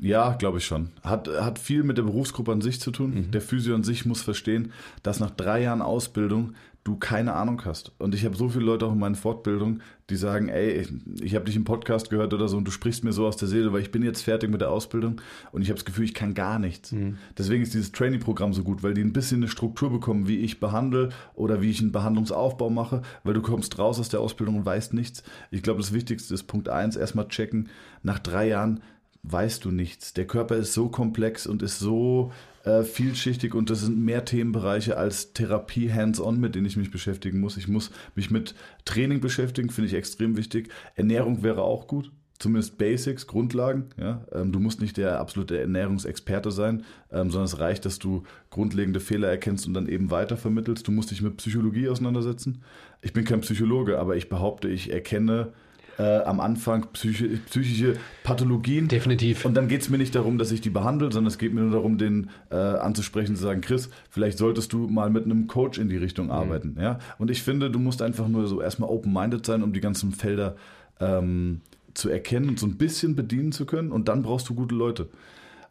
Ja, 0.00 0.34
glaube 0.34 0.58
ich 0.58 0.64
schon. 0.64 0.90
Hat, 1.02 1.28
hat 1.28 1.58
viel 1.58 1.84
mit 1.84 1.98
der 1.98 2.02
Berufsgruppe 2.02 2.52
an 2.52 2.60
sich 2.60 2.80
zu 2.80 2.90
tun. 2.90 3.28
Der 3.32 3.40
Physio 3.40 3.74
an 3.74 3.84
sich 3.84 4.04
muss 4.04 4.22
verstehen, 4.22 4.72
dass 5.02 5.20
nach 5.20 5.30
drei 5.30 5.62
Jahren 5.62 5.82
Ausbildung 5.82 6.54
du 6.84 6.96
keine 6.96 7.34
Ahnung 7.34 7.64
hast. 7.64 7.92
Und 7.98 8.12
ich 8.14 8.24
habe 8.24 8.36
so 8.36 8.48
viele 8.48 8.64
Leute 8.64 8.86
auch 8.86 8.92
in 8.92 8.98
meinen 8.98 9.14
Fortbildungen, 9.14 9.82
die 10.10 10.16
sagen, 10.16 10.48
ey, 10.48 10.80
ich, 10.80 10.92
ich 11.22 11.34
habe 11.36 11.44
dich 11.44 11.54
im 11.54 11.62
Podcast 11.62 12.10
gehört 12.10 12.34
oder 12.34 12.48
so 12.48 12.56
und 12.56 12.64
du 12.64 12.72
sprichst 12.72 13.04
mir 13.04 13.12
so 13.12 13.24
aus 13.26 13.36
der 13.36 13.46
Seele, 13.46 13.72
weil 13.72 13.82
ich 13.82 13.92
bin 13.92 14.02
jetzt 14.02 14.22
fertig 14.22 14.50
mit 14.50 14.60
der 14.60 14.70
Ausbildung 14.70 15.20
und 15.52 15.62
ich 15.62 15.68
habe 15.68 15.76
das 15.76 15.84
Gefühl, 15.84 16.04
ich 16.04 16.14
kann 16.14 16.34
gar 16.34 16.58
nichts. 16.58 16.92
Deswegen 17.38 17.62
ist 17.62 17.74
dieses 17.74 17.92
Training-Programm 17.92 18.52
so 18.52 18.64
gut, 18.64 18.82
weil 18.82 18.94
die 18.94 19.02
ein 19.02 19.12
bisschen 19.12 19.38
eine 19.38 19.48
Struktur 19.48 19.90
bekommen, 19.90 20.26
wie 20.26 20.38
ich 20.38 20.58
behandle 20.58 21.10
oder 21.34 21.62
wie 21.62 21.70
ich 21.70 21.80
einen 21.80 21.92
Behandlungsaufbau 21.92 22.68
mache, 22.68 23.02
weil 23.22 23.34
du 23.34 23.42
kommst 23.42 23.78
raus 23.78 24.00
aus 24.00 24.08
der 24.08 24.20
Ausbildung 24.20 24.56
und 24.56 24.66
weißt 24.66 24.92
nichts. 24.92 25.22
Ich 25.52 25.62
glaube, 25.62 25.80
das 25.80 25.92
Wichtigste 25.92 26.34
ist 26.34 26.44
Punkt 26.44 26.68
eins 26.68 26.96
erstmal 26.96 27.28
checken, 27.28 27.68
nach 28.02 28.18
drei 28.18 28.48
Jahren 28.48 28.80
weißt 29.22 29.64
du 29.64 29.70
nichts. 29.70 30.12
Der 30.14 30.26
Körper 30.26 30.56
ist 30.56 30.72
so 30.72 30.88
komplex 30.88 31.46
und 31.46 31.62
ist 31.62 31.78
so 31.78 32.32
äh, 32.64 32.82
vielschichtig 32.82 33.54
und 33.54 33.70
das 33.70 33.80
sind 33.80 33.98
mehr 33.98 34.24
Themenbereiche 34.24 34.96
als 34.96 35.32
Therapie 35.32 35.92
hands-on, 35.92 36.40
mit 36.40 36.54
denen 36.54 36.66
ich 36.66 36.76
mich 36.76 36.90
beschäftigen 36.90 37.40
muss. 37.40 37.56
Ich 37.56 37.68
muss 37.68 37.90
mich 38.14 38.30
mit 38.30 38.54
Training 38.84 39.20
beschäftigen, 39.20 39.70
finde 39.70 39.88
ich 39.88 39.94
extrem 39.94 40.36
wichtig. 40.36 40.70
Ernährung 40.96 41.42
wäre 41.42 41.62
auch 41.62 41.86
gut. 41.86 42.10
Zumindest 42.38 42.76
Basics, 42.76 43.28
Grundlagen. 43.28 43.90
Ja? 43.96 44.26
Ähm, 44.32 44.50
du 44.50 44.58
musst 44.58 44.80
nicht 44.80 44.96
der 44.96 45.20
absolute 45.20 45.60
Ernährungsexperte 45.60 46.50
sein, 46.50 46.84
ähm, 47.12 47.30
sondern 47.30 47.44
es 47.44 47.60
reicht, 47.60 47.84
dass 47.84 48.00
du 48.00 48.24
grundlegende 48.50 48.98
Fehler 48.98 49.28
erkennst 49.28 49.68
und 49.68 49.74
dann 49.74 49.86
eben 49.86 50.10
weitervermittelst. 50.10 50.88
Du 50.88 50.90
musst 50.90 51.12
dich 51.12 51.22
mit 51.22 51.36
Psychologie 51.36 51.88
auseinandersetzen. 51.88 52.64
Ich 53.00 53.12
bin 53.12 53.24
kein 53.24 53.42
Psychologe, 53.42 54.00
aber 54.00 54.16
ich 54.16 54.28
behaupte, 54.28 54.68
ich 54.68 54.92
erkenne 54.92 55.52
äh, 55.98 56.18
am 56.20 56.40
Anfang 56.40 56.86
psychi 56.92 57.38
psychische 57.48 57.94
Pathologien. 58.24 58.88
Definitiv. 58.88 59.44
Und 59.44 59.54
dann 59.54 59.68
geht 59.68 59.82
es 59.82 59.90
mir 59.90 59.98
nicht 59.98 60.14
darum, 60.14 60.38
dass 60.38 60.50
ich 60.52 60.60
die 60.60 60.70
behandle, 60.70 61.12
sondern 61.12 61.28
es 61.28 61.38
geht 61.38 61.52
mir 61.52 61.60
nur 61.62 61.72
darum, 61.72 61.98
den 61.98 62.30
äh, 62.50 62.56
anzusprechen, 62.56 63.36
zu 63.36 63.42
sagen, 63.42 63.60
Chris, 63.60 63.90
vielleicht 64.10 64.38
solltest 64.38 64.72
du 64.72 64.88
mal 64.88 65.10
mit 65.10 65.24
einem 65.24 65.46
Coach 65.48 65.78
in 65.78 65.88
die 65.88 65.96
Richtung 65.98 66.26
Mhm. 66.26 66.32
arbeiten. 66.32 66.76
Ja? 66.80 66.98
Und 67.18 67.30
ich 67.30 67.42
finde, 67.42 67.70
du 67.70 67.78
musst 67.78 68.00
einfach 68.02 68.28
nur 68.28 68.46
so 68.46 68.60
erstmal 68.62 68.88
open-minded 68.90 69.44
sein, 69.44 69.62
um 69.62 69.72
die 69.72 69.80
ganzen 69.80 70.12
Felder 70.12 70.56
ähm, 71.00 71.60
zu 71.94 72.08
erkennen 72.08 72.48
und 72.48 72.58
so 72.58 72.66
ein 72.66 72.76
bisschen 72.76 73.14
bedienen 73.16 73.52
zu 73.52 73.66
können. 73.66 73.92
Und 73.92 74.08
dann 74.08 74.22
brauchst 74.22 74.48
du 74.48 74.54
gute 74.54 74.74
Leute. 74.74 75.08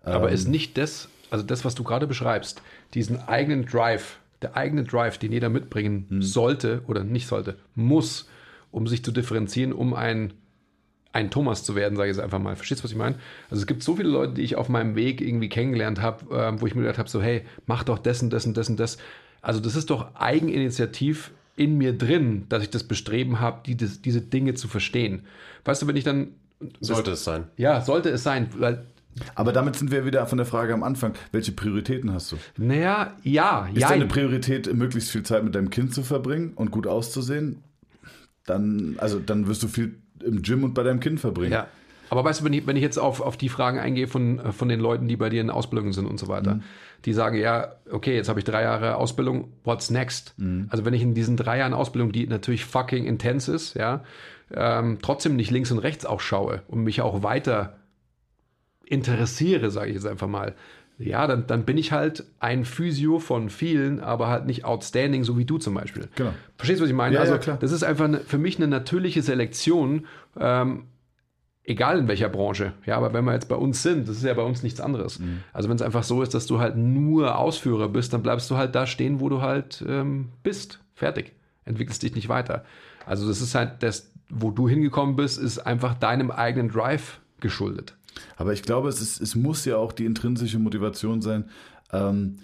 Aber 0.03 0.27
Ähm. 0.29 0.33
ist 0.35 0.47
nicht 0.47 0.77
das, 0.77 1.09
also 1.29 1.43
das, 1.45 1.65
was 1.65 1.73
du 1.75 1.83
gerade 1.83 2.05
beschreibst, 2.07 2.61
diesen 2.93 3.19
eigenen 3.27 3.65
Drive, 3.65 4.19
der 4.41 4.55
eigene 4.57 4.83
Drive, 4.83 5.17
den 5.17 5.31
jeder 5.31 5.49
mitbringen 5.49 6.05
Hm. 6.09 6.21
sollte 6.21 6.81
oder 6.87 7.03
nicht 7.03 7.27
sollte, 7.27 7.57
muss, 7.75 8.27
um 8.71 8.87
sich 8.87 9.03
zu 9.03 9.11
differenzieren, 9.11 9.73
um 9.73 9.93
ein, 9.93 10.33
ein 11.13 11.29
Thomas 11.29 11.63
zu 11.63 11.75
werden, 11.75 11.95
sage 11.95 12.09
ich 12.09 12.15
jetzt 12.15 12.23
einfach 12.23 12.39
mal. 12.39 12.55
Verstehst 12.55 12.81
du, 12.81 12.83
was 12.85 12.91
ich 12.91 12.97
meine? 12.97 13.15
Also 13.49 13.61
es 13.61 13.67
gibt 13.67 13.83
so 13.83 13.95
viele 13.95 14.09
Leute, 14.09 14.33
die 14.33 14.41
ich 14.41 14.55
auf 14.55 14.69
meinem 14.69 14.95
Weg 14.95 15.21
irgendwie 15.21 15.49
kennengelernt 15.49 16.01
habe, 16.01 16.25
ähm, 16.33 16.61
wo 16.61 16.67
ich 16.67 16.75
mir 16.75 16.81
gedacht 16.81 16.97
habe, 16.99 17.09
so 17.09 17.21
hey, 17.21 17.43
mach 17.65 17.83
doch 17.83 17.99
das 17.99 18.21
und 18.21 18.31
das 18.31 18.45
und 18.45 18.55
das 18.55 18.69
und 18.69 18.79
das. 18.79 18.97
Also 19.41 19.59
das 19.59 19.75
ist 19.75 19.89
doch 19.89 20.15
Eigeninitiativ 20.15 21.31
in 21.55 21.77
mir 21.77 21.97
drin, 21.97 22.45
dass 22.49 22.63
ich 22.63 22.69
das 22.69 22.83
Bestreben 22.83 23.39
habe, 23.39 23.61
die, 23.65 23.75
das, 23.75 24.01
diese 24.01 24.21
Dinge 24.21 24.53
zu 24.53 24.67
verstehen. 24.67 25.23
Weißt 25.65 25.81
du, 25.81 25.87
wenn 25.87 25.95
ich 25.95 26.03
dann... 26.03 26.29
Sollte 26.79 27.11
es 27.11 27.23
sein. 27.23 27.45
Ja, 27.57 27.81
sollte 27.81 28.09
es 28.09 28.23
sein, 28.23 28.49
weil 28.57 28.85
Aber 29.35 29.51
damit 29.51 29.75
sind 29.75 29.91
wir 29.91 30.05
wieder 30.05 30.25
von 30.27 30.37
der 30.37 30.45
Frage 30.45 30.73
am 30.73 30.83
Anfang. 30.83 31.13
Welche 31.31 31.51
Prioritäten 31.51 32.13
hast 32.13 32.31
du? 32.31 32.37
Naja, 32.57 33.17
ja, 33.23 33.67
Ist 33.73 33.81
ja. 33.81 33.89
deine 33.89 34.05
Priorität, 34.05 34.71
möglichst 34.73 35.09
viel 35.11 35.23
Zeit 35.23 35.43
mit 35.43 35.55
deinem 35.55 35.69
Kind 35.71 35.93
zu 35.93 36.03
verbringen 36.03 36.53
und 36.55 36.71
gut 36.71 36.87
auszusehen? 36.87 37.63
Dann, 38.45 38.95
also, 38.97 39.19
dann 39.19 39.47
wirst 39.47 39.63
du 39.63 39.67
viel 39.67 39.95
im 40.23 40.41
Gym 40.41 40.63
und 40.63 40.73
bei 40.73 40.83
deinem 40.83 40.99
Kind 40.99 41.19
verbringen. 41.19 41.53
Ja. 41.53 41.67
Aber 42.09 42.25
weißt 42.25 42.41
du, 42.41 42.45
wenn 42.45 42.53
ich, 42.53 42.67
wenn 42.67 42.75
ich 42.75 42.81
jetzt 42.81 42.97
auf, 42.97 43.21
auf 43.21 43.37
die 43.37 43.47
Fragen 43.47 43.79
eingehe 43.79 44.07
von, 44.07 44.51
von 44.51 44.67
den 44.67 44.81
Leuten, 44.81 45.07
die 45.07 45.15
bei 45.15 45.29
dir 45.29 45.39
in 45.39 45.49
Ausbildung 45.49 45.93
sind 45.93 46.05
und 46.07 46.19
so 46.19 46.27
weiter, 46.27 46.59
die 47.05 47.13
sagen, 47.13 47.37
ja, 47.37 47.75
okay, 47.89 48.15
jetzt 48.15 48.27
habe 48.27 48.39
ich 48.39 48.43
drei 48.43 48.63
Jahre 48.63 48.97
Ausbildung, 48.97 49.53
what's 49.63 49.89
next? 49.89 50.35
Also 50.69 50.83
wenn 50.83 50.93
ich 50.93 51.01
in 51.01 51.13
diesen 51.13 51.37
drei 51.37 51.59
Jahren 51.59 51.73
Ausbildung, 51.73 52.11
die 52.11 52.27
natürlich 52.27 52.65
fucking 52.65 53.05
intense 53.05 53.53
ist, 53.55 53.75
ja, 53.75 54.03
ähm, 54.53 54.99
trotzdem 55.01 55.37
nicht 55.37 55.51
links 55.51 55.71
und 55.71 55.79
rechts 55.79 56.05
auch 56.05 56.19
schaue 56.19 56.63
und 56.67 56.83
mich 56.83 57.01
auch 57.01 57.23
weiter 57.23 57.77
interessiere, 58.85 59.71
sage 59.71 59.89
ich 59.89 59.95
jetzt 59.95 60.05
einfach 60.05 60.27
mal, 60.27 60.53
ja, 61.03 61.27
dann, 61.27 61.47
dann 61.47 61.65
bin 61.65 61.77
ich 61.77 61.91
halt 61.91 62.23
ein 62.39 62.65
Physio 62.65 63.19
von 63.19 63.49
vielen, 63.49 63.99
aber 63.99 64.27
halt 64.27 64.45
nicht 64.45 64.65
outstanding, 64.65 65.23
so 65.23 65.37
wie 65.37 65.45
du 65.45 65.57
zum 65.57 65.73
Beispiel. 65.73 66.07
Genau. 66.15 66.33
Verstehst 66.57 66.79
du, 66.79 66.83
was 66.83 66.89
ich 66.89 66.95
meine? 66.95 67.15
Ja, 67.15 67.21
also, 67.21 67.33
ja, 67.33 67.39
klar. 67.39 67.57
das 67.59 67.71
ist 67.71 67.83
einfach 67.83 68.05
eine, 68.05 68.19
für 68.19 68.37
mich 68.37 68.57
eine 68.57 68.67
natürliche 68.67 69.21
Selektion, 69.21 70.05
ähm, 70.39 70.85
egal 71.63 71.99
in 71.99 72.07
welcher 72.07 72.29
Branche. 72.29 72.73
Ja, 72.85 72.97
aber 72.97 73.13
wenn 73.13 73.25
wir 73.25 73.33
jetzt 73.33 73.49
bei 73.49 73.55
uns 73.55 73.83
sind, 73.83 74.07
das 74.07 74.17
ist 74.17 74.23
ja 74.23 74.33
bei 74.33 74.43
uns 74.43 74.63
nichts 74.63 74.79
anderes. 74.79 75.19
Mhm. 75.19 75.43
Also, 75.53 75.69
wenn 75.69 75.75
es 75.75 75.81
einfach 75.81 76.03
so 76.03 76.21
ist, 76.21 76.33
dass 76.33 76.47
du 76.47 76.59
halt 76.59 76.75
nur 76.75 77.37
Ausführer 77.37 77.89
bist, 77.89 78.13
dann 78.13 78.21
bleibst 78.21 78.49
du 78.51 78.57
halt 78.57 78.75
da 78.75 78.85
stehen, 78.85 79.19
wo 79.19 79.29
du 79.29 79.41
halt 79.41 79.83
ähm, 79.87 80.29
bist. 80.43 80.79
Fertig. 80.93 81.33
Entwickelst 81.65 82.03
dich 82.03 82.15
nicht 82.15 82.29
weiter. 82.29 82.63
Also, 83.05 83.27
das 83.27 83.41
ist 83.41 83.55
halt 83.55 83.83
das, 83.83 84.11
wo 84.29 84.51
du 84.51 84.69
hingekommen 84.69 85.15
bist, 85.15 85.39
ist 85.39 85.59
einfach 85.59 85.95
deinem 85.95 86.31
eigenen 86.31 86.69
Drive 86.69 87.19
geschuldet. 87.39 87.95
Aber 88.37 88.53
ich 88.53 88.63
glaube, 88.63 88.89
es, 88.89 89.01
ist, 89.01 89.21
es 89.21 89.35
muss 89.35 89.65
ja 89.65 89.77
auch 89.77 89.91
die 89.91 90.05
intrinsische 90.05 90.59
Motivation 90.59 91.21
sein, 91.21 91.45
ähm, 91.91 92.37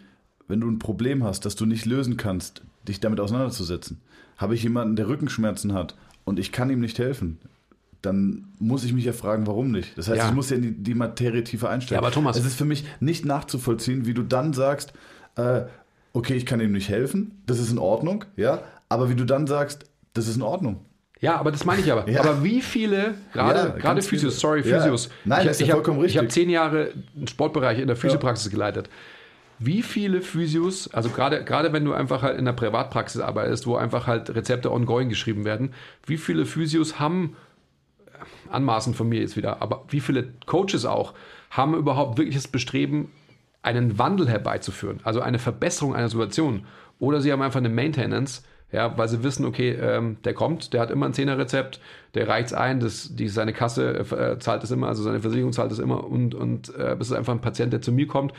wenn 0.48 0.62
du 0.62 0.70
ein 0.70 0.80
Problem 0.80 1.24
hast, 1.24 1.46
das 1.46 1.56
du 1.56 1.66
nicht 1.66 1.86
lösen 1.86 2.16
kannst, 2.18 2.62
dich 2.88 3.00
damit 3.00 3.20
auseinanderzusetzen. 3.20 4.00
Habe 4.38 4.56
ich 4.56 4.64
jemanden, 4.64 4.96
der 4.96 5.10
Rückenschmerzen 5.10 5.74
hat 5.74 5.96
und 6.24 6.40
ich 6.40 6.52
kann 6.52 6.70
ihm 6.70 6.80
nicht 6.80 7.00
helfen, 7.00 7.38
dann 8.02 8.48
muss 8.60 8.84
ich 8.84 8.94
mich 8.94 9.04
ja 9.06 9.12
fragen, 9.14 9.48
warum 9.48 9.72
nicht. 9.72 9.98
Das 9.98 10.08
heißt, 10.08 10.18
Ja. 10.20 10.30
ich 10.30 10.34
muss 10.36 10.50
ja 10.50 10.58
die, 10.58 10.72
die 10.72 10.94
Materie 10.94 11.44
tiefer 11.44 11.70
einstellen. 11.70 11.98
Ja, 12.02 12.06
aber 12.08 12.14
Thomas- 12.14 12.38
Es 12.38 12.46
ist 12.46 12.56
für 12.56 12.66
mich 12.66 12.86
nicht 13.00 13.26
nachzuvollziehen, 13.26 14.06
wie 14.06 14.14
du 14.14 14.22
dann 14.24 14.54
sagst, 14.54 14.94
äh, 15.36 15.64
okay, 16.14 16.36
ich 16.36 16.46
kann 16.46 16.60
ihm 16.62 16.72
nicht 16.72 16.90
helfen, 16.90 17.42
das 17.46 17.60
ist 17.60 17.72
in 17.72 17.80
Ordnung, 17.80 18.24
ja, 18.36 18.62
aber 18.90 19.10
wie 19.10 19.16
du 19.16 19.26
dann 19.26 19.48
sagst, 19.48 19.86
das 20.14 20.28
ist 20.28 20.36
in 20.38 20.42
Ordnung. 20.44 20.80
Ja, 21.20 21.38
aber 21.38 21.52
das 21.52 21.66
meine 21.66 21.82
ich 21.82 21.92
aber. 21.92 22.08
Ja. 22.10 22.20
Aber 22.22 22.44
wie 22.44 22.62
viele, 22.62 23.16
gerade, 23.34 23.60
Ja, 23.60 23.76
gerade 23.80 24.02
Physios, 24.02 24.34
viele. 24.36 24.62
sorry, 24.62 24.70
Ja. 24.70 24.78
Physios. 24.80 25.10
Nein, 25.26 25.42
ich, 25.42 25.48
das 25.48 25.56
ist 25.56 25.60
ja 25.62 25.66
ich 25.66 25.72
hab- 25.72 25.78
vollkommen 25.86 26.06
Ich 26.06 26.18
habe 26.18 26.28
richtig. 26.28 26.44
zehn 26.44 26.50
Jahre 26.50 26.92
einen 27.16 27.28
Sportbereich 27.28 27.80
in 27.80 27.88
der 27.88 27.96
Physiopraxis 27.96 28.52
geleitet. 28.52 28.90
Wie 29.60 29.82
viele 29.82 30.22
Physios, 30.22 30.94
also 30.94 31.10
gerade, 31.10 31.44
gerade 31.44 31.74
wenn 31.74 31.84
du 31.84 31.94
einfach 31.94 32.22
halt 32.22 32.38
in 32.38 32.46
der 32.46 32.54
Privatpraxis 32.54 33.22
arbeitest, 33.22 33.66
wo 33.66 33.76
einfach 33.76 34.06
halt 34.06 34.36
Rezepte 34.36 34.72
ongoing 34.72 35.10
geschrieben 35.10 35.46
werden, 35.46 35.74
wie 36.06 36.18
viele 36.18 36.46
Physios 36.46 37.00
haben, 37.00 37.36
äh, 38.06 38.52
anmaßen 38.54 38.94
von 38.94 39.10
mir 39.10 39.20
jetzt 39.20 39.36
wieder, 39.36 39.60
aber 39.64 39.86
wie 39.90 40.00
viele 40.00 40.28
Coaches 40.46 40.86
auch, 40.86 41.16
haben 41.50 41.74
überhaupt 41.74 42.20
wirklich 42.20 42.36
das 42.36 42.48
Bestreben, 42.48 43.12
einen 43.64 43.98
Wandel 43.98 44.30
herbeizuführen, 44.30 45.00
also 45.04 45.22
eine 45.22 45.40
Verbesserung 45.40 45.96
einer 45.96 46.10
Situation. 46.10 46.66
Oder 47.00 47.20
sie 47.22 47.32
haben 47.32 47.42
einfach 47.42 47.60
eine 47.60 47.70
Maintenance, 47.70 48.44
ja, 48.72 48.98
weil 48.98 49.08
sie 49.08 49.24
wissen, 49.24 49.46
okay, 49.46 49.72
ähm, 49.72 50.18
der 50.26 50.34
kommt, 50.34 50.74
der 50.74 50.82
hat 50.82 50.92
immer 50.92 51.06
ein 51.06 51.14
Zehnerrezept, 51.14 51.80
der 52.16 52.28
reicht's 52.28 52.54
ein, 52.54 52.80
das, 52.80 53.16
die, 53.16 53.30
seine 53.30 53.54
Kasse 53.54 54.00
äh, 54.00 54.40
zahlt 54.40 54.64
es 54.64 54.72
immer, 54.72 54.88
also 54.88 55.04
seine 55.04 55.22
Versicherung 55.22 55.54
zahlt 55.54 55.72
es 55.72 55.80
immer 55.80 56.04
und, 56.06 56.36
und 56.36 56.76
äh, 56.76 56.98
das 56.98 57.08
ist 57.08 57.14
einfach 57.14 57.34
ein 57.34 57.42
Patient, 57.42 57.72
der 57.72 57.82
zu 57.82 57.92
mir 57.92 58.08
kommt. 58.08 58.34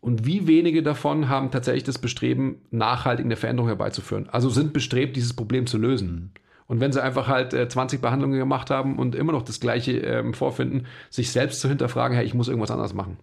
Und 0.00 0.26
wie 0.26 0.46
wenige 0.46 0.82
davon 0.82 1.28
haben 1.28 1.50
tatsächlich 1.50 1.84
das 1.84 1.98
Bestreben, 1.98 2.60
nachhaltig 2.70 3.24
eine 3.24 3.36
Veränderung 3.36 3.68
herbeizuführen? 3.68 4.28
Also 4.30 4.50
sind 4.50 4.72
bestrebt, 4.72 5.16
dieses 5.16 5.34
Problem 5.34 5.66
zu 5.66 5.78
lösen. 5.78 6.32
Und 6.68 6.80
wenn 6.80 6.92
sie 6.92 7.02
einfach 7.02 7.28
halt 7.28 7.54
äh, 7.54 7.68
20 7.68 8.00
Behandlungen 8.00 8.38
gemacht 8.38 8.70
haben 8.70 8.98
und 8.98 9.14
immer 9.14 9.32
noch 9.32 9.42
das 9.42 9.60
Gleiche 9.60 9.92
ähm, 9.98 10.34
vorfinden, 10.34 10.86
sich 11.10 11.30
selbst 11.30 11.60
zu 11.60 11.68
hinterfragen, 11.68 12.16
hey, 12.16 12.26
ich 12.26 12.34
muss 12.34 12.48
irgendwas 12.48 12.70
anderes 12.70 12.94
machen. 12.94 13.16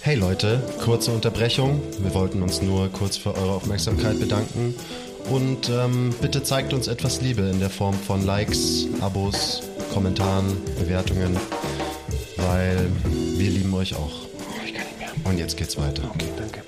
Hey 0.00 0.16
Leute, 0.16 0.62
kurze 0.84 1.12
Unterbrechung. 1.12 1.80
Wir 2.00 2.14
wollten 2.14 2.42
uns 2.42 2.60
nur 2.60 2.88
kurz 2.90 3.16
für 3.16 3.34
eure 3.34 3.52
Aufmerksamkeit 3.52 4.20
bedanken. 4.20 4.74
Und 5.30 5.68
ähm, 5.70 6.14
bitte 6.20 6.42
zeigt 6.42 6.72
uns 6.72 6.88
etwas 6.88 7.20
Liebe 7.20 7.42
in 7.42 7.60
der 7.60 7.70
Form 7.70 7.94
von 7.94 8.24
Likes, 8.24 8.86
Abos, 9.00 9.62
Kommentaren, 9.92 10.56
Bewertungen, 10.78 11.36
weil 12.36 12.90
wir 13.36 13.50
lieben 13.50 13.72
euch 13.74 13.94
auch. 13.94 14.26
Ich 14.64 14.74
kann 14.74 14.84
nicht 14.86 14.98
mehr. 14.98 15.10
Und 15.24 15.38
jetzt 15.38 15.56
geht's 15.56 15.76
weiter. 15.76 16.02
Okay, 16.14 16.28
danke. 16.36 16.63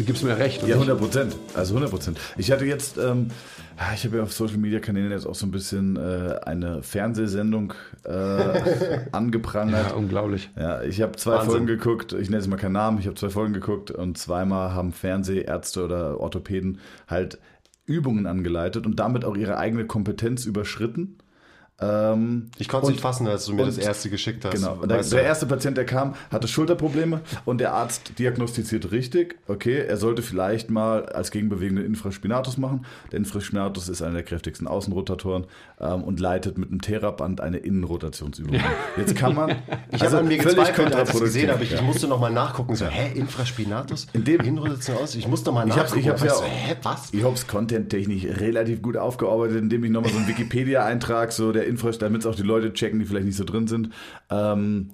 Du 0.00 0.06
gibst 0.06 0.24
mir 0.24 0.38
recht. 0.38 0.62
Ja, 0.66 0.76
und 0.76 0.82
ich- 0.84 0.88
100 0.88 0.98
Prozent. 0.98 1.36
Also 1.54 1.74
100 1.74 1.90
Prozent. 1.90 2.18
Ich 2.38 2.50
hatte 2.50 2.64
jetzt, 2.64 2.96
ähm, 2.96 3.28
ah, 3.76 3.92
ich 3.94 4.02
habe 4.06 4.16
ja 4.16 4.22
auf 4.22 4.32
Social 4.32 4.56
Media 4.56 4.80
Kanälen 4.80 5.10
jetzt 5.10 5.26
auch 5.26 5.34
so 5.34 5.44
ein 5.44 5.50
bisschen 5.50 5.96
äh, 5.96 6.36
eine 6.46 6.82
Fernsehsendung 6.82 7.74
äh, 8.04 8.10
angeprangert. 9.12 9.88
Ja, 9.90 9.94
unglaublich. 9.94 10.48
Ja, 10.56 10.80
ich 10.82 11.02
habe 11.02 11.16
zwei 11.16 11.32
Wahnsinn. 11.32 11.50
Folgen 11.50 11.66
geguckt, 11.66 12.14
ich 12.14 12.30
nenne 12.30 12.40
es 12.40 12.48
mal 12.48 12.56
keinen 12.56 12.72
Namen, 12.72 12.98
ich 12.98 13.04
habe 13.06 13.16
zwei 13.16 13.28
Folgen 13.28 13.52
geguckt 13.52 13.90
und 13.90 14.16
zweimal 14.16 14.72
haben 14.72 14.92
Fernsehärzte 14.92 15.84
oder 15.84 16.18
Orthopäden 16.18 16.78
halt 17.06 17.38
Übungen 17.84 18.26
angeleitet 18.26 18.86
und 18.86 19.00
damit 19.00 19.26
auch 19.26 19.36
ihre 19.36 19.58
eigene 19.58 19.84
Kompetenz 19.84 20.46
überschritten. 20.46 21.18
Ähm, 21.82 22.50
Ich 22.58 22.68
konnte 22.68 22.86
es 22.86 22.90
nicht 22.92 23.00
fassen, 23.00 23.26
als 23.26 23.46
du 23.46 23.54
mir 23.54 23.62
und- 23.62 23.68
das 23.68 23.78
erste 23.78 24.10
geschickt 24.10 24.44
hast. 24.44 24.54
Genau. 24.54 24.76
Der, 24.84 25.02
der 25.02 25.22
erste 25.22 25.46
Patient, 25.46 25.76
der 25.76 25.86
kam, 25.86 26.14
hatte 26.30 26.46
Schulterprobleme 26.46 27.20
und 27.46 27.58
der 27.58 27.72
Arzt 27.72 28.18
diagnostiziert 28.18 28.90
richtig, 28.92 29.36
okay, 29.48 29.78
er 29.86 29.96
sollte 29.96 30.22
vielleicht 30.22 30.70
mal 30.70 31.06
als 31.06 31.30
Gegenbewegung 31.30 31.76
den 31.76 31.86
Infraspinatus 31.86 32.58
machen. 32.58 32.84
Der 33.12 33.18
Infraspinatus 33.18 33.88
ist 33.88 34.02
einer 34.02 34.14
der 34.14 34.22
kräftigsten 34.24 34.66
Außenrotatoren 34.66 35.46
ähm, 35.80 36.04
und 36.04 36.20
leitet 36.20 36.58
mit 36.58 36.68
einem 36.70 36.80
Theraband 36.82 37.40
eine 37.40 37.58
Innenrotationsübung. 37.58 38.56
Jetzt 38.96 39.16
kann 39.16 39.34
man. 39.34 39.56
Ich 39.92 40.02
habe 40.04 40.18
an 40.18 40.28
mir 40.28 40.38
gezweifelt, 40.38 40.94
als 40.94 41.08
ich 41.10 41.14
es 41.16 41.20
gesehen 41.20 41.50
habe. 41.50 41.64
Ich, 41.64 41.70
Ja. 41.72 41.76
ich 41.78 41.82
musste 41.82 42.06
nochmal 42.06 42.30
nachgucken. 42.32 42.76
So, 42.76 42.86
hä, 42.86 43.18
Infraspinatus? 43.18 44.06
In 44.12 44.24
dem- 44.24 44.40
Innenrotation 44.40 44.96
aus? 44.98 45.14
Ich 45.14 45.26
musste 45.26 45.50
mal 45.52 45.66
Ich 45.66 45.72
hab's, 45.72 45.90
nachgucken. 45.90 46.00
ich 46.00 46.08
hab's 46.08 46.20
ja 46.22 46.26
Weißt 46.30 46.38
auch. 46.38 46.44
du, 46.44 46.48
hä, 46.50 46.76
was? 46.82 47.08
Ich 47.12 47.24
hab's 47.24 47.46
content-technisch 47.46 48.24
relativ 48.40 48.82
gut 48.82 48.96
aufgearbeitet, 48.96 49.56
indem 49.58 49.84
ich 49.84 49.90
nochmal 49.90 50.12
so 50.12 50.18
einen 50.18 50.28
Wikipedia-Eintrag, 50.70 51.32
so 51.32 51.50
der 51.52 51.66
Infra, 51.70 51.90
damit 51.92 52.20
es 52.20 52.26
auch 52.26 52.34
die 52.34 52.42
Leute 52.42 52.72
checken, 52.72 52.98
die 52.98 53.06
vielleicht 53.06 53.26
nicht 53.26 53.36
so 53.36 53.44
drin 53.44 53.66
sind. 53.66 53.90
Ähm, 54.28 54.90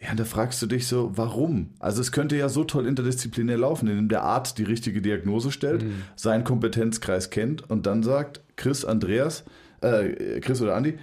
ja, 0.00 0.14
da 0.14 0.24
fragst 0.24 0.60
du 0.60 0.66
dich 0.66 0.86
so, 0.86 1.12
warum? 1.16 1.70
Also 1.78 2.02
es 2.02 2.12
könnte 2.12 2.36
ja 2.36 2.48
so 2.50 2.64
toll 2.64 2.86
interdisziplinär 2.86 3.56
laufen, 3.56 3.88
indem 3.88 4.08
der 4.08 4.24
Arzt 4.24 4.58
die 4.58 4.64
richtige 4.64 5.00
Diagnose 5.00 5.50
stellt, 5.50 5.84
seinen 6.16 6.44
Kompetenzkreis 6.44 7.30
kennt 7.30 7.68
und 7.70 7.86
dann 7.86 8.02
sagt, 8.02 8.42
Chris, 8.56 8.84
Andreas, 8.84 9.44
äh, 9.80 10.40
Chris 10.40 10.60
oder 10.60 10.76
Andi, 10.76 10.98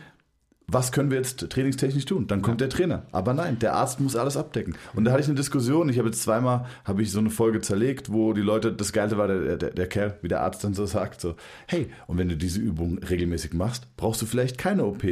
was 0.74 0.92
können 0.92 1.12
wir 1.12 1.18
jetzt 1.18 1.50
trainingstechnisch 1.50 2.06
tun? 2.06 2.28
Dann 2.28 2.42
kommt 2.42 2.62
der 2.62 2.70
Trainer. 2.70 3.04
Aber 3.12 3.34
nein, 3.34 3.60
der 3.60 3.76
Arzt 3.76 4.00
muss 4.00 4.16
alles 4.16 4.38
abdecken. 4.38 4.76
Und 4.96 5.06
da 5.06 5.12
hatte 5.12 5.22
ich 5.22 5.28
eine 5.28 5.36
Diskussion. 5.36 5.90
Ich 5.90 5.98
habe 5.98 6.10
jetzt 6.10 6.24
zweimal 6.24 6.66
habe 6.86 7.02
ich 7.02 7.12
so 7.12 7.20
eine 7.20 7.30
Folge 7.30 7.62
zerlegt, 7.62 8.12
wo 8.12 8.34
die 8.34 8.42
Leute, 8.42 8.74
das 8.74 8.94
Geile 8.94 9.18
war, 9.18 9.28
der, 9.28 9.58
der, 9.58 9.70
der 9.72 9.88
Kerl, 9.88 10.18
wie 10.22 10.28
der 10.28 10.42
Arzt 10.42 10.64
dann 10.64 10.74
so 10.74 10.86
sagt, 10.86 11.22
so, 11.22 11.36
hey, 11.68 11.90
und 12.08 12.18
wenn 12.18 12.30
du 12.30 12.36
diese 12.36 12.60
Übung 12.60 12.98
regelmäßig 13.00 13.54
machst, 13.54 13.88
brauchst 13.98 14.22
du 14.22 14.26
vielleicht 14.26 14.58
keine 14.58 14.86
OP. 14.86 15.04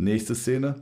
Nächste 0.00 0.36
Szene. 0.36 0.76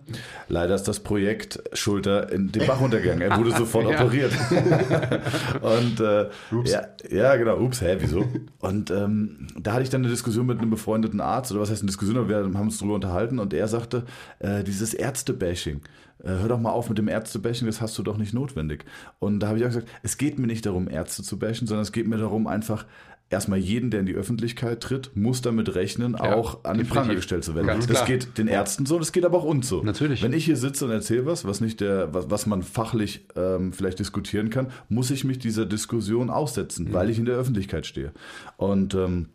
Leider 0.49 0.75
ist 0.75 0.85
das 0.85 1.01
Projekt 1.01 1.63
Schulter 1.73 2.31
in 2.31 2.53
den 2.53 2.67
Bach 2.67 2.81
untergegangen. 2.83 3.23
Er 3.23 3.39
wurde 3.39 3.51
sofort 3.57 3.91
Ja. 3.91 4.03
operiert. 4.05 4.31
und 5.63 6.01
äh, 6.01 6.29
ja, 6.65 6.83
ja, 7.11 7.37
genau. 7.37 7.59
Ups, 7.59 7.81
hä, 7.81 7.97
wieso? 7.99 8.27
Und 8.61 8.91
ähm, 8.91 9.47
da 9.59 9.73
hatte 9.73 9.85
ich 9.85 9.91
dann 9.91 10.03
eine 10.03 10.11
Diskussion 10.11 10.45
mit 10.47 10.59
einem 10.59 10.71
befreundeten 10.71 11.21
Arzt, 11.23 11.51
oder 11.53 11.61
was 11.63 11.71
heißt 11.71 11.81
eine 11.83 11.87
Diskussion, 11.89 12.19
aber 12.19 12.29
wir 12.29 12.37
haben 12.37 12.55
uns 12.61 12.79
darüber 12.79 12.95
unterhalten 12.97 13.39
und 13.39 13.55
er 13.55 13.69
sagte, 13.69 14.05
äh, 14.39 14.63
dieses 14.65 14.93
Ärzte-Bashing, 14.93 15.81
äh, 16.23 16.29
hör 16.29 16.49
doch 16.49 16.61
mal 16.61 16.71
auf 16.71 16.89
mit 16.91 16.99
dem 16.99 17.09
Ärzte-Bashing, 17.09 17.67
das 17.67 17.81
hast 17.81 17.97
du 17.97 18.03
doch 18.03 18.19
nicht 18.19 18.35
notwendig. 18.35 18.85
Und 19.19 19.41
da 19.41 19.49
habe 19.49 19.59
ich 19.59 19.65
auch 19.65 19.69
gesagt, 19.69 19.89
es 20.03 20.19
geht 20.19 20.39
mir 20.39 20.47
nicht 20.47 20.67
darum, 20.67 20.89
Ärzte 20.91 21.23
zu 21.23 21.39
bashen, 21.39 21.67
sondern 21.67 21.83
es 21.83 21.93
geht 21.93 22.07
mir 22.07 22.19
darum, 22.19 22.47
einfach 22.47 22.85
erstmal 23.29 23.59
jeden, 23.59 23.91
der 23.91 24.01
in 24.01 24.07
die 24.07 24.15
Öffentlichkeit 24.15 24.81
tritt, 24.81 25.17
muss 25.17 25.43
damit 25.43 25.75
rechnen, 25.75 26.13
Ja, 26.13 26.35
auch 26.35 26.65
an 26.65 26.79
definitiv. 26.79 26.93
Pranger 26.93 27.15
gestellt 27.15 27.45
zu 27.45 27.55
werden. 27.55 27.67
Das 27.67 27.87
klar. 27.87 28.07
geht 28.07 28.39
den 28.39 28.47
Ärzten 28.49 28.87
so, 28.87 28.99
das 28.99 29.13
geht 29.13 29.25
aber 29.25 29.39
auch 29.39 29.45
uns 29.45 29.69
so. 29.69 29.83
Natürlich. 29.83 30.23
Wenn 30.23 30.33
ich 30.33 30.45
hier 30.45 30.57
sitze 30.57 30.85
und 30.85 30.91
erzähle 30.93 31.27
was, 31.27 31.45
was 31.45 31.61
nicht 31.61 31.81
der, 31.81 32.15
was, 32.15 32.31
was 32.31 32.47
man 32.47 32.63
fachlich 32.63 33.27
ähm, 33.35 33.73
vielleicht 33.73 33.99
diskutieren 33.99 34.51
kann, 34.51 34.69
muss 34.89 35.11
ich 35.11 35.25
mich 35.25 35.39
dieser 35.39 35.67
Diskussion 35.67 36.31
aussetzen, 36.31 36.93
weil 36.93 37.11
ich 37.11 37.19
in 37.19 37.25
der 37.25 37.37
Öffentlichkeit 37.37 37.87
stehe. 37.87 38.13
Und 38.57 38.95
ähm, 38.95 39.29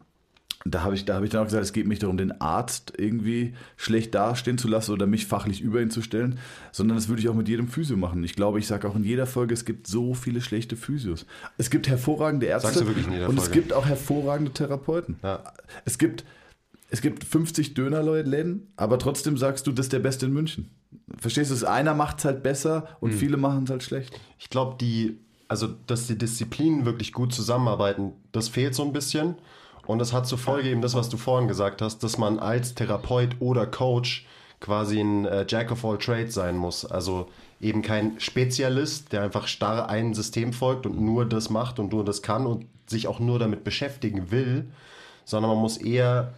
da 0.65 0.83
habe 0.83 0.95
ich, 0.95 1.05
da 1.05 1.15
habe 1.15 1.25
ich 1.25 1.31
dann 1.31 1.41
auch 1.41 1.45
gesagt, 1.45 1.63
es 1.63 1.73
geht 1.73 1.87
nicht 1.87 2.03
darum, 2.03 2.17
den 2.17 2.39
Arzt 2.39 2.93
irgendwie 2.97 3.53
schlecht 3.77 4.13
dastehen 4.13 4.57
zu 4.57 4.67
lassen 4.67 4.91
oder 4.91 5.07
mich 5.07 5.25
fachlich 5.25 5.61
über 5.61 5.81
ihn 5.81 5.89
zu 5.89 6.01
stellen, 6.01 6.39
sondern 6.71 6.97
das 6.97 7.07
würde 7.07 7.21
ich 7.21 7.29
auch 7.29 7.35
mit 7.35 7.47
jedem 7.49 7.67
Physio 7.67 7.97
machen. 7.97 8.23
Ich 8.23 8.35
glaube, 8.35 8.59
ich 8.59 8.67
sage 8.67 8.87
auch 8.87 8.95
in 8.95 9.03
jeder 9.03 9.25
Folge, 9.25 9.53
es 9.53 9.65
gibt 9.65 9.87
so 9.87 10.13
viele 10.13 10.41
schlechte 10.41 10.75
Physios. 10.75 11.25
Es 11.57 11.69
gibt 11.69 11.87
hervorragende 11.87 12.45
Ärzte 12.45 12.85
und 13.27 13.37
es 13.37 13.51
gibt 13.51 13.73
auch 13.73 13.85
hervorragende 13.85 14.51
Therapeuten. 14.51 15.17
Ja. 15.23 15.43
Es 15.85 15.97
gibt 15.97 16.23
es 16.91 16.99
gibt 17.01 17.23
50 17.23 17.73
Dönerläden, 17.73 18.67
aber 18.75 18.99
trotzdem 18.99 19.37
sagst 19.37 19.65
du, 19.65 19.71
das 19.71 19.85
ist 19.85 19.93
der 19.93 19.99
Beste 19.99 20.25
in 20.25 20.33
München. 20.33 20.69
Verstehst 21.17 21.49
du? 21.49 21.69
Einer 21.69 21.93
macht 21.93 22.19
es 22.19 22.25
halt 22.25 22.43
besser 22.43 22.97
und 22.99 23.13
viele 23.13 23.37
machen 23.37 23.63
es 23.63 23.69
halt 23.69 23.81
schlecht. 23.81 24.19
Ich 24.37 24.49
glaube, 24.49 24.75
die, 24.79 25.17
also 25.47 25.67
dass 25.87 26.07
die 26.07 26.17
Disziplinen 26.17 26.85
wirklich 26.85 27.13
gut 27.13 27.33
zusammenarbeiten, 27.33 28.11
das 28.33 28.49
fehlt 28.49 28.75
so 28.75 28.83
ein 28.83 28.91
bisschen. 28.91 29.35
Und 29.87 29.99
das 29.99 30.13
hat 30.13 30.27
zur 30.27 30.37
Folge 30.37 30.69
eben 30.69 30.81
das, 30.81 30.93
was 30.93 31.09
du 31.09 31.17
vorhin 31.17 31.47
gesagt 31.47 31.81
hast, 31.81 31.99
dass 32.03 32.17
man 32.17 32.39
als 32.39 32.75
Therapeut 32.75 33.37
oder 33.39 33.65
Coach 33.65 34.25
quasi 34.59 34.99
ein 34.99 35.25
äh, 35.25 35.45
Jack 35.47 35.71
of 35.71 35.83
all 35.83 35.97
Trades 35.97 36.33
sein 36.33 36.55
muss. 36.55 36.85
Also 36.85 37.27
eben 37.59 37.81
kein 37.81 38.19
Spezialist, 38.19 39.11
der 39.11 39.23
einfach 39.23 39.47
starr 39.47 39.89
einem 39.89 40.13
System 40.13 40.53
folgt 40.53 40.85
und 40.85 40.99
nur 40.99 41.25
das 41.25 41.49
macht 41.49 41.79
und 41.79 41.91
nur 41.91 42.05
das 42.05 42.21
kann 42.21 42.45
und 42.45 42.65
sich 42.85 43.07
auch 43.07 43.19
nur 43.19 43.39
damit 43.39 43.63
beschäftigen 43.63 44.31
will, 44.31 44.65
sondern 45.25 45.51
man 45.51 45.61
muss 45.61 45.77
eher 45.77 46.33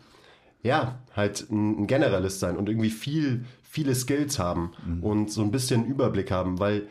ja, 0.63 0.97
halt 1.15 1.49
ein, 1.51 1.87
Generalist 1.87 2.39
sein 2.39 2.57
und 2.57 2.69
irgendwie 2.69 2.89
viel, 2.89 3.45
viele 3.63 3.93
Skills 3.93 4.39
haben 4.39 4.71
und 5.01 5.29
so 5.29 5.41
ein 5.41 5.51
bisschen 5.51 5.85
Überblick 5.85 6.31
haben, 6.31 6.59
weil, 6.59 6.87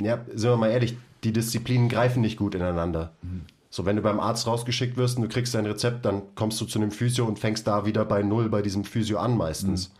ja, 0.00 0.24
sind 0.32 0.50
wir 0.50 0.56
mal 0.56 0.70
ehrlich, 0.70 0.96
die 1.24 1.32
Disziplinen 1.32 1.88
greifen 1.88 2.20
nicht 2.20 2.36
gut 2.36 2.54
ineinander. 2.54 3.12
So, 3.74 3.86
wenn 3.86 3.96
du 3.96 4.02
beim 4.02 4.20
Arzt 4.20 4.46
rausgeschickt 4.46 4.98
wirst 4.98 5.16
und 5.16 5.22
du 5.22 5.28
kriegst 5.30 5.54
dein 5.54 5.64
Rezept, 5.64 6.04
dann 6.04 6.34
kommst 6.34 6.60
du 6.60 6.66
zu 6.66 6.78
einem 6.78 6.90
Physio 6.90 7.24
und 7.24 7.38
fängst 7.38 7.66
da 7.66 7.86
wieder 7.86 8.04
bei 8.04 8.22
Null 8.22 8.50
bei 8.50 8.60
diesem 8.60 8.84
Physio 8.84 9.16
an 9.16 9.34
meistens. 9.34 9.94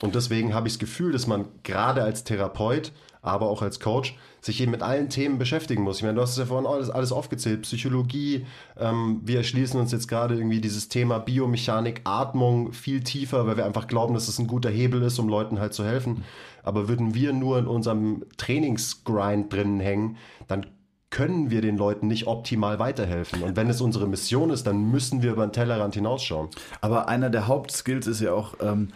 Und 0.00 0.14
deswegen 0.14 0.54
habe 0.54 0.68
ich 0.68 0.74
das 0.74 0.78
Gefühl, 0.78 1.10
dass 1.10 1.26
man 1.26 1.46
gerade 1.64 2.04
als 2.04 2.22
Therapeut, 2.22 2.92
aber 3.20 3.48
auch 3.48 3.62
als 3.62 3.80
Coach, 3.80 4.16
sich 4.40 4.60
eben 4.60 4.70
mit 4.70 4.82
allen 4.82 5.08
Themen 5.08 5.38
beschäftigen 5.38 5.82
muss. 5.82 5.96
Ich 5.96 6.02
meine, 6.04 6.14
du 6.14 6.22
hast 6.22 6.30
es 6.30 6.36
ja 6.36 6.46
vorhin 6.46 6.68
alles, 6.68 6.88
alles 6.88 7.10
aufgezählt. 7.10 7.62
Psychologie, 7.62 8.46
ähm, 8.78 9.22
wir 9.24 9.38
erschließen 9.38 9.80
uns 9.80 9.90
jetzt 9.90 10.06
gerade 10.06 10.36
irgendwie 10.36 10.60
dieses 10.60 10.88
Thema 10.88 11.18
Biomechanik, 11.18 12.02
Atmung 12.04 12.72
viel 12.72 13.02
tiefer, 13.02 13.44
weil 13.48 13.56
wir 13.56 13.66
einfach 13.66 13.88
glauben, 13.88 14.14
dass 14.14 14.28
es 14.28 14.38
ein 14.38 14.46
guter 14.46 14.70
Hebel 14.70 15.02
ist, 15.02 15.18
um 15.18 15.28
Leuten 15.28 15.58
halt 15.58 15.74
zu 15.74 15.84
helfen. 15.84 16.22
Aber 16.62 16.86
würden 16.86 17.12
wir 17.12 17.32
nur 17.32 17.58
in 17.58 17.66
unserem 17.66 18.24
Trainingsgrind 18.36 19.52
drinnen 19.52 19.80
hängen, 19.80 20.16
dann 20.46 20.66
können 21.14 21.48
wir 21.48 21.62
den 21.62 21.76
Leuten 21.76 22.08
nicht 22.08 22.26
optimal 22.26 22.80
weiterhelfen. 22.80 23.44
Und 23.44 23.54
wenn 23.54 23.70
es 23.70 23.80
unsere 23.80 24.08
Mission 24.08 24.50
ist, 24.50 24.66
dann 24.66 24.90
müssen 24.90 25.22
wir 25.22 25.30
über 25.30 25.46
den 25.46 25.52
Tellerrand 25.52 25.94
hinausschauen. 25.94 26.48
Aber 26.80 27.06
einer 27.06 27.30
der 27.30 27.46
Hauptskills 27.46 28.08
ist 28.08 28.20
ja 28.20 28.32
auch 28.32 28.54
ähm, 28.60 28.88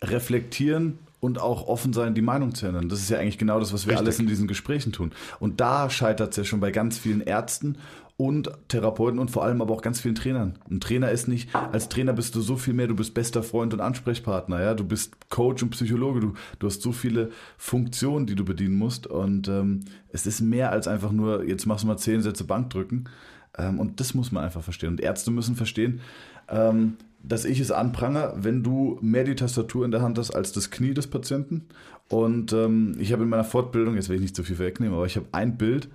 reflektieren 0.00 1.00
und 1.18 1.40
auch 1.40 1.66
offen 1.66 1.92
sein, 1.92 2.14
die 2.14 2.22
Meinung 2.22 2.54
zu 2.54 2.66
ändern. 2.66 2.88
Das 2.88 3.00
ist 3.00 3.10
ja 3.10 3.18
eigentlich 3.18 3.38
genau 3.38 3.58
das, 3.58 3.72
was 3.72 3.86
wir 3.86 3.94
Richtig. 3.94 4.06
alles 4.06 4.20
in 4.20 4.28
diesen 4.28 4.46
Gesprächen 4.46 4.92
tun. 4.92 5.10
Und 5.40 5.60
da 5.60 5.90
scheitert 5.90 6.30
es 6.30 6.36
ja 6.36 6.44
schon 6.44 6.60
bei 6.60 6.70
ganz 6.70 6.96
vielen 6.96 7.22
Ärzten 7.22 7.78
und 8.20 8.50
Therapeuten 8.66 9.20
und 9.20 9.30
vor 9.30 9.44
allem 9.44 9.62
aber 9.62 9.72
auch 9.72 9.80
ganz 9.80 10.00
vielen 10.00 10.16
Trainern. 10.16 10.58
Ein 10.68 10.80
Trainer 10.80 11.12
ist 11.12 11.28
nicht, 11.28 11.54
als 11.54 11.88
Trainer 11.88 12.12
bist 12.12 12.34
du 12.34 12.40
so 12.40 12.56
viel 12.56 12.74
mehr, 12.74 12.88
du 12.88 12.96
bist 12.96 13.14
bester 13.14 13.44
Freund 13.44 13.72
und 13.72 13.80
Ansprechpartner, 13.80 14.60
ja, 14.60 14.74
du 14.74 14.82
bist 14.82 15.30
Coach 15.30 15.62
und 15.62 15.70
Psychologe, 15.70 16.18
du, 16.18 16.32
du 16.58 16.66
hast 16.66 16.82
so 16.82 16.90
viele 16.90 17.30
Funktionen, 17.56 18.26
die 18.26 18.34
du 18.34 18.44
bedienen 18.44 18.74
musst. 18.74 19.06
Und 19.06 19.46
ähm, 19.46 19.84
es 20.08 20.26
ist 20.26 20.40
mehr 20.40 20.72
als 20.72 20.88
einfach 20.88 21.12
nur, 21.12 21.44
jetzt 21.44 21.64
machst 21.66 21.84
du 21.84 21.86
mal 21.86 21.96
zehn 21.96 22.20
Sätze 22.20 22.42
Bankdrücken. 22.42 23.08
Ähm, 23.56 23.78
und 23.78 24.00
das 24.00 24.14
muss 24.14 24.32
man 24.32 24.42
einfach 24.42 24.64
verstehen. 24.64 24.90
Und 24.90 25.00
Ärzte 25.00 25.30
müssen 25.30 25.54
verstehen, 25.54 26.00
ähm, 26.48 26.96
dass 27.22 27.44
ich 27.44 27.60
es 27.60 27.70
anprangere, 27.70 28.34
wenn 28.38 28.64
du 28.64 28.98
mehr 29.00 29.22
die 29.22 29.36
Tastatur 29.36 29.84
in 29.84 29.92
der 29.92 30.02
Hand 30.02 30.18
hast 30.18 30.32
als 30.32 30.50
das 30.50 30.72
Knie 30.72 30.92
des 30.92 31.06
Patienten. 31.06 31.66
Und 32.08 32.52
ähm, 32.52 32.96
ich 32.98 33.12
habe 33.12 33.22
in 33.22 33.28
meiner 33.28 33.44
Fortbildung, 33.44 33.94
jetzt 33.94 34.08
will 34.08 34.16
ich 34.16 34.22
nicht 34.22 34.34
zu 34.34 34.42
viel 34.42 34.58
wegnehmen, 34.58 34.96
aber 34.96 35.06
ich 35.06 35.14
habe 35.14 35.26
ein 35.30 35.56
Bild, 35.56 35.88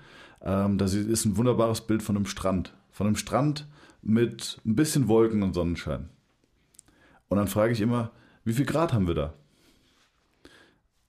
ähm, 0.43 0.77
das 0.77 0.93
ist 0.93 1.25
ein 1.25 1.37
wunderbares 1.37 1.81
Bild 1.81 2.03
von 2.03 2.15
einem 2.15 2.25
Strand. 2.25 2.73
Von 2.91 3.07
einem 3.07 3.15
Strand 3.15 3.67
mit 4.01 4.59
ein 4.65 4.75
bisschen 4.75 5.07
Wolken 5.07 5.43
und 5.43 5.53
Sonnenschein. 5.53 6.09
Und 7.29 7.37
dann 7.37 7.47
frage 7.47 7.73
ich 7.73 7.81
immer, 7.81 8.11
wie 8.43 8.53
viel 8.53 8.65
Grad 8.65 8.93
haben 8.93 9.07
wir 9.07 9.15
da? 9.15 9.33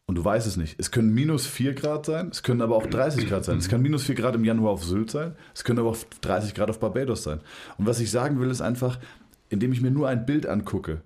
Und 0.07 0.17
du 0.17 0.25
weißt 0.25 0.47
es 0.47 0.57
nicht. 0.57 0.77
Es 0.79 0.91
können 0.91 1.15
minus 1.15 1.47
4 1.47 1.75
Grad 1.75 2.07
sein, 2.07 2.29
es 2.29 2.43
können 2.43 2.61
aber 2.61 2.77
auch 2.77 2.87
30 2.87 3.27
Grad 3.27 3.45
sein. 3.45 3.57
Es 3.59 3.69
kann 3.69 3.81
minus 3.81 4.05
4 4.05 4.15
Grad 4.15 4.35
im 4.35 4.45
Januar 4.45 4.73
auf 4.73 4.85
Sylt 4.85 5.11
sein, 5.11 5.35
es 5.55 5.65
können 5.65 5.79
aber 5.79 5.91
auch 5.91 5.97
30 6.21 6.55
Grad 6.55 6.69
auf 6.69 6.79
Barbados 6.79 7.23
sein. 7.23 7.41
Und 7.79 7.87
was 7.87 8.01
ich 8.01 8.11
sagen 8.11 8.39
will, 8.39 8.51
ist 8.51 8.61
einfach, 8.61 8.99
indem 9.49 9.73
ich 9.73 9.81
mir 9.81 9.91
nur 9.91 10.09
ein 10.09 10.27
Bild 10.27 10.47
angucke, 10.47 11.01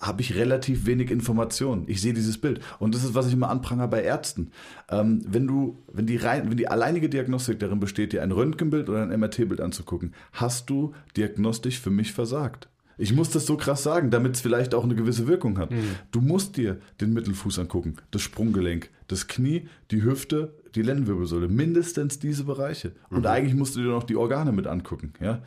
habe 0.00 0.22
ich 0.22 0.36
relativ 0.36 0.86
wenig 0.86 1.10
Informationen. 1.10 1.84
Ich 1.86 2.00
sehe 2.00 2.14
dieses 2.14 2.38
Bild. 2.38 2.60
Und 2.78 2.94
das 2.94 3.04
ist, 3.04 3.14
was 3.14 3.26
ich 3.26 3.32
immer 3.32 3.50
anprangere 3.50 3.88
bei 3.88 4.02
Ärzten. 4.02 4.50
Ähm, 4.90 5.22
wenn 5.26 5.46
du, 5.46 5.78
wenn 5.92 6.06
die 6.06 6.16
rein, 6.16 6.50
wenn 6.50 6.56
die 6.56 6.68
alleinige 6.68 7.08
Diagnostik 7.08 7.58
darin 7.58 7.80
besteht, 7.80 8.12
dir 8.12 8.22
ein 8.22 8.32
Röntgenbild 8.32 8.88
oder 8.88 9.02
ein 9.02 9.18
MRT-Bild 9.20 9.60
anzugucken, 9.60 10.14
hast 10.32 10.70
du 10.70 10.94
diagnostisch 11.16 11.80
für 11.80 11.90
mich 11.90 12.12
versagt. 12.12 12.68
Ich 13.00 13.12
muss 13.12 13.30
das 13.30 13.46
so 13.46 13.56
krass 13.56 13.84
sagen, 13.84 14.10
damit 14.10 14.34
es 14.34 14.40
vielleicht 14.40 14.74
auch 14.74 14.82
eine 14.82 14.96
gewisse 14.96 15.28
Wirkung 15.28 15.58
hat. 15.58 15.70
Du 16.10 16.20
musst 16.20 16.56
dir 16.56 16.78
den 17.00 17.12
Mittelfuß 17.12 17.60
angucken, 17.60 17.94
das 18.10 18.22
Sprunggelenk, 18.22 18.90
das 19.06 19.28
Knie, 19.28 19.68
die 19.92 20.02
Hüfte, 20.02 20.52
die 20.74 20.82
Lendenwirbelsäule, 20.82 21.46
mindestens 21.46 22.18
diese 22.18 22.44
Bereiche. 22.44 22.92
Und 23.10 23.26
eigentlich 23.26 23.54
musst 23.54 23.76
du 23.76 23.80
dir 23.80 23.90
noch 23.90 24.02
die 24.02 24.16
Organe 24.16 24.50
mit 24.50 24.66
angucken. 24.66 25.12
Ja? 25.20 25.42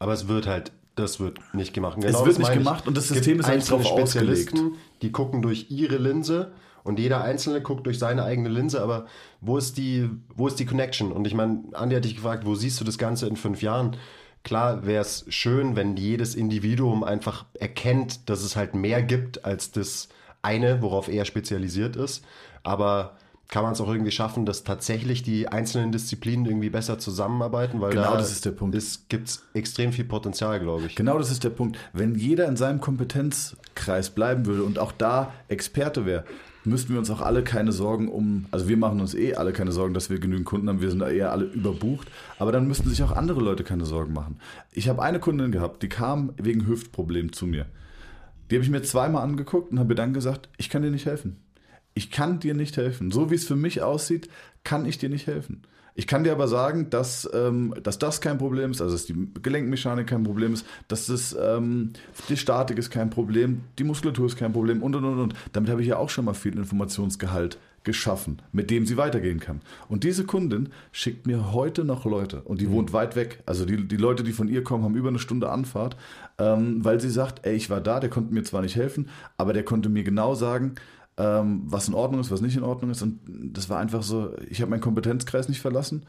Aber 0.00 0.12
es 0.12 0.26
wird 0.26 0.48
halt, 0.48 0.72
das 0.94 1.20
wird 1.20 1.38
nicht 1.54 1.72
gemacht. 1.74 1.96
Und 1.96 2.04
Es 2.04 2.12
Genau 2.12 2.26
wird 2.26 2.38
nicht 2.38 2.48
meine 2.48 2.60
ich. 2.60 2.64
gemacht 2.66 2.86
und 2.86 2.96
das 2.96 3.08
System 3.08 3.40
ist 3.40 3.46
eigentlich 3.46 3.54
einzelne 3.70 3.82
drauf 3.84 3.92
ausgelegt. 4.02 4.48
Spezialisten, 4.50 4.76
Die 5.02 5.12
gucken 5.12 5.42
durch 5.42 5.66
ihre 5.70 5.96
Linse 5.96 6.52
und 6.84 6.98
jeder 6.98 7.22
Einzelne 7.22 7.60
guckt 7.62 7.86
durch 7.86 7.98
seine 7.98 8.24
eigene 8.24 8.48
Linse, 8.48 8.82
aber 8.82 9.06
wo 9.40 9.56
ist 9.56 9.76
die, 9.78 10.10
wo 10.34 10.46
ist 10.48 10.58
die 10.58 10.66
Connection? 10.66 11.12
Und 11.12 11.26
ich 11.26 11.34
meine, 11.34 11.60
Andi 11.72 11.94
hat 11.96 12.04
dich 12.04 12.16
gefragt, 12.16 12.44
wo 12.44 12.54
siehst 12.54 12.80
du 12.80 12.84
das 12.84 12.98
Ganze 12.98 13.26
in 13.26 13.36
fünf 13.36 13.62
Jahren? 13.62 13.96
Klar 14.44 14.84
wäre 14.84 15.02
es 15.02 15.24
schön, 15.28 15.76
wenn 15.76 15.96
jedes 15.96 16.34
Individuum 16.34 17.04
einfach 17.04 17.44
erkennt, 17.54 18.28
dass 18.28 18.42
es 18.42 18.56
halt 18.56 18.74
mehr 18.74 19.00
gibt 19.02 19.44
als 19.44 19.70
das 19.70 20.08
eine, 20.42 20.82
worauf 20.82 21.08
er 21.08 21.24
spezialisiert 21.24 21.94
ist. 21.94 22.24
Aber 22.64 23.16
kann 23.52 23.64
man 23.64 23.74
es 23.74 23.82
auch 23.82 23.88
irgendwie 23.88 24.10
schaffen, 24.10 24.46
dass 24.46 24.64
tatsächlich 24.64 25.22
die 25.22 25.46
einzelnen 25.46 25.92
Disziplinen 25.92 26.46
irgendwie 26.46 26.70
besser 26.70 26.98
zusammenarbeiten? 26.98 27.82
Weil 27.82 27.90
Genau, 27.90 28.12
da 28.12 28.16
das 28.16 28.32
ist 28.32 28.46
der 28.46 28.52
Punkt. 28.52 28.74
Es 28.74 29.04
gibt 29.10 29.40
extrem 29.52 29.92
viel 29.92 30.06
Potenzial, 30.06 30.58
glaube 30.58 30.86
ich. 30.86 30.96
Genau 30.96 31.18
das 31.18 31.30
ist 31.30 31.44
der 31.44 31.50
Punkt. 31.50 31.78
Wenn 31.92 32.14
jeder 32.14 32.48
in 32.48 32.56
seinem 32.56 32.80
Kompetenzkreis 32.80 34.08
bleiben 34.08 34.46
würde 34.46 34.62
und 34.64 34.78
auch 34.78 34.90
da 34.90 35.34
Experte 35.48 36.06
wäre, 36.06 36.24
müssten 36.64 36.94
wir 36.94 36.98
uns 36.98 37.10
auch 37.10 37.20
alle 37.20 37.44
keine 37.44 37.72
Sorgen 37.72 38.08
um, 38.08 38.46
also 38.52 38.68
wir 38.68 38.78
machen 38.78 39.02
uns 39.02 39.14
eh 39.14 39.34
alle 39.34 39.52
keine 39.52 39.72
Sorgen, 39.72 39.92
dass 39.92 40.08
wir 40.08 40.18
genügend 40.18 40.46
Kunden 40.46 40.70
haben, 40.70 40.80
wir 40.80 40.88
sind 40.88 41.00
da 41.00 41.10
eher 41.10 41.30
alle 41.30 41.44
überbucht, 41.44 42.08
aber 42.38 42.52
dann 42.52 42.66
müssten 42.66 42.88
sich 42.88 43.02
auch 43.02 43.12
andere 43.12 43.40
Leute 43.40 43.64
keine 43.64 43.84
Sorgen 43.84 44.14
machen. 44.14 44.38
Ich 44.72 44.88
habe 44.88 45.02
eine 45.02 45.20
Kundin 45.20 45.52
gehabt, 45.52 45.82
die 45.82 45.90
kam 45.90 46.32
wegen 46.38 46.66
Hüftproblemen 46.66 47.34
zu 47.34 47.46
mir. 47.46 47.66
Die 48.50 48.54
habe 48.54 48.64
ich 48.64 48.70
mir 48.70 48.82
zweimal 48.82 49.22
angeguckt 49.22 49.72
und 49.72 49.78
habe 49.78 49.90
mir 49.90 49.94
dann 49.94 50.14
gesagt, 50.14 50.48
ich 50.56 50.70
kann 50.70 50.80
dir 50.80 50.90
nicht 50.90 51.04
helfen. 51.04 51.36
Ich 51.94 52.10
kann 52.10 52.40
dir 52.40 52.54
nicht 52.54 52.76
helfen. 52.76 53.10
So 53.10 53.30
wie 53.30 53.34
es 53.34 53.44
für 53.44 53.56
mich 53.56 53.82
aussieht, 53.82 54.28
kann 54.64 54.86
ich 54.86 54.98
dir 54.98 55.08
nicht 55.08 55.26
helfen. 55.26 55.62
Ich 55.94 56.06
kann 56.06 56.24
dir 56.24 56.32
aber 56.32 56.48
sagen, 56.48 56.88
dass, 56.88 57.28
ähm, 57.34 57.74
dass 57.82 57.98
das 57.98 58.22
kein 58.22 58.38
Problem 58.38 58.70
ist, 58.70 58.80
also 58.80 58.94
dass 58.94 59.04
die 59.04 59.28
Gelenkmechanik 59.42 60.06
kein 60.06 60.24
Problem 60.24 60.54
ist, 60.54 60.66
dass 60.88 61.06
das, 61.06 61.36
ähm, 61.38 61.92
die 62.30 62.38
Statik 62.38 62.78
ist 62.78 62.90
kein 62.90 63.10
Problem, 63.10 63.62
die 63.78 63.84
Muskulatur 63.84 64.26
ist 64.26 64.36
kein 64.36 64.54
Problem 64.54 64.82
und 64.82 64.96
und 64.96 65.04
und 65.04 65.20
und. 65.20 65.34
Damit 65.52 65.70
habe 65.70 65.82
ich 65.82 65.88
ja 65.88 65.98
auch 65.98 66.08
schon 66.08 66.24
mal 66.24 66.32
viel 66.32 66.56
Informationsgehalt 66.56 67.58
geschaffen, 67.84 68.40
mit 68.52 68.70
dem 68.70 68.86
sie 68.86 68.96
weitergehen 68.96 69.40
kann. 69.40 69.60
Und 69.88 70.04
diese 70.04 70.24
Kundin 70.24 70.70
schickt 70.92 71.26
mir 71.26 71.52
heute 71.52 71.84
noch 71.84 72.04
Leute 72.06 72.40
und 72.42 72.60
die 72.60 72.68
mhm. 72.68 72.72
wohnt 72.72 72.92
weit 72.92 73.16
weg. 73.16 73.42
Also 73.44 73.66
die, 73.66 73.86
die 73.86 73.96
Leute, 73.96 74.22
die 74.22 74.32
von 74.32 74.48
ihr 74.48 74.64
kommen, 74.64 74.84
haben 74.84 74.94
über 74.94 75.08
eine 75.08 75.18
Stunde 75.18 75.50
Anfahrt, 75.50 75.96
ähm, 76.38 76.82
weil 76.84 77.00
sie 77.00 77.10
sagt, 77.10 77.44
ey, 77.44 77.54
ich 77.54 77.68
war 77.68 77.80
da, 77.80 78.00
der 78.00 78.08
konnte 78.08 78.32
mir 78.32 78.44
zwar 78.44 78.62
nicht 78.62 78.76
helfen, 78.76 79.08
aber 79.36 79.52
der 79.52 79.64
konnte 79.64 79.88
mir 79.88 80.04
genau 80.04 80.34
sagen, 80.34 80.76
ähm, 81.22 81.62
was 81.66 81.88
in 81.88 81.94
Ordnung 81.94 82.20
ist, 82.20 82.30
was 82.30 82.40
nicht 82.40 82.56
in 82.56 82.64
Ordnung 82.64 82.90
ist. 82.90 83.02
Und 83.02 83.20
das 83.26 83.70
war 83.70 83.78
einfach 83.78 84.02
so, 84.02 84.34
ich 84.48 84.60
habe 84.60 84.70
meinen 84.70 84.80
Kompetenzkreis 84.80 85.48
nicht 85.48 85.60
verlassen. 85.60 86.04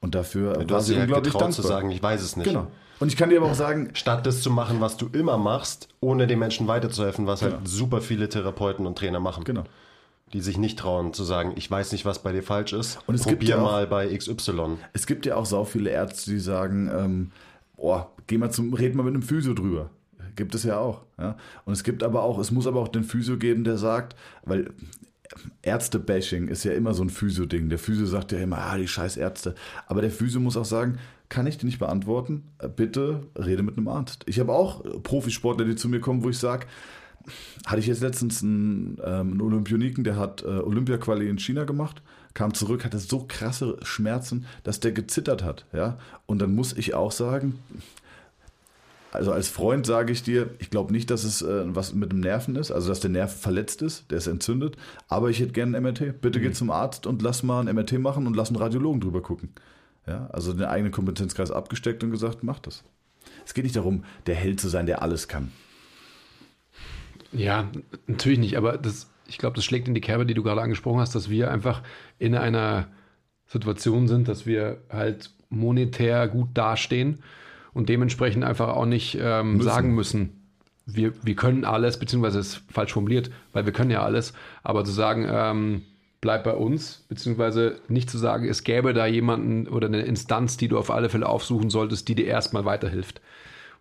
Und 0.00 0.14
dafür 0.14 0.60
ja, 0.60 0.70
war 0.70 0.82
sie 0.82 0.94
unglaublich 0.94 1.32
dankbar. 1.32 1.50
zu 1.52 1.62
sagen, 1.62 1.90
ich 1.90 2.02
weiß 2.02 2.22
es 2.22 2.36
nicht. 2.36 2.46
Genau. 2.46 2.66
Und 2.98 3.08
ich 3.08 3.16
kann 3.16 3.30
dir 3.30 3.38
aber 3.38 3.50
auch 3.50 3.54
sagen, 3.54 3.90
statt 3.94 4.26
das 4.26 4.42
zu 4.42 4.50
machen, 4.50 4.80
was 4.80 4.96
du 4.96 5.08
immer 5.12 5.38
machst, 5.38 5.88
ohne 6.00 6.26
den 6.26 6.38
Menschen 6.38 6.66
weiterzuhelfen, 6.66 7.26
was 7.26 7.42
halt 7.42 7.52
genau. 7.52 7.60
halt 7.60 7.68
super 7.68 8.00
viele 8.00 8.28
Therapeuten 8.28 8.86
und 8.86 8.96
Trainer 8.98 9.20
machen. 9.20 9.44
Genau. 9.44 9.64
Die 10.32 10.40
sich 10.40 10.58
nicht 10.58 10.78
trauen 10.78 11.12
zu 11.12 11.24
sagen, 11.24 11.52
ich 11.56 11.70
weiß 11.70 11.92
nicht, 11.92 12.04
was 12.04 12.22
bei 12.22 12.32
dir 12.32 12.42
falsch 12.42 12.72
ist. 12.72 12.98
Und 13.06 13.14
es 13.14 13.22
Probier 13.22 13.38
gibt 13.38 13.48
ja 13.50 13.58
auch, 13.58 13.62
mal 13.62 13.86
bei 13.86 14.14
XY. 14.14 14.78
Es 14.92 15.06
gibt 15.06 15.24
ja 15.24 15.36
auch 15.36 15.46
so 15.46 15.64
viele 15.64 15.90
Ärzte, 15.90 16.30
die 16.30 16.40
sagen, 16.40 16.90
ähm, 16.92 17.30
oh, 17.76 18.02
geh 18.26 18.38
mal 18.38 18.50
zum, 18.50 18.74
red 18.74 18.94
mal 18.94 19.04
mit 19.04 19.14
einem 19.14 19.22
Physio 19.22 19.54
drüber. 19.54 19.90
Gibt 20.36 20.54
es 20.54 20.62
ja 20.62 20.78
auch. 20.78 21.02
Ja? 21.18 21.36
Und 21.64 21.72
es 21.72 21.82
gibt 21.82 22.02
aber 22.02 22.22
auch, 22.22 22.38
es 22.38 22.50
muss 22.50 22.66
aber 22.66 22.80
auch 22.80 22.88
den 22.88 23.04
Physio 23.04 23.36
geben, 23.36 23.64
der 23.64 23.78
sagt, 23.78 24.14
weil 24.44 24.70
Ärzte-Bashing 25.62 26.48
ist 26.48 26.64
ja 26.64 26.72
immer 26.72 26.94
so 26.94 27.02
ein 27.02 27.10
Physio-Ding. 27.10 27.68
Der 27.68 27.78
Physio 27.78 28.06
sagt 28.06 28.32
ja 28.32 28.38
immer, 28.38 28.58
ah, 28.58 28.76
die 28.76 28.88
scheiß 28.88 29.16
Ärzte. 29.16 29.54
Aber 29.86 30.00
der 30.00 30.10
Physio 30.10 30.40
muss 30.40 30.56
auch 30.56 30.64
sagen, 30.64 30.98
kann 31.28 31.46
ich 31.46 31.58
dir 31.58 31.66
nicht 31.66 31.78
beantworten? 31.78 32.44
Bitte 32.76 33.26
rede 33.36 33.62
mit 33.62 33.76
einem 33.76 33.88
Arzt. 33.88 34.22
Ich 34.26 34.38
habe 34.38 34.52
auch 34.52 34.84
Profisportler, 35.02 35.64
die 35.64 35.74
zu 35.74 35.88
mir 35.88 36.00
kommen, 36.00 36.22
wo 36.22 36.30
ich 36.30 36.38
sage, 36.38 36.66
hatte 37.66 37.80
ich 37.80 37.86
jetzt 37.86 38.02
letztens 38.02 38.42
einen, 38.42 38.98
ähm, 39.04 39.32
einen 39.32 39.40
Olympioniken, 39.40 40.04
der 40.04 40.16
hat 40.16 40.42
äh, 40.42 40.46
Olympia-Quali 40.46 41.28
in 41.28 41.38
China 41.38 41.64
gemacht, 41.64 42.02
kam 42.34 42.54
zurück, 42.54 42.84
hatte 42.84 42.98
so 42.98 43.24
krasse 43.26 43.78
Schmerzen, 43.82 44.46
dass 44.62 44.78
der 44.78 44.92
gezittert 44.92 45.42
hat. 45.42 45.66
Ja? 45.72 45.98
Und 46.26 46.40
dann 46.40 46.54
muss 46.54 46.72
ich 46.76 46.94
auch 46.94 47.10
sagen, 47.10 47.58
also 49.16 49.32
als 49.32 49.48
Freund 49.48 49.86
sage 49.86 50.12
ich 50.12 50.22
dir, 50.22 50.50
ich 50.58 50.70
glaube 50.70 50.92
nicht, 50.92 51.10
dass 51.10 51.24
es 51.24 51.42
äh, 51.42 51.74
was 51.74 51.94
mit 51.94 52.12
dem 52.12 52.20
Nerven 52.20 52.54
ist, 52.56 52.70
also 52.70 52.88
dass 52.88 53.00
der 53.00 53.10
Nerv 53.10 53.34
verletzt 53.34 53.82
ist, 53.82 54.10
der 54.10 54.18
ist 54.18 54.26
entzündet, 54.26 54.76
aber 55.08 55.30
ich 55.30 55.40
hätte 55.40 55.52
gerne 55.52 55.76
ein 55.76 55.82
MRT. 55.82 56.20
Bitte 56.20 56.38
mhm. 56.38 56.42
geh 56.42 56.52
zum 56.52 56.70
Arzt 56.70 57.06
und 57.06 57.22
lass 57.22 57.42
mal 57.42 57.66
ein 57.66 57.74
MRT 57.74 57.98
machen 57.98 58.26
und 58.26 58.36
lass 58.36 58.48
einen 58.48 58.58
Radiologen 58.58 59.00
drüber 59.00 59.22
gucken. 59.22 59.50
Ja, 60.06 60.28
also 60.32 60.52
den 60.52 60.66
eigenen 60.66 60.92
Kompetenzkreis 60.92 61.50
abgesteckt 61.50 62.04
und 62.04 62.12
gesagt, 62.12 62.44
mach 62.44 62.60
das. 62.60 62.84
Es 63.44 63.54
geht 63.54 63.64
nicht 63.64 63.76
darum, 63.76 64.04
der 64.26 64.36
Held 64.36 64.60
zu 64.60 64.68
sein, 64.68 64.86
der 64.86 65.02
alles 65.02 65.26
kann. 65.26 65.50
Ja, 67.32 67.68
natürlich 68.06 68.38
nicht, 68.38 68.56
aber 68.56 68.78
das, 68.78 69.10
ich 69.26 69.38
glaube, 69.38 69.56
das 69.56 69.64
schlägt 69.64 69.88
in 69.88 69.94
die 69.94 70.00
Kerbe, 70.00 70.26
die 70.26 70.34
du 70.34 70.44
gerade 70.44 70.60
angesprochen 70.60 71.00
hast, 71.00 71.14
dass 71.14 71.28
wir 71.28 71.50
einfach 71.50 71.82
in 72.18 72.36
einer 72.36 72.86
Situation 73.46 74.06
sind, 74.06 74.28
dass 74.28 74.46
wir 74.46 74.82
halt 74.90 75.30
monetär 75.48 76.28
gut 76.28 76.50
dastehen 76.54 77.22
und 77.76 77.90
dementsprechend 77.90 78.42
einfach 78.42 78.68
auch 78.68 78.86
nicht 78.86 79.18
ähm, 79.20 79.58
müssen. 79.58 79.68
sagen 79.68 79.94
müssen, 79.94 80.46
wir, 80.86 81.12
wir 81.22 81.36
können 81.36 81.66
alles, 81.66 81.98
beziehungsweise 81.98 82.38
ist 82.38 82.62
falsch 82.72 82.94
formuliert, 82.94 83.30
weil 83.52 83.66
wir 83.66 83.72
können 83.74 83.90
ja 83.90 84.02
alles, 84.02 84.32
aber 84.62 84.82
zu 84.84 84.92
sagen, 84.92 85.26
ähm, 85.30 85.82
bleib 86.22 86.44
bei 86.44 86.54
uns, 86.54 87.04
beziehungsweise 87.10 87.78
nicht 87.88 88.08
zu 88.08 88.16
sagen, 88.16 88.48
es 88.48 88.64
gäbe 88.64 88.94
da 88.94 89.04
jemanden 89.04 89.68
oder 89.68 89.88
eine 89.88 90.00
Instanz, 90.02 90.56
die 90.56 90.68
du 90.68 90.78
auf 90.78 90.90
alle 90.90 91.10
Fälle 91.10 91.28
aufsuchen 91.28 91.68
solltest, 91.68 92.08
die 92.08 92.14
dir 92.14 92.24
erstmal 92.24 92.64
weiterhilft. 92.64 93.20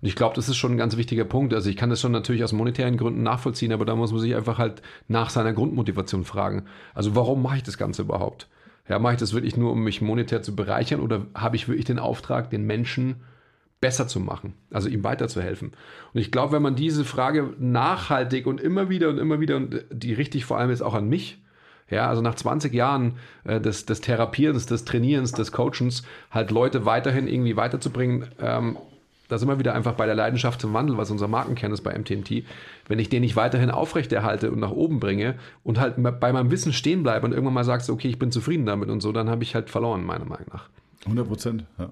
Und 0.02 0.10
ich 0.10 0.18
glaube, 0.18 0.36
das 0.36 0.50
ist 0.50 0.58
schon 0.58 0.74
ein 0.74 0.78
ganz 0.78 0.98
wichtiger 0.98 1.24
Punkt. 1.24 1.54
Also 1.54 1.70
ich 1.70 1.78
kann 1.78 1.89
das 1.89 2.02
schon 2.02 2.12
natürlich 2.12 2.43
aus 2.43 2.52
monetären 2.52 2.98
Gründen 2.98 3.24
nachvollziehen, 3.24 3.72
aber 3.72 3.86
da 3.86 3.96
muss 3.96 4.12
man 4.12 4.20
sich 4.20 4.36
einfach 4.36 4.58
halt 4.58 4.82
nach 5.08 5.30
seiner 5.30 5.54
Grundmotivation 5.54 6.26
fragen. 6.26 6.66
Also 6.93 7.16
warum 7.16 7.41
mache 7.41 7.58
ich 7.58 7.64
das 7.64 7.78
Ganze 7.78 8.02
überhaupt? 8.02 8.50
Ja, 8.89 9.00
mache 9.00 9.14
ich 9.14 9.20
das 9.20 9.34
wirklich 9.34 9.56
nur, 9.56 9.72
um 9.72 9.86
mich 9.86 10.02
monetär 10.02 10.43
zu 10.43 10.54
bereichern 10.54 11.00
oder 11.00 11.28
habe 11.34 11.56
ich 11.56 11.70
wirklich 11.70 11.86
den 11.86 11.98
Auftrag, 11.98 12.50
den 12.50 12.66
Menschen 12.66 13.22
besser 13.82 14.08
zu 14.08 14.20
machen, 14.20 14.54
also 14.72 14.90
ihm 14.90 15.04
weiterzuhelfen. 15.04 15.74
Und 16.14 16.20
ich 16.20 16.32
glaube, 16.32 16.54
wenn 16.54 16.62
man 16.62 16.76
diese 16.76 17.06
Frage 17.06 17.54
nachhaltig 17.60 18.48
und 18.48 18.62
immer 18.62 18.90
wieder 18.90 19.10
und 19.10 19.18
immer 19.18 19.40
wieder 19.40 19.58
und 19.58 19.86
die 19.92 20.14
richtig 20.14 20.46
vor 20.46 20.58
allem 20.58 20.70
jetzt 20.70 20.82
auch 20.82 20.94
an 20.94 21.08
mich, 21.08 21.40
ja, 21.90 22.08
also 22.08 22.22
nach 22.22 22.36
20 22.36 22.74
Jahren 22.74 23.14
äh, 23.44 23.62
des, 23.62 23.86
des 23.86 24.02
Therapierens, 24.02 24.66
des 24.66 24.86
Trainierens, 24.86 25.34
des 25.34 25.52
Coachens, 25.52 26.04
halt 26.32 26.50
Leute 26.50 26.86
weiterhin 26.86 27.28
irgendwie 27.28 27.58
weiterzubringen, 27.58 28.28
ähm, 28.40 28.78
da 29.28 29.38
sind 29.38 29.48
wir 29.48 29.60
wieder 29.60 29.74
einfach 29.74 29.94
bei 29.94 30.06
der 30.06 30.16
Leidenschaft 30.16 30.62
zum 30.62 30.74
Wandel, 30.74 30.98
was 30.98 31.10
unser 31.10 31.28
Markenkern 31.28 31.72
ist 31.72 31.82
bei 31.82 31.98
MTMT. 31.98 32.44
Wenn 32.88 33.00
ich 33.00 33.10
den 33.10 33.22
nicht 33.22 33.36
weiterhin 33.36 33.72
aufrechterhalte 33.72 34.52
und 34.52 34.60
nach 34.60 34.72
oben 34.72 35.00
bringe 35.00 35.36
und 35.64 35.80
halt 35.80 35.96
bei 35.98 36.32
meinem 36.32 36.52
Wissen 36.52 36.74
stehen 36.74 37.04
bleibe 37.04 37.26
und 37.26 37.32
irgendwann 37.32 37.56
mal 37.56 37.64
sagst, 37.64 37.90
okay, 37.90 38.08
ich 38.08 38.20
bin 38.20 38.32
zufrieden 38.32 38.66
damit 38.66 38.90
und 38.90 39.02
so, 39.02 39.12
dann 39.12 39.30
habe 39.30 39.44
ich 39.44 39.56
halt 39.56 39.70
verloren, 39.70 40.04
meiner 40.04 40.26
Meinung 40.26 40.48
nach. 40.54 40.70
100 41.06 41.28
Prozent, 41.28 41.66
ja. 41.80 41.92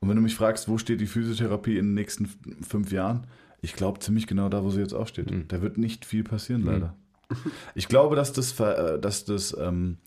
Und 0.00 0.08
wenn 0.08 0.16
du 0.16 0.22
mich 0.22 0.34
fragst, 0.34 0.68
wo 0.68 0.78
steht 0.78 1.00
die 1.00 1.06
Physiotherapie 1.06 1.76
in 1.76 1.88
den 1.88 1.94
nächsten 1.94 2.28
fünf 2.66 2.90
Jahren, 2.90 3.26
ich 3.60 3.74
glaube 3.74 4.00
ziemlich 4.00 4.26
genau 4.26 4.48
da, 4.48 4.64
wo 4.64 4.70
sie 4.70 4.80
jetzt 4.80 4.94
auch 4.94 5.06
steht. 5.06 5.30
Mhm. 5.30 5.46
Da 5.48 5.60
wird 5.60 5.76
nicht 5.76 6.04
viel 6.04 6.24
passieren, 6.24 6.64
leider. 6.64 6.86
Mhm. 6.86 6.94
Ich 7.76 7.86
glaube, 7.86 8.16
dass 8.16 8.32
das, 8.32 8.58
äh, 8.58 8.98
dass 8.98 9.24
das, 9.24 9.56
ähm, 9.60 9.98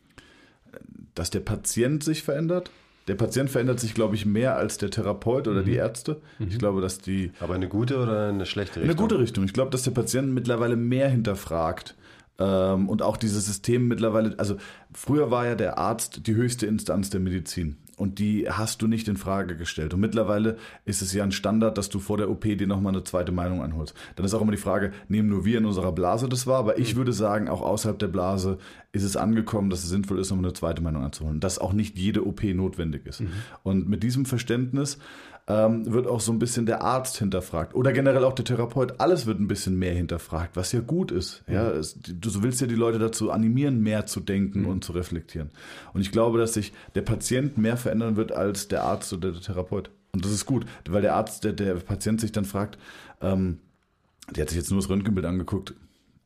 dass 1.16 1.30
der 1.30 1.40
Patient 1.40 2.04
sich 2.04 2.22
verändert. 2.22 2.70
Der 3.08 3.16
Patient 3.16 3.50
verändert 3.50 3.80
sich, 3.80 3.94
glaube 3.94 4.16
ich, 4.16 4.26
mehr 4.26 4.58
als 4.58 4.78
der 4.78 4.90
Therapeut 4.90 5.48
oder 5.48 5.62
mhm. 5.62 5.66
die 5.66 5.76
Ärzte. 5.76 6.22
Mhm. 6.40 6.48
Ich 6.50 6.60
glaube, 6.60 6.82
dass 6.82 6.98
die. 6.98 7.32
Aber 7.40 7.54
eine 7.54 7.70
gute 7.70 7.98
oder 7.98 8.28
eine 8.28 8.46
schlechte 8.46 8.82
Richtung? 8.82 8.90
Eine 8.90 8.96
gute 8.96 9.20
Richtung. 9.20 9.46
Ich 9.46 9.54
glaube, 9.54 9.72
dass 9.72 9.84
der 9.84 9.92
Patient 9.92 10.34
mittlerweile 10.34 10.76
mehr 10.76 11.08
hinterfragt. 11.08 11.96
Ähm, 12.40 12.90
und 12.90 13.02
auch 13.02 13.16
dieses 13.16 13.46
System 13.46 13.88
mittlerweile, 13.88 14.38
also 14.38 14.58
früher 14.92 15.32
war 15.32 15.46
ja 15.46 15.56
der 15.56 15.78
Arzt 15.78 16.28
die 16.28 16.36
höchste 16.36 16.66
Instanz 16.66 17.10
der 17.10 17.22
Medizin 17.22 17.78
und 17.98 18.20
die 18.20 18.50
hast 18.50 18.82
du 18.82 18.88
nicht 18.88 19.08
in 19.08 19.18
Frage 19.18 19.56
gestellt. 19.56 19.94
Und 19.94 20.00
mittlerweile 20.00 20.58
ist 20.86 21.02
es 21.02 21.14
ja 21.14 21.24
ein 21.24 21.32
Standard, 21.32 21.78
dass 21.78 21.90
du 21.90 22.00
vor 22.00 22.18
der 22.18 22.30
OP 22.30 22.42
dir 22.42 22.68
nochmal 22.68 22.94
eine 22.94 23.04
zweite 23.04 23.32
Meinung 23.32 23.62
einholst. 23.62 23.94
Dann 24.16 24.26
ist 24.26 24.34
auch 24.34 24.42
immer 24.42 24.52
die 24.52 24.58
Frage, 24.58 24.92
nehmen 25.08 25.30
nur 25.30 25.46
wir 25.46 25.60
in 25.60 25.66
unserer 25.66 25.92
Blase 25.92 26.28
das 26.28 26.48
wahr? 26.48 26.60
Aber 26.60 26.80
ich 26.80 26.94
mhm. 26.94 27.00
würde 27.00 27.14
sagen, 27.14 27.48
auch 27.48 27.62
außerhalb 27.62 28.00
der 28.00 28.08
Blase 28.08 28.58
ist 28.92 29.04
es 29.04 29.16
angekommen, 29.16 29.70
dass 29.70 29.84
es 29.84 29.90
sinnvoll 29.90 30.20
ist, 30.20 30.32
nochmal 30.32 30.46
eine 30.46 30.54
zweite 30.54 30.82
Meinung 30.82 31.04
einzuholen. 31.04 31.40
Dass 31.40 31.60
auch 31.60 31.74
nicht 31.74 31.98
jede 31.98 32.26
OP 32.26 32.44
notwendig 32.44 33.06
ist. 33.06 33.22
Mhm. 33.22 33.32
Und 33.62 33.90
mit 33.90 34.04
diesem 34.04 34.26
Verständnis 34.26 34.98
ähm, 35.48 35.92
wird 35.92 36.08
auch 36.08 36.22
so 36.22 36.32
ein 36.32 36.40
bisschen 36.40 36.66
der 36.66 36.82
Arzt 36.82 37.18
hinterfragt 37.18 37.76
oder 37.76 37.92
generell 37.92 38.24
auch 38.24 38.34
der 38.34 38.46
Therapeut. 38.46 39.00
Alles 39.00 39.26
wird 39.26 39.40
ein 39.40 39.48
bisschen 39.48 39.78
mehr 39.78 39.94
hinterfragt, 39.94 40.56
was 40.56 40.72
ja 40.72 40.80
gut 40.80 41.12
ist. 41.12 41.44
Mhm. 41.48 41.54
Ja, 41.54 41.70
es, 41.72 42.00
du 42.00 42.44
willst 42.44 42.62
ja 42.62 42.68
die 42.68 42.76
Leute 42.76 43.00
dazu 43.00 43.30
animieren, 43.32 43.82
mehr 43.82 44.06
zu 44.06 44.22
denken 44.22 44.62
mhm. 44.62 44.70
und 44.70 44.84
zu 44.86 44.94
reflektieren. 44.94 45.52
Und 45.94 46.02
ich 46.02 46.12
glaube, 46.12 46.38
dass 46.38 46.54
sich 46.54 46.72
der 46.96 47.02
Patient 47.02 47.58
mehr 47.58 47.76
verändern 47.76 48.16
wird 48.16 48.32
als 48.32 48.70
der 48.70 48.84
Arzt 48.84 49.12
oder 49.12 49.32
der 49.34 49.42
Therapeut. 49.42 49.90
Und 50.14 50.24
das 50.24 50.32
ist 50.32 50.46
gut, 50.46 50.66
weil 50.88 51.02
der 51.02 51.16
Arzt, 51.16 51.44
der, 51.44 51.54
der 51.54 51.76
Patient 51.76 52.22
sich 52.22 52.32
dann 52.32 52.46
fragt, 52.46 52.78
ähm, 53.20 53.60
der 54.34 54.44
hat 54.44 54.50
sich 54.50 54.58
jetzt 54.58 54.72
nur 54.72 54.80
das 54.80 54.90
Röntgenbild 54.90 55.26
angeguckt. 55.26 55.74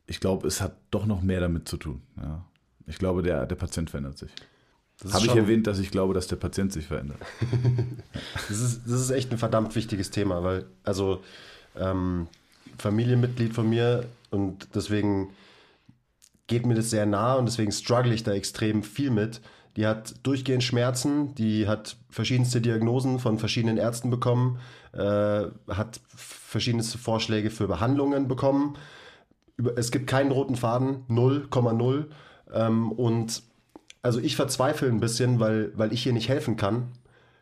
Ich 0.06 0.20
glaube, 0.20 0.48
es 0.48 0.62
hat 0.62 0.78
doch 0.92 1.06
noch 1.06 1.24
mehr 1.24 1.40
damit 1.40 1.68
zu 1.68 1.78
tun. 1.78 2.02
Ja. 2.22 2.46
Ich 2.86 3.00
glaube, 3.00 3.24
der, 3.24 3.46
der 3.46 3.56
Patient 3.56 3.90
verändert 3.90 4.18
sich. 4.18 4.32
Habe 5.12 5.26
ich 5.26 5.36
erwähnt, 5.36 5.68
dass 5.68 5.78
ich 5.80 5.92
glaube, 5.92 6.14
dass 6.14 6.28
der 6.28 6.38
Patient 6.38 6.74
sich 6.74 6.88
verändert? 6.88 7.20
das, 8.50 8.60
ist, 8.60 8.82
das 8.86 9.00
ist 9.00 9.12
echt 9.12 9.32
ein 9.32 9.38
verdammt 9.38 9.76
wichtiges 9.76 10.10
Thema, 10.10 10.44
weil, 10.44 10.66
also, 10.84 11.22
ähm, 11.76 12.28
Familienmitglied 12.80 13.54
von 13.54 13.70
mir 13.70 14.06
und 14.32 14.70
deswegen 14.76 15.30
geht 16.48 16.66
mir 16.66 16.76
das 16.76 16.90
sehr 16.90 17.06
nah 17.06 17.36
und 17.36 17.46
deswegen 17.46 17.72
struggle 17.72 18.14
ich 18.14 18.24
da 18.24 18.32
extrem 18.34 18.84
viel 18.84 19.12
mit. 19.12 19.42
Die 19.76 19.86
hat 19.86 20.16
durchgehend 20.24 20.64
Schmerzen, 20.64 21.36
die 21.36 21.68
hat 21.68 21.98
verschiedenste 22.10 22.62
Diagnosen 22.62 23.20
von 23.20 23.38
verschiedenen 23.38 23.78
Ärzten 23.78 24.10
bekommen, 24.10 24.60
äh, 24.94 25.44
hat 25.68 26.00
verschiedenste 26.08 26.98
Vorschläge 26.98 27.52
für 27.52 27.68
Behandlungen 27.68 28.28
bekommen. 28.28 28.78
Es 29.76 29.92
gibt 29.92 30.08
keinen 30.08 30.32
roten 30.32 30.56
Faden, 30.56 31.06
0,0. 31.10 32.06
Ähm, 32.54 32.92
und 32.92 33.44
also 34.08 34.22
ich 34.22 34.38
verzweifle 34.38 34.88
ein 34.88 35.02
bisschen, 35.02 35.42
weil, 35.42 35.78
weil 35.78 35.92
ich 35.92 36.02
hier 36.02 36.14
nicht 36.14 36.30
helfen 36.30 36.56
kann, 36.56 36.94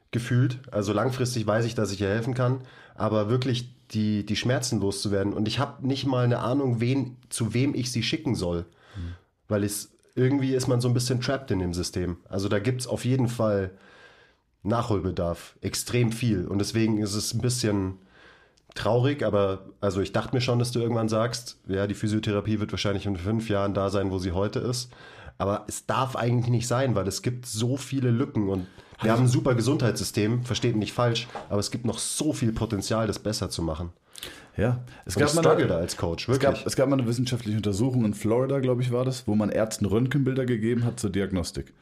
gefühlt. 0.09 0.57
Also 0.71 0.93
langfristig 0.93 1.45
weiß 1.45 1.63
ich, 1.63 1.75
dass 1.75 1.91
ich 1.91 1.99
hier 1.99 2.09
helfen 2.09 2.33
kann, 2.33 2.61
aber 2.95 3.29
wirklich 3.29 3.69
die, 3.91 4.25
die 4.25 4.35
Schmerzen 4.35 4.79
loszuwerden. 4.79 5.31
Und 5.31 5.47
ich 5.47 5.59
habe 5.59 5.85
nicht 5.85 6.07
mal 6.07 6.25
eine 6.25 6.39
Ahnung, 6.39 6.81
wen, 6.81 7.17
zu 7.29 7.53
wem 7.53 7.75
ich 7.75 7.91
sie 7.91 8.01
schicken 8.01 8.33
soll. 8.33 8.65
Mhm. 8.95 9.13
Weil 9.47 9.63
es 9.63 9.91
irgendwie 10.15 10.55
ist 10.55 10.65
man 10.65 10.81
so 10.81 10.87
ein 10.87 10.95
bisschen 10.95 11.21
trapped 11.21 11.51
in 11.51 11.59
dem 11.59 11.75
System. 11.75 12.17
Also 12.29 12.49
da 12.49 12.57
gibt 12.57 12.81
es 12.81 12.87
auf 12.87 13.05
jeden 13.05 13.27
Fall 13.27 13.69
Nachholbedarf, 14.63 15.57
extrem 15.61 16.11
viel. 16.11 16.47
Und 16.47 16.57
deswegen 16.57 16.97
ist 16.97 17.13
es 17.13 17.31
ein 17.35 17.41
bisschen 17.41 17.99
traurig, 18.73 19.21
aber 19.21 19.67
also 19.81 20.01
ich 20.01 20.13
dachte 20.13 20.33
mir 20.33 20.41
schon, 20.41 20.57
dass 20.57 20.71
du 20.71 20.79
irgendwann 20.79 21.09
sagst, 21.09 21.59
ja, 21.67 21.85
die 21.85 21.93
Physiotherapie 21.93 22.59
wird 22.59 22.71
wahrscheinlich 22.71 23.05
in 23.05 23.17
fünf 23.17 23.49
Jahren 23.49 23.75
da 23.75 23.91
sein, 23.91 24.09
wo 24.09 24.17
sie 24.17 24.31
heute 24.31 24.57
ist. 24.57 24.89
Aber 25.37 25.65
es 25.67 25.85
darf 25.85 26.15
eigentlich 26.15 26.49
nicht 26.49 26.67
sein, 26.67 26.95
weil 26.95 27.07
es 27.07 27.21
gibt 27.21 27.45
so 27.45 27.77
viele 27.77 28.09
Lücken 28.09 28.49
und 28.49 28.67
wir 29.01 29.11
haben 29.11 29.23
ein 29.23 29.27
super 29.27 29.55
Gesundheitssystem, 29.55 30.45
versteht 30.45 30.73
mich 30.75 30.85
nicht 30.85 30.93
falsch, 30.93 31.27
aber 31.49 31.59
es 31.59 31.71
gibt 31.71 31.85
noch 31.85 31.97
so 31.97 32.31
viel 32.33 32.53
Potenzial, 32.53 33.07
das 33.07 33.19
besser 33.19 33.49
zu 33.49 33.61
machen. 33.61 33.91
Ja, 34.57 34.79
es 35.03 35.17
Und 35.17 35.23
gab, 35.23 35.33
mal 35.35 35.47
eine, 35.47 35.67
da 35.67 35.77
als 35.77 35.97
Coach, 35.97 36.23
es, 36.23 36.27
wirklich. 36.29 36.59
gab, 36.59 36.65
es 36.65 36.75
gab 36.77 36.87
mal 36.87 36.97
eine 36.97 37.07
wissenschaftliche 37.07 37.57
Untersuchung 37.57 38.05
in 38.05 38.13
Florida, 38.13 38.59
glaube 38.59 38.81
ich, 38.81 38.91
war 38.91 39.03
das, 39.03 39.27
wo 39.27 39.35
man 39.35 39.49
Ärzten 39.49 39.85
Röntgenbilder 39.85 40.45
gegeben 40.45 40.85
hat 40.85 40.97
zur 40.99 41.09
Diagnostik. 41.09 41.73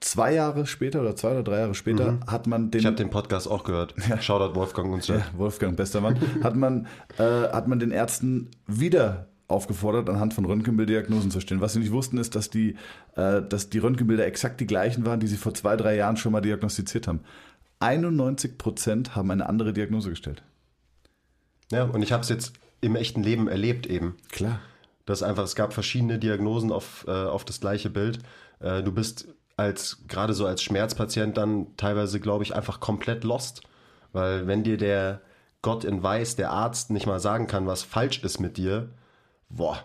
Zwei 0.00 0.32
Jahre 0.32 0.64
später 0.66 1.02
oder 1.02 1.14
zwei 1.14 1.32
oder 1.32 1.42
drei 1.42 1.58
Jahre 1.58 1.74
später 1.74 2.18
hat 2.26 2.46
man 2.46 2.70
den, 2.70 2.80
ich 2.80 2.86
habe 2.86 2.96
den 2.96 3.10
Podcast 3.10 3.46
auch 3.46 3.64
gehört. 3.64 3.94
Shoutout 4.20 4.54
Wolfgang 4.58 4.94
und 4.94 5.02
so. 5.02 5.12
ja, 5.12 5.26
Wolfgang, 5.36 5.76
bester 5.76 6.00
Mann, 6.00 6.16
hat 6.42 6.56
man, 6.56 6.86
äh, 7.18 7.22
hat 7.22 7.68
man 7.68 7.78
den 7.78 7.90
Ärzten 7.90 8.50
wieder 8.66 9.28
aufgefordert, 9.50 10.08
anhand 10.08 10.34
von 10.34 10.44
Röntgenbilddiagnosen 10.44 11.30
zu 11.30 11.40
stellen. 11.40 11.60
Was 11.60 11.72
sie 11.72 11.80
nicht 11.80 11.92
wussten, 11.92 12.18
ist, 12.18 12.34
dass 12.34 12.50
die, 12.50 12.76
äh, 13.16 13.42
dass 13.42 13.70
die 13.70 13.78
Röntgenbilder 13.78 14.26
exakt 14.26 14.60
die 14.60 14.66
gleichen 14.66 15.04
waren, 15.06 15.20
die 15.20 15.26
sie 15.26 15.36
vor 15.36 15.54
zwei, 15.54 15.76
drei 15.76 15.96
Jahren 15.96 16.16
schon 16.16 16.32
mal 16.32 16.40
diagnostiziert 16.40 17.08
haben. 17.08 17.20
91 17.80 18.58
Prozent 18.58 19.16
haben 19.16 19.30
eine 19.30 19.48
andere 19.48 19.72
Diagnose 19.72 20.10
gestellt. 20.10 20.42
Ja, 21.72 21.84
und 21.84 22.02
ich 22.02 22.12
habe 22.12 22.22
es 22.22 22.28
jetzt 22.28 22.52
im 22.80 22.96
echten 22.96 23.22
Leben 23.22 23.48
erlebt 23.48 23.86
eben. 23.86 24.16
Klar. 24.30 24.60
dass 25.06 25.22
einfach, 25.22 25.44
es 25.44 25.56
gab 25.56 25.72
verschiedene 25.72 26.18
Diagnosen 26.18 26.70
auf, 26.70 27.04
äh, 27.08 27.10
auf 27.10 27.44
das 27.44 27.60
gleiche 27.60 27.90
Bild. 27.90 28.20
Äh, 28.60 28.82
du 28.82 28.92
bist 28.92 29.28
als, 29.56 30.04
gerade 30.08 30.34
so 30.34 30.46
als 30.46 30.62
Schmerzpatient 30.62 31.36
dann 31.36 31.76
teilweise, 31.76 32.20
glaube 32.20 32.44
ich, 32.44 32.54
einfach 32.54 32.80
komplett 32.80 33.24
lost. 33.24 33.62
Weil 34.12 34.46
wenn 34.46 34.62
dir 34.62 34.76
der 34.76 35.20
Gott 35.62 35.84
in 35.84 36.02
Weiß, 36.02 36.36
der 36.36 36.50
Arzt, 36.50 36.90
nicht 36.90 37.06
mal 37.06 37.20
sagen 37.20 37.46
kann, 37.46 37.66
was 37.66 37.82
falsch 37.82 38.22
ist 38.22 38.40
mit 38.40 38.56
dir, 38.56 38.88
boah, 39.50 39.84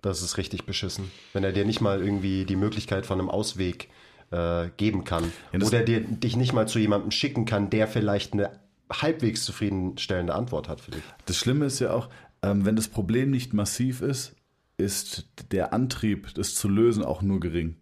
das 0.00 0.22
ist 0.22 0.38
richtig 0.38 0.64
beschissen. 0.64 1.10
Wenn 1.32 1.44
er 1.44 1.52
dir 1.52 1.64
nicht 1.64 1.80
mal 1.80 2.00
irgendwie 2.00 2.44
die 2.44 2.56
Möglichkeit 2.56 3.04
von 3.04 3.18
einem 3.18 3.28
Ausweg 3.28 3.88
äh, 4.30 4.68
geben 4.76 5.04
kann. 5.04 5.32
Ja, 5.52 5.60
Oder 5.66 5.82
dir, 5.82 6.00
dich 6.00 6.36
nicht 6.36 6.52
mal 6.52 6.68
zu 6.68 6.78
jemandem 6.78 7.10
schicken 7.10 7.44
kann, 7.44 7.70
der 7.70 7.88
vielleicht 7.88 8.32
eine 8.32 8.50
halbwegs 8.90 9.44
zufriedenstellende 9.44 10.34
Antwort 10.34 10.68
hat 10.68 10.80
für 10.80 10.92
dich. 10.92 11.02
Das 11.26 11.36
Schlimme 11.36 11.66
ist 11.66 11.78
ja 11.78 11.92
auch, 11.92 12.08
ähm, 12.42 12.64
wenn 12.64 12.76
das 12.76 12.88
Problem 12.88 13.30
nicht 13.30 13.52
massiv 13.52 14.00
ist, 14.00 14.34
ist 14.76 15.26
der 15.50 15.72
Antrieb, 15.72 16.32
das 16.34 16.54
zu 16.54 16.68
lösen, 16.68 17.04
auch 17.04 17.20
nur 17.20 17.40
gering. 17.40 17.76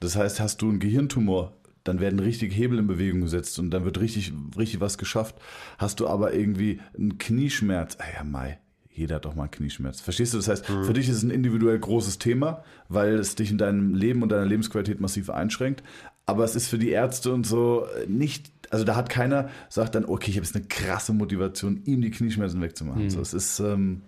Das 0.00 0.16
heißt, 0.16 0.40
hast 0.40 0.60
du 0.60 0.68
einen 0.68 0.80
Gehirntumor, 0.80 1.56
dann 1.82 2.00
werden 2.00 2.18
richtig 2.18 2.54
Hebel 2.54 2.78
in 2.78 2.86
Bewegung 2.86 3.22
gesetzt 3.22 3.58
und 3.58 3.70
dann 3.70 3.84
wird 3.84 3.98
richtig, 4.00 4.32
richtig 4.56 4.80
was 4.80 4.98
geschafft. 4.98 5.36
Hast 5.78 6.00
du 6.00 6.08
aber 6.08 6.34
irgendwie 6.34 6.80
einen 6.96 7.16
Knieschmerz, 7.16 7.96
ah 8.00 8.04
ja, 8.14 8.24
Mai, 8.24 8.58
jeder 8.96 9.16
hat 9.16 9.26
doch 9.26 9.34
mal 9.34 9.42
einen 9.42 9.50
Knieschmerz. 9.50 10.00
Verstehst 10.00 10.32
du? 10.32 10.38
Das 10.38 10.48
heißt, 10.48 10.64
für 10.64 10.92
dich 10.94 11.08
ist 11.08 11.16
es 11.16 11.22
ein 11.22 11.30
individuell 11.30 11.78
großes 11.78 12.18
Thema, 12.18 12.64
weil 12.88 13.14
es 13.14 13.34
dich 13.34 13.50
in 13.50 13.58
deinem 13.58 13.94
Leben 13.94 14.22
und 14.22 14.30
deiner 14.30 14.46
Lebensqualität 14.46 15.00
massiv 15.00 15.28
einschränkt. 15.28 15.82
Aber 16.24 16.44
es 16.44 16.56
ist 16.56 16.68
für 16.68 16.78
die 16.78 16.90
Ärzte 16.90 17.32
und 17.32 17.46
so 17.46 17.86
nicht, 18.08 18.50
also 18.70 18.84
da 18.84 18.96
hat 18.96 19.10
keiner, 19.10 19.50
sagt 19.68 19.94
dann, 19.94 20.06
okay, 20.06 20.30
ich 20.30 20.36
habe 20.38 20.46
jetzt 20.46 20.56
eine 20.56 20.64
krasse 20.64 21.12
Motivation, 21.12 21.82
ihm 21.84 22.00
die 22.00 22.10
Knieschmerzen 22.10 22.62
wegzumachen. 22.62 23.10
So, 23.10 23.20
es 23.20 23.34
ist, 23.34 23.60
ähm, 23.60 24.00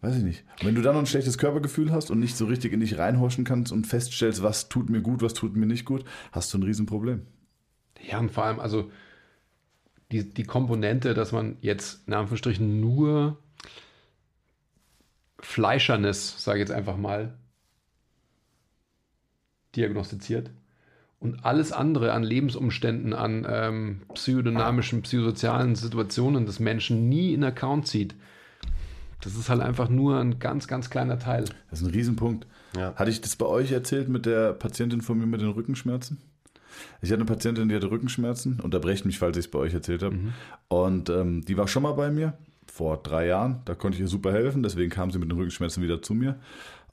weiß 0.00 0.16
ich 0.16 0.24
nicht. 0.24 0.44
Und 0.60 0.66
wenn 0.66 0.74
du 0.74 0.82
dann 0.82 0.94
noch 0.94 1.02
ein 1.02 1.06
schlechtes 1.06 1.38
Körpergefühl 1.38 1.92
hast 1.92 2.10
und 2.10 2.18
nicht 2.18 2.36
so 2.36 2.46
richtig 2.46 2.72
in 2.72 2.80
dich 2.80 2.98
reinhorchen 2.98 3.44
kannst 3.44 3.70
und 3.70 3.86
feststellst, 3.86 4.42
was 4.42 4.68
tut 4.68 4.90
mir 4.90 5.00
gut, 5.00 5.22
was 5.22 5.32
tut 5.32 5.54
mir 5.54 5.66
nicht 5.66 5.84
gut, 5.84 6.04
hast 6.32 6.52
du 6.52 6.58
ein 6.58 6.64
Riesenproblem. 6.64 7.22
Ja, 8.04 8.18
und 8.18 8.32
vor 8.32 8.44
allem, 8.44 8.58
also 8.58 8.90
die, 10.10 10.28
die 10.28 10.44
Komponente, 10.44 11.14
dass 11.14 11.30
man 11.30 11.56
jetzt 11.60 12.06
in 12.08 12.14
Anführungsstrichen 12.14 12.80
nur 12.80 13.38
Fleischernes, 15.42 16.42
sage 16.42 16.58
ich 16.58 16.68
jetzt 16.68 16.74
einfach 16.74 16.96
mal, 16.96 17.34
diagnostiziert 19.76 20.50
und 21.18 21.44
alles 21.44 21.72
andere 21.72 22.12
an 22.12 22.22
Lebensumständen, 22.22 23.12
an 23.12 23.46
ähm, 23.48 24.02
psychodynamischen, 24.14 25.02
psychosozialen 25.02 25.74
Situationen 25.76 26.46
des 26.46 26.60
Menschen 26.60 27.08
nie 27.08 27.34
in 27.34 27.44
Account 27.44 27.86
zieht. 27.86 28.14
Das 29.20 29.36
ist 29.36 29.48
halt 29.48 29.60
einfach 29.60 29.88
nur 29.88 30.18
ein 30.18 30.40
ganz, 30.40 30.66
ganz 30.66 30.90
kleiner 30.90 31.18
Teil. 31.18 31.44
Das 31.70 31.80
ist 31.80 31.86
ein 31.86 31.92
Riesenpunkt. 31.92 32.46
Ja. 32.76 32.94
Hatte 32.96 33.10
ich 33.10 33.20
das 33.20 33.36
bei 33.36 33.46
euch 33.46 33.70
erzählt 33.70 34.08
mit 34.08 34.26
der 34.26 34.52
Patientin 34.52 35.00
von 35.00 35.18
mir 35.18 35.26
mit 35.26 35.40
den 35.40 35.50
Rückenschmerzen? 35.50 36.18
Ich 37.02 37.10
hatte 37.10 37.20
eine 37.20 37.24
Patientin, 37.24 37.68
die 37.68 37.76
hatte 37.76 37.90
Rückenschmerzen. 37.90 38.58
Unterbrecht 38.60 39.04
mich, 39.04 39.18
falls 39.18 39.36
ich 39.36 39.44
es 39.44 39.50
bei 39.50 39.58
euch 39.60 39.74
erzählt 39.74 40.02
habe. 40.02 40.18
Und 40.68 41.08
ähm, 41.08 41.44
die 41.44 41.56
war 41.56 41.68
schon 41.68 41.84
mal 41.84 41.92
bei 41.92 42.10
mir 42.10 42.32
vor 42.66 42.98
drei 42.98 43.26
Jahren. 43.26 43.60
Da 43.64 43.74
konnte 43.74 43.96
ich 43.96 44.02
ihr 44.02 44.08
super 44.08 44.32
helfen. 44.32 44.62
Deswegen 44.62 44.90
kam 44.90 45.10
sie 45.10 45.18
mit 45.18 45.30
den 45.30 45.36
Rückenschmerzen 45.36 45.82
wieder 45.82 46.02
zu 46.02 46.14
mir. 46.14 46.36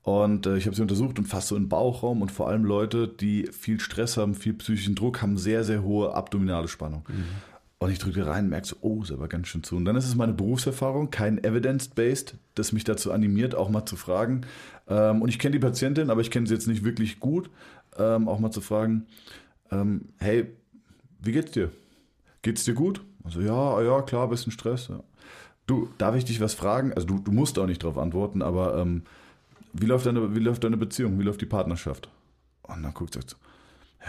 Und 0.04 0.46
äh, 0.46 0.58
ich 0.58 0.66
habe 0.66 0.76
sie 0.76 0.82
untersucht 0.82 1.20
und 1.20 1.26
fast 1.26 1.50
so 1.50 1.56
im 1.56 1.70
Bauchraum. 1.70 2.22
Und 2.22 2.32
vor 2.32 2.48
allem 2.48 2.64
Leute, 2.64 3.08
die 3.08 3.48
viel 3.52 3.80
Stress 3.80 4.18
haben, 4.18 4.36
viel 4.36 4.54
psychischen 4.54 4.96
Druck, 4.96 5.22
haben 5.22 5.38
sehr, 5.38 5.64
sehr 5.64 5.84
hohe 5.84 6.14
abdominale 6.14 6.68
Spannung. 6.68 7.04
Und 7.82 7.92
ich 7.92 8.00
drücke 8.00 8.26
rein 8.26 8.46
und 8.46 8.50
merke 8.50 8.68
so, 8.68 8.76
oh, 8.82 9.04
ist 9.04 9.12
aber 9.12 9.30
ganz 9.30 9.48
schön 9.48 9.64
zu. 9.64 9.78
Und 9.78 9.86
dann 9.86 9.96
ist 9.96 10.06
es 10.06 10.16
meine 10.16 10.34
Berufserfahrung, 10.34 11.12
kein 11.12 11.42
Evidence-Based, 11.42 12.36
das 12.56 12.74
mich 12.74 12.84
dazu 12.84 13.14
animiert, 13.14 13.56
auch 13.56 13.70
mal 13.70 13.86
zu 13.86 13.96
fragen. 13.96 14.42
Ähm, 14.90 15.22
und 15.22 15.30
ich 15.30 15.40
kenne 15.40 15.54
die 15.54 15.60
Patientin, 15.60 16.10
aber 16.10 16.20
ich 16.20 16.30
kenne 16.30 16.46
sie 16.46 16.54
jetzt 16.54 16.68
nicht 16.68 16.84
wirklich 16.84 17.22
gut, 17.22 17.50
ähm, 17.98 18.28
auch 18.28 18.40
mal 18.40 18.52
zu 18.52 18.60
fragen, 18.60 19.06
ähm, 19.72 20.10
hey, 20.18 20.48
wie 21.22 21.32
geht's 21.32 21.52
dir? 21.52 21.72
Geht's 22.42 22.66
dir 22.66 22.74
gut? 22.74 23.02
Also 23.24 23.40
ja, 23.40 23.82
ja, 23.82 24.02
klar, 24.02 24.28
bisschen 24.28 24.52
Stress. 24.52 24.90
Ja. 24.90 25.00
Du, 25.70 25.88
darf 26.00 26.16
ich 26.16 26.26
dich 26.26 26.42
was 26.42 26.56
fragen? 26.56 26.94
Also 26.94 27.06
du, 27.06 27.20
du 27.20 27.32
musst 27.32 27.60
auch 27.60 27.68
nicht 27.68 27.84
darauf 27.84 28.00
antworten, 28.00 28.42
aber 28.42 28.80
ähm, 28.80 29.04
wie, 29.72 29.86
läuft 29.86 30.08
deine, 30.08 30.36
wie 30.36 30.40
läuft 30.40 30.64
deine 30.64 30.78
Beziehung? 30.78 31.20
Wie 31.20 31.24
läuft 31.24 31.42
die 31.42 31.46
Partnerschaft? 31.46 32.10
Und 32.64 32.82
dann 32.82 32.92
guckt 32.96 33.14
sie 33.14 33.20
so, 33.24 33.38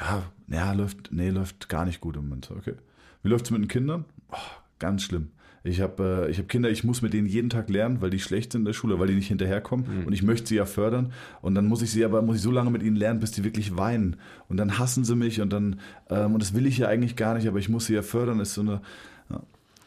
ja, 0.01 0.23
ja, 0.49 0.73
läuft, 0.73 1.11
nee, 1.13 1.29
läuft 1.29 1.69
gar 1.69 1.85
nicht 1.85 2.01
gut 2.01 2.17
im 2.17 2.29
Moment. 2.29 2.51
Okay. 2.51 2.77
Wie 3.23 3.29
läuft's 3.29 3.51
mit 3.51 3.61
den 3.61 3.69
Kindern? 3.69 4.07
Oh, 4.33 4.37
ganz 4.79 5.03
schlimm. 5.03 5.33
Ich 5.63 5.83
habe 5.83 6.25
äh, 6.29 6.31
ich 6.31 6.39
hab 6.39 6.49
Kinder, 6.49 6.71
ich 6.71 6.83
muss 6.83 7.03
mit 7.03 7.13
denen 7.13 7.27
jeden 7.27 7.51
Tag 7.51 7.69
lernen, 7.69 8.01
weil 8.01 8.09
die 8.09 8.21
schlecht 8.21 8.53
sind 8.53 8.63
in 8.63 8.65
der 8.65 8.73
Schule, 8.73 8.99
weil 8.99 9.09
die 9.09 9.15
nicht 9.15 9.29
hinterherkommen. 9.29 10.07
Und 10.07 10.15
ich 10.15 10.23
möchte 10.23 10.47
sie 10.47 10.55
ja 10.55 10.65
fördern. 10.65 11.13
Und 11.43 11.55
dann 11.55 11.67
muss 11.67 11.83
ich 11.83 11.91
sie 11.91 12.07
aber 12.07 12.23
muss 12.23 12.37
ich 12.37 12.43
so 12.43 12.51
lange 12.51 12.71
mit 12.71 12.83
ihnen 12.83 12.97
lernen, 12.97 13.21
bis 13.21 13.33
die 13.33 13.45
wirklich 13.45 13.77
weinen. 13.77 14.17
Und 14.49 14.57
dann 14.57 14.79
hassen 14.79 15.05
sie 15.05 15.15
mich 15.15 15.43
und 15.43 15.53
dann, 15.53 15.81
ähm, 16.09 16.33
und 16.33 16.43
das 16.43 16.55
will 16.55 16.65
ich 16.65 16.79
ja 16.79 16.89
eigentlich 16.89 17.17
gar 17.17 17.35
nicht, 17.35 17.47
aber 17.47 17.59
ich 17.59 17.69
muss 17.69 17.85
sie 17.85 17.95
ja 17.95 18.01
fördern. 18.01 18.41
ist 18.41 18.55
so 18.55 18.63
eine. 18.63 18.81
Ja. 19.29 19.43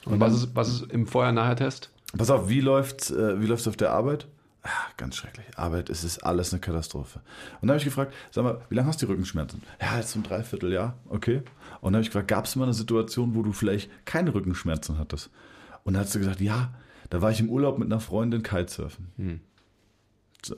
Und 0.06 0.20
was 0.20 0.34
ist, 0.34 0.56
was 0.56 0.70
ist 0.70 0.92
im 0.92 1.08
Vorher-Nachher-Test? 1.08 1.92
Pass 2.18 2.30
auf, 2.30 2.50
wie 2.50 2.62
läuft's, 2.62 3.12
äh, 3.12 3.40
wie 3.42 3.46
läuft's 3.46 3.68
auf 3.68 3.78
der 3.78 3.92
Arbeit? 3.92 4.28
Ah, 4.64 4.70
ganz 4.96 5.18
schrecklich. 5.18 5.46
Arbeit, 5.58 5.90
es 5.90 6.04
ist 6.04 6.20
alles 6.20 6.54
eine 6.54 6.62
Katastrophe. 6.62 7.20
Und 7.60 7.68
dann 7.68 7.72
habe 7.72 7.80
ich 7.80 7.86
gefragt, 7.86 8.14
sag 8.32 8.44
mal, 8.44 8.62
wie 8.70 8.76
lange 8.76 8.88
hast 8.88 9.02
du 9.02 9.06
die 9.06 9.12
Rückenschmerzen? 9.12 9.62
Ja, 9.82 9.98
jetzt 9.98 10.16
ein 10.16 10.24
Dreivierteljahr, 10.24 10.98
okay. 11.10 11.42
Und 11.82 11.92
dann 11.92 11.96
habe 11.96 12.02
ich 12.04 12.10
gefragt, 12.10 12.30
gab 12.30 12.46
es 12.46 12.56
mal 12.56 12.64
eine 12.64 12.74
Situation, 12.74 13.36
wo 13.36 13.44
du 13.44 13.52
vielleicht 13.52 13.90
keine 14.06 14.34
Rückenschmerzen 14.34 14.98
hattest? 14.98 15.32
Und 15.84 15.94
dann 15.94 16.02
hat 16.02 16.10
sie 16.10 16.20
gesagt, 16.20 16.40
ja, 16.40 16.74
da 17.10 17.22
war 17.22 17.32
ich 17.32 17.42
im 17.42 17.50
Urlaub 17.50 17.78
mit 17.78 17.92
einer 17.92 18.00
Freundin 18.00 18.42
Kitesurfen. 18.42 19.42
So, 20.46 20.56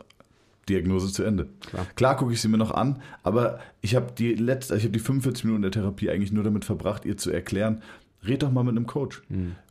Diagnose 0.69 1.11
zu 1.11 1.23
Ende. 1.23 1.47
Klar. 1.61 1.87
Klar 1.95 2.17
gucke 2.17 2.33
ich 2.33 2.41
sie 2.41 2.47
mir 2.47 2.57
noch 2.57 2.71
an, 2.71 3.01
aber 3.23 3.59
ich 3.81 3.95
habe 3.95 4.11
die 4.11 4.35
letzte, 4.35 4.75
ich 4.75 4.83
habe 4.83 4.91
die 4.91 4.99
45 4.99 5.45
Minuten 5.45 5.63
der 5.63 5.71
Therapie 5.71 6.09
eigentlich 6.09 6.31
nur 6.31 6.43
damit 6.43 6.65
verbracht, 6.65 7.05
ihr 7.05 7.17
zu 7.17 7.31
erklären, 7.31 7.81
red 8.27 8.43
doch 8.43 8.51
mal 8.51 8.63
mit 8.63 8.75
einem 8.75 8.87
Coach. 8.87 9.21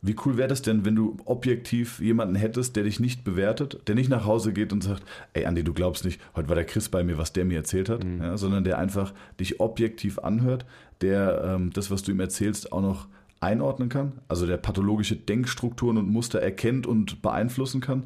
Wie 0.01 0.15
cool 0.25 0.37
wäre 0.37 0.47
das 0.47 0.61
denn, 0.61 0.85
wenn 0.85 0.95
du 0.95 1.17
objektiv 1.25 1.99
jemanden 1.99 2.35
hättest, 2.35 2.75
der 2.75 2.83
dich 2.83 2.99
nicht 2.99 3.23
bewertet, 3.23 3.81
der 3.87 3.95
nicht 3.95 4.09
nach 4.09 4.25
Hause 4.25 4.53
geht 4.53 4.71
und 4.73 4.83
sagt, 4.83 5.03
ey 5.33 5.45
Andi, 5.45 5.63
du 5.63 5.73
glaubst 5.73 6.05
nicht, 6.05 6.21
heute 6.35 6.49
war 6.49 6.55
der 6.55 6.65
Chris 6.65 6.89
bei 6.89 7.03
mir, 7.03 7.17
was 7.17 7.33
der 7.33 7.45
mir 7.45 7.57
erzählt 7.57 7.89
hat, 7.89 8.03
ja, 8.19 8.37
sondern 8.37 8.63
der 8.63 8.77
einfach 8.77 9.13
dich 9.39 9.59
objektiv 9.59 10.19
anhört, 10.19 10.65
der 11.01 11.43
ähm, 11.55 11.71
das, 11.73 11.91
was 11.91 12.03
du 12.03 12.11
ihm 12.11 12.19
erzählst, 12.19 12.71
auch 12.71 12.81
noch 12.81 13.07
einordnen 13.41 13.89
kann, 13.89 14.13
also 14.27 14.47
der 14.47 14.57
pathologische 14.57 15.15
Denkstrukturen 15.15 15.97
und 15.97 16.09
Muster 16.09 16.39
erkennt 16.41 16.87
und 16.87 17.21
beeinflussen 17.21 17.81
kann. 17.81 18.03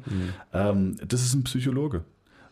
Ähm, 0.52 0.96
das 1.06 1.22
ist 1.22 1.34
ein 1.34 1.44
Psychologe. 1.44 2.02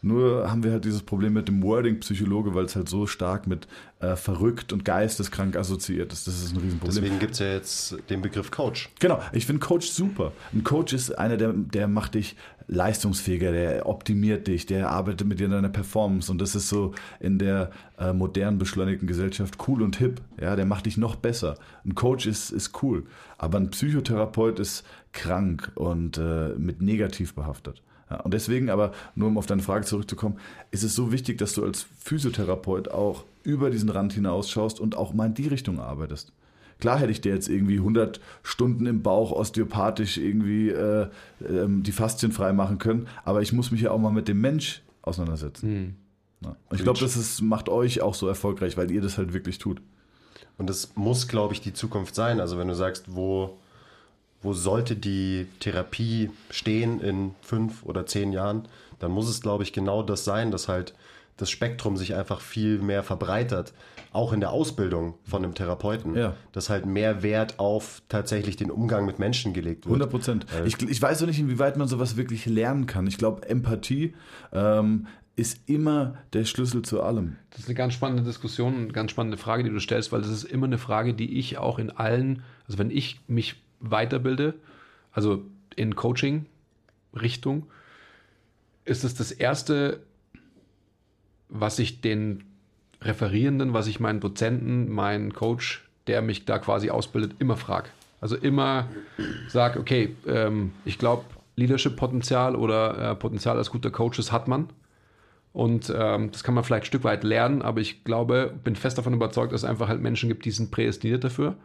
Nur 0.01 0.49
haben 0.51 0.63
wir 0.63 0.73
halt 0.73 0.85
dieses 0.85 1.03
Problem 1.03 1.33
mit 1.33 1.49
dem 1.49 1.63
Wording 1.63 1.99
Psychologe, 2.01 2.55
weil 2.55 2.67
es 2.67 2.77
halt 2.77 2.89
so 2.89 3.07
stark 3.07 3.47
mit 3.47 3.67
äh, 4.01 4.15
verrückt 4.15 4.73
und 4.73 4.85
geisteskrank 4.85 5.57
assoziiert 5.57 6.13
ist. 6.13 6.29
Das 6.29 6.41
ist 6.41 6.53
ein 6.53 6.59
Riesenproblem. 6.59 6.95
Deswegen 6.95 7.19
gibt 7.19 7.33
es 7.33 7.39
ja 7.41 7.53
jetzt 7.53 7.97
den 8.09 8.23
Begriff 8.23 8.53
Coach. 8.53 8.91
Genau, 9.01 9.21
ich 9.33 9.47
finde 9.47 9.61
Coach 9.61 9.89
super. 9.89 10.33
Ein 10.53 10.63
Coach 10.63 10.93
ist 10.93 11.19
einer, 11.19 11.37
der, 11.37 11.53
der 11.53 11.89
macht 11.89 12.15
dich 12.15 12.37
leistungsfähiger, 12.69 13.51
der 13.51 13.87
optimiert 13.87 14.47
dich, 14.47 14.67
der 14.67 14.91
arbeitet 14.91 15.27
mit 15.27 15.41
dir 15.41 15.47
an 15.47 15.53
deiner 15.53 15.69
Performance 15.71 16.31
und 16.31 16.39
das 16.39 16.55
ist 16.55 16.69
so 16.69 16.95
in 17.19 17.39
der 17.39 17.71
äh, 17.99 18.13
modernen, 18.13 18.59
beschleunigten 18.59 19.09
Gesellschaft 19.09 19.57
cool 19.67 19.83
und 19.83 19.97
hip. 19.97 20.21
Ja, 20.41 20.55
der 20.55 20.67
macht 20.67 20.87
dich 20.87 20.97
noch 20.97 21.17
besser. 21.17 21.57
Ein 21.85 21.95
Coach 21.95 22.27
ist, 22.27 22.51
ist 22.51 22.83
cool, 22.83 23.05
aber 23.39 23.59
ein 23.59 23.71
Psychotherapeut 23.71 24.61
ist 24.61 24.85
krank 25.13 25.73
und 25.75 26.19
äh, 26.19 26.51
mit 26.57 26.83
negativ 26.83 27.35
behaftet. 27.35 27.83
Ja, 28.11 28.21
und 28.21 28.33
deswegen 28.33 28.71
aber, 28.71 28.93
nur 29.15 29.29
um 29.29 29.39
auf 29.39 29.47
deine 29.47 29.63
Frage 29.63 29.85
zurückzukommen, 29.85 30.39
ist 30.71 30.83
es 30.83 30.95
so 30.95 31.13
wichtig, 31.13 31.39
dass 31.39 31.55
du 31.55 31.65
als 31.65 31.87
Physiotherapeut 31.99 32.89
auch 32.89 33.25
über 33.43 33.71
diesen 33.71 33.91
Rand 33.91 34.13
hinausschaust 34.13 34.81
und 34.81 34.97
auch 34.97 35.13
mal 35.13 35.27
in 35.27 35.35
die 35.35 35.49
Richtung 35.49 35.81
arbeitest. 35.81 36.33
Klar 36.81 37.01
hätte 37.01 37.11
ich 37.11 37.21
dir 37.21 37.35
jetzt 37.35 37.49
irgendwie 37.49 37.79
100 37.79 38.21
Stunden 38.43 38.87
im 38.87 39.03
Bauch 39.03 39.33
osteopathisch 39.33 40.17
irgendwie 40.17 40.69
äh, 40.69 41.09
ähm, 41.47 41.83
die 41.83 41.93
Faszien 41.93 42.31
frei 42.31 42.53
machen 42.53 42.79
können, 42.79 43.09
aber 43.25 43.43
ich 43.43 43.53
muss 43.53 43.71
mich 43.71 43.81
ja 43.81 43.91
auch 43.91 43.99
mal 43.99 44.13
mit 44.13 44.29
dem 44.29 44.41
Mensch 44.41 44.83
auseinandersetzen. 45.03 45.97
Ja. 46.43 46.51
Und 46.69 46.77
ich 46.77 46.85
glaube, 46.85 47.01
das 47.01 47.17
ist, 47.17 47.43
macht 47.43 47.69
euch 47.69 48.01
auch 48.01 48.15
so 48.15 48.29
erfolgreich, 48.29 48.77
weil 48.77 48.91
ihr 48.93 49.01
das 49.01 49.19
halt 49.19 49.33
wirklich 49.33 49.59
tut. 49.59 49.83
Und 50.57 50.71
das 50.71 50.93
muss, 50.95 51.27
glaube 51.27 51.55
ich, 51.55 51.61
die 51.61 51.73
Zukunft 51.73 52.15
sein. 52.15 52.41
Also 52.41 52.59
wenn 52.59 52.69
du 52.69 52.75
sagst, 52.75 53.07
wo, 53.09 53.59
wo 54.43 54.53
sollte 54.53 54.97
die 54.97 55.47
Therapie 55.61 56.31
stehen 56.51 57.01
in 57.01 57.35
fünf 57.43 57.83
oder 57.85 58.07
zehn 58.07 58.33
Jahren, 58.33 58.69
dann 58.99 59.11
muss 59.11 59.29
es, 59.29 59.41
glaube 59.41 59.63
ich, 59.65 59.73
genau 59.73 60.03
das 60.03 60.25
sein, 60.25 60.51
dass 60.51 60.69
halt 60.69 60.95
das 61.37 61.51
Spektrum 61.51 61.97
sich 61.97 62.15
einfach 62.17 62.41
viel 62.41 62.79
mehr 62.79 63.05
verbreitert, 63.05 63.73
auch 64.13 64.33
in 64.33 64.41
der 64.41 64.51
Ausbildung 64.51 65.15
von 65.25 65.45
einem 65.45 65.55
Therapeuten, 65.55 66.17
Ja. 66.17 66.35
dass 66.53 66.69
halt 66.69 66.85
mehr 66.87 67.23
Wert 67.23 67.59
auf 67.61 68.03
tatsächlich 68.09 68.57
den 68.57 68.71
Umgang 68.73 69.07
mit 69.07 69.19
Menschen 69.21 69.53
gelegt 69.53 69.85
wird. 69.85 69.93
100 69.93 70.11
Prozent. 70.11 70.47
Ich, 70.65 70.81
ich 70.83 71.01
weiß 71.01 71.23
auch 71.23 71.27
nicht, 71.27 71.39
inwieweit 71.39 71.77
man 71.77 71.87
sowas 71.87 72.17
wirklich 72.17 72.47
lernen 72.47 72.87
kann. 72.87 73.07
Ich 73.07 73.19
glaube, 73.19 73.49
Empathie 73.49 74.15
ähm, 74.53 75.07
ist 75.37 75.61
immer 75.69 76.17
der 76.33 76.45
Schlüssel 76.45 76.83
zu 76.83 77.03
allem. 77.03 77.37
Das 77.51 77.61
ist 77.61 77.67
eine 77.69 77.77
ganz 77.77 77.95
spannende 77.95 78.25
Diskussion, 78.25 78.75
eine 78.75 78.89
ganz 78.89 79.13
spannende 79.13 79.37
Frage, 79.37 79.63
die 79.63 79.71
du 79.71 79.79
stellst, 79.79 80.11
weil 80.11 80.23
das 80.23 80.31
ist 80.31 80.43
immer 80.45 80.67
eine 80.67 80.79
Frage, 80.79 81.15
die 81.15 81.39
ich 81.39 81.59
auch 81.59 81.79
in 81.79 81.91
allen, 81.91 82.43
also 82.67 82.79
wenn 82.79 82.91
ich 82.91 83.21
mich 83.29 83.63
weiterbilde, 83.81 84.55
also 85.13 85.43
in 85.77 85.95
Coaching-Richtung, 85.97 87.67
ist 88.85 89.05
es 89.05 89.15
das 89.15 89.33
Erste, 89.33 90.01
was 91.49 91.79
ich 91.79 92.01
den 92.01 92.45
Referierenden, 93.03 93.75
was 93.75 93.87
ich 93.87 94.01
meinen 94.01 94.21
Dozenten, 94.21 94.91
meinen 94.91 95.33
Coach, 95.33 95.87
der 96.07 96.23
mich 96.23 96.45
da 96.47 96.59
quasi 96.59 96.91
ausbildet, 96.91 97.37
immer 97.39 97.57
frage. 97.57 97.89
Also 98.21 98.37
immer 98.37 98.89
sage, 99.49 99.79
okay, 99.79 100.17
ähm, 100.27 100.73
ich 100.85 100.99
glaube, 100.99 101.25
Leadership-Potenzial 101.57 102.57
oder 102.57 103.13
äh, 103.13 103.15
Potenzial 103.15 103.57
als 103.57 103.71
guter 103.71 103.91
Coach, 103.91 104.17
das 104.17 104.33
hat 104.33 104.49
man. 104.49 104.69
Und 105.53 105.93
ähm, 105.97 106.31
das 106.33 106.43
kann 106.43 106.55
man 106.55 106.65
vielleicht 106.65 106.85
ein 106.85 106.87
Stück 106.87 107.05
weit 107.05 107.25
lernen, 107.25 107.63
aber 107.63 107.81
ich 107.81 108.05
glaube, 108.05 108.53
bin 108.65 108.77
fest 108.77 108.99
davon 108.99 109.15
überzeugt, 109.15 109.53
dass 109.53 109.63
es 109.63 109.69
einfach 109.69 109.89
halt 109.89 110.01
Menschen 110.01 110.29
gibt, 110.29 110.45
die 110.45 110.51
sind 110.51 110.71
prädestiniert 110.71 111.25
dafür 111.25 111.57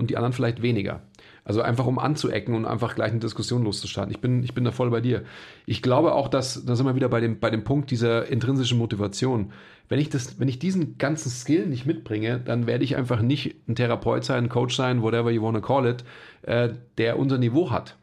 und 0.00 0.10
die 0.10 0.16
anderen 0.16 0.32
vielleicht 0.32 0.62
weniger. 0.62 1.02
Also 1.44 1.62
einfach 1.62 1.86
um 1.86 1.98
anzuecken 1.98 2.54
und 2.54 2.64
einfach 2.64 2.94
gleich 2.94 3.10
eine 3.10 3.20
Diskussion 3.20 3.64
loszustarten. 3.64 4.12
Ich 4.12 4.20
bin, 4.20 4.42
ich 4.42 4.54
bin 4.54 4.64
da 4.64 4.72
voll 4.72 4.90
bei 4.90 5.00
dir. 5.00 5.22
Ich 5.66 5.82
glaube 5.82 6.14
auch, 6.14 6.28
dass, 6.28 6.64
da 6.64 6.74
sind 6.76 6.86
wir 6.86 6.94
wieder 6.94 7.08
bei 7.08 7.20
dem, 7.20 7.38
bei 7.38 7.50
dem 7.50 7.64
Punkt 7.64 7.90
dieser 7.90 8.26
intrinsischen 8.26 8.78
Motivation. 8.78 9.52
Wenn 9.88 9.98
ich, 9.98 10.08
das, 10.08 10.38
wenn 10.38 10.48
ich 10.48 10.58
diesen 10.58 10.98
ganzen 10.98 11.30
Skill 11.30 11.66
nicht 11.66 11.86
mitbringe, 11.86 12.40
dann 12.40 12.66
werde 12.66 12.84
ich 12.84 12.96
einfach 12.96 13.20
nicht 13.20 13.56
ein 13.68 13.74
Therapeut 13.74 14.24
sein, 14.24 14.44
ein 14.44 14.48
Coach 14.48 14.76
sein, 14.76 15.02
whatever 15.02 15.30
you 15.30 15.42
want 15.42 15.56
to 15.56 15.62
call 15.62 15.86
it, 15.86 16.04
äh, 16.42 16.70
der 16.98 17.18
unser 17.18 17.38
Niveau 17.38 17.70
hat. 17.70 17.96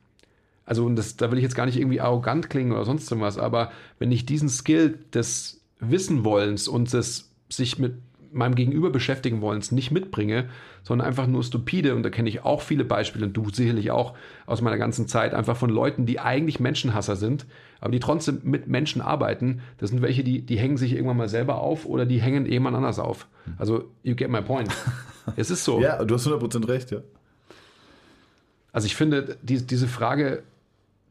Also, 0.65 0.85
und 0.85 0.97
das, 0.97 1.15
da 1.15 1.31
will 1.31 1.37
ich 1.37 1.43
jetzt 1.43 1.55
gar 1.55 1.65
nicht 1.65 1.79
irgendwie 1.79 2.01
arrogant 2.01 2.49
klingen 2.49 2.73
oder 2.73 2.83
sonst 2.83 3.09
irgendwas, 3.09 3.37
aber 3.37 3.71
wenn 3.99 4.11
ich 4.11 4.25
diesen 4.25 4.49
Skill 4.49 4.99
des 5.13 5.61
Wissenwollens 5.79 6.67
und 6.67 6.91
des 6.91 7.31
sich 7.49 7.79
mit 7.79 7.93
meinem 8.37 8.55
Gegenüber 8.55 8.89
beschäftigen 8.89 9.41
wollens 9.41 9.71
nicht 9.71 9.91
mitbringe, 9.91 10.49
sondern 10.83 11.07
einfach 11.07 11.27
nur 11.27 11.43
stupide, 11.43 11.95
und 11.95 12.03
da 12.03 12.09
kenne 12.09 12.29
ich 12.29 12.43
auch 12.43 12.61
viele 12.61 12.85
Beispiele, 12.85 13.25
und 13.25 13.33
du 13.33 13.49
sicherlich 13.49 13.91
auch 13.91 14.13
aus 14.45 14.61
meiner 14.61 14.77
ganzen 14.77 15.07
Zeit, 15.07 15.33
einfach 15.33 15.57
von 15.57 15.69
Leuten, 15.69 16.05
die 16.05 16.19
eigentlich 16.19 16.59
Menschenhasser 16.59 17.15
sind, 17.15 17.45
aber 17.81 17.91
die 17.91 17.99
trotzdem 17.99 18.39
mit 18.43 18.67
Menschen 18.67 19.01
arbeiten. 19.01 19.61
Das 19.77 19.89
sind 19.89 20.01
welche, 20.01 20.23
die, 20.23 20.41
die 20.41 20.57
hängen 20.57 20.77
sich 20.77 20.93
irgendwann 20.93 21.17
mal 21.17 21.29
selber 21.29 21.59
auf 21.59 21.85
oder 21.85 22.05
die 22.05 22.21
hängen 22.21 22.45
jemand 22.45 22.75
anders 22.75 22.99
auf. 22.99 23.27
Also, 23.57 23.85
you 24.03 24.15
get 24.15 24.29
my 24.29 24.41
point. 24.41 24.69
es 25.35 25.49
ist 25.49 25.63
so. 25.63 25.81
Ja, 25.81 26.03
du 26.03 26.15
hast 26.15 26.27
100% 26.27 26.67
recht, 26.67 26.91
ja. 26.91 26.99
Also 28.71 28.85
ich 28.85 28.95
finde, 28.95 29.37
die, 29.41 29.65
diese 29.65 29.87
Frage, 29.87 30.43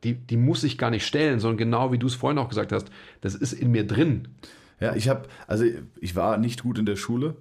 die, 0.05 0.15
die 0.15 0.37
muss 0.37 0.63
ich 0.63 0.79
gar 0.79 0.91
nicht 0.91 1.05
stellen, 1.05 1.41
sondern 1.41 1.57
genau 1.57 1.91
wie 1.91 1.99
du 1.99 2.07
es 2.07 2.15
vorhin 2.15 2.39
auch 2.39 2.49
gesagt 2.49 2.71
hast, 2.71 2.89
das 3.23 3.35
ist 3.35 3.53
in 3.53 3.73
mir 3.73 3.85
drin. 3.85 4.29
Ja, 4.81 4.95
ich 4.95 5.09
habe, 5.09 5.29
also 5.47 5.65
ich 6.01 6.17
war 6.17 6.37
nicht 6.39 6.63
gut 6.63 6.79
in 6.79 6.87
der 6.87 6.97
Schule. 6.97 7.37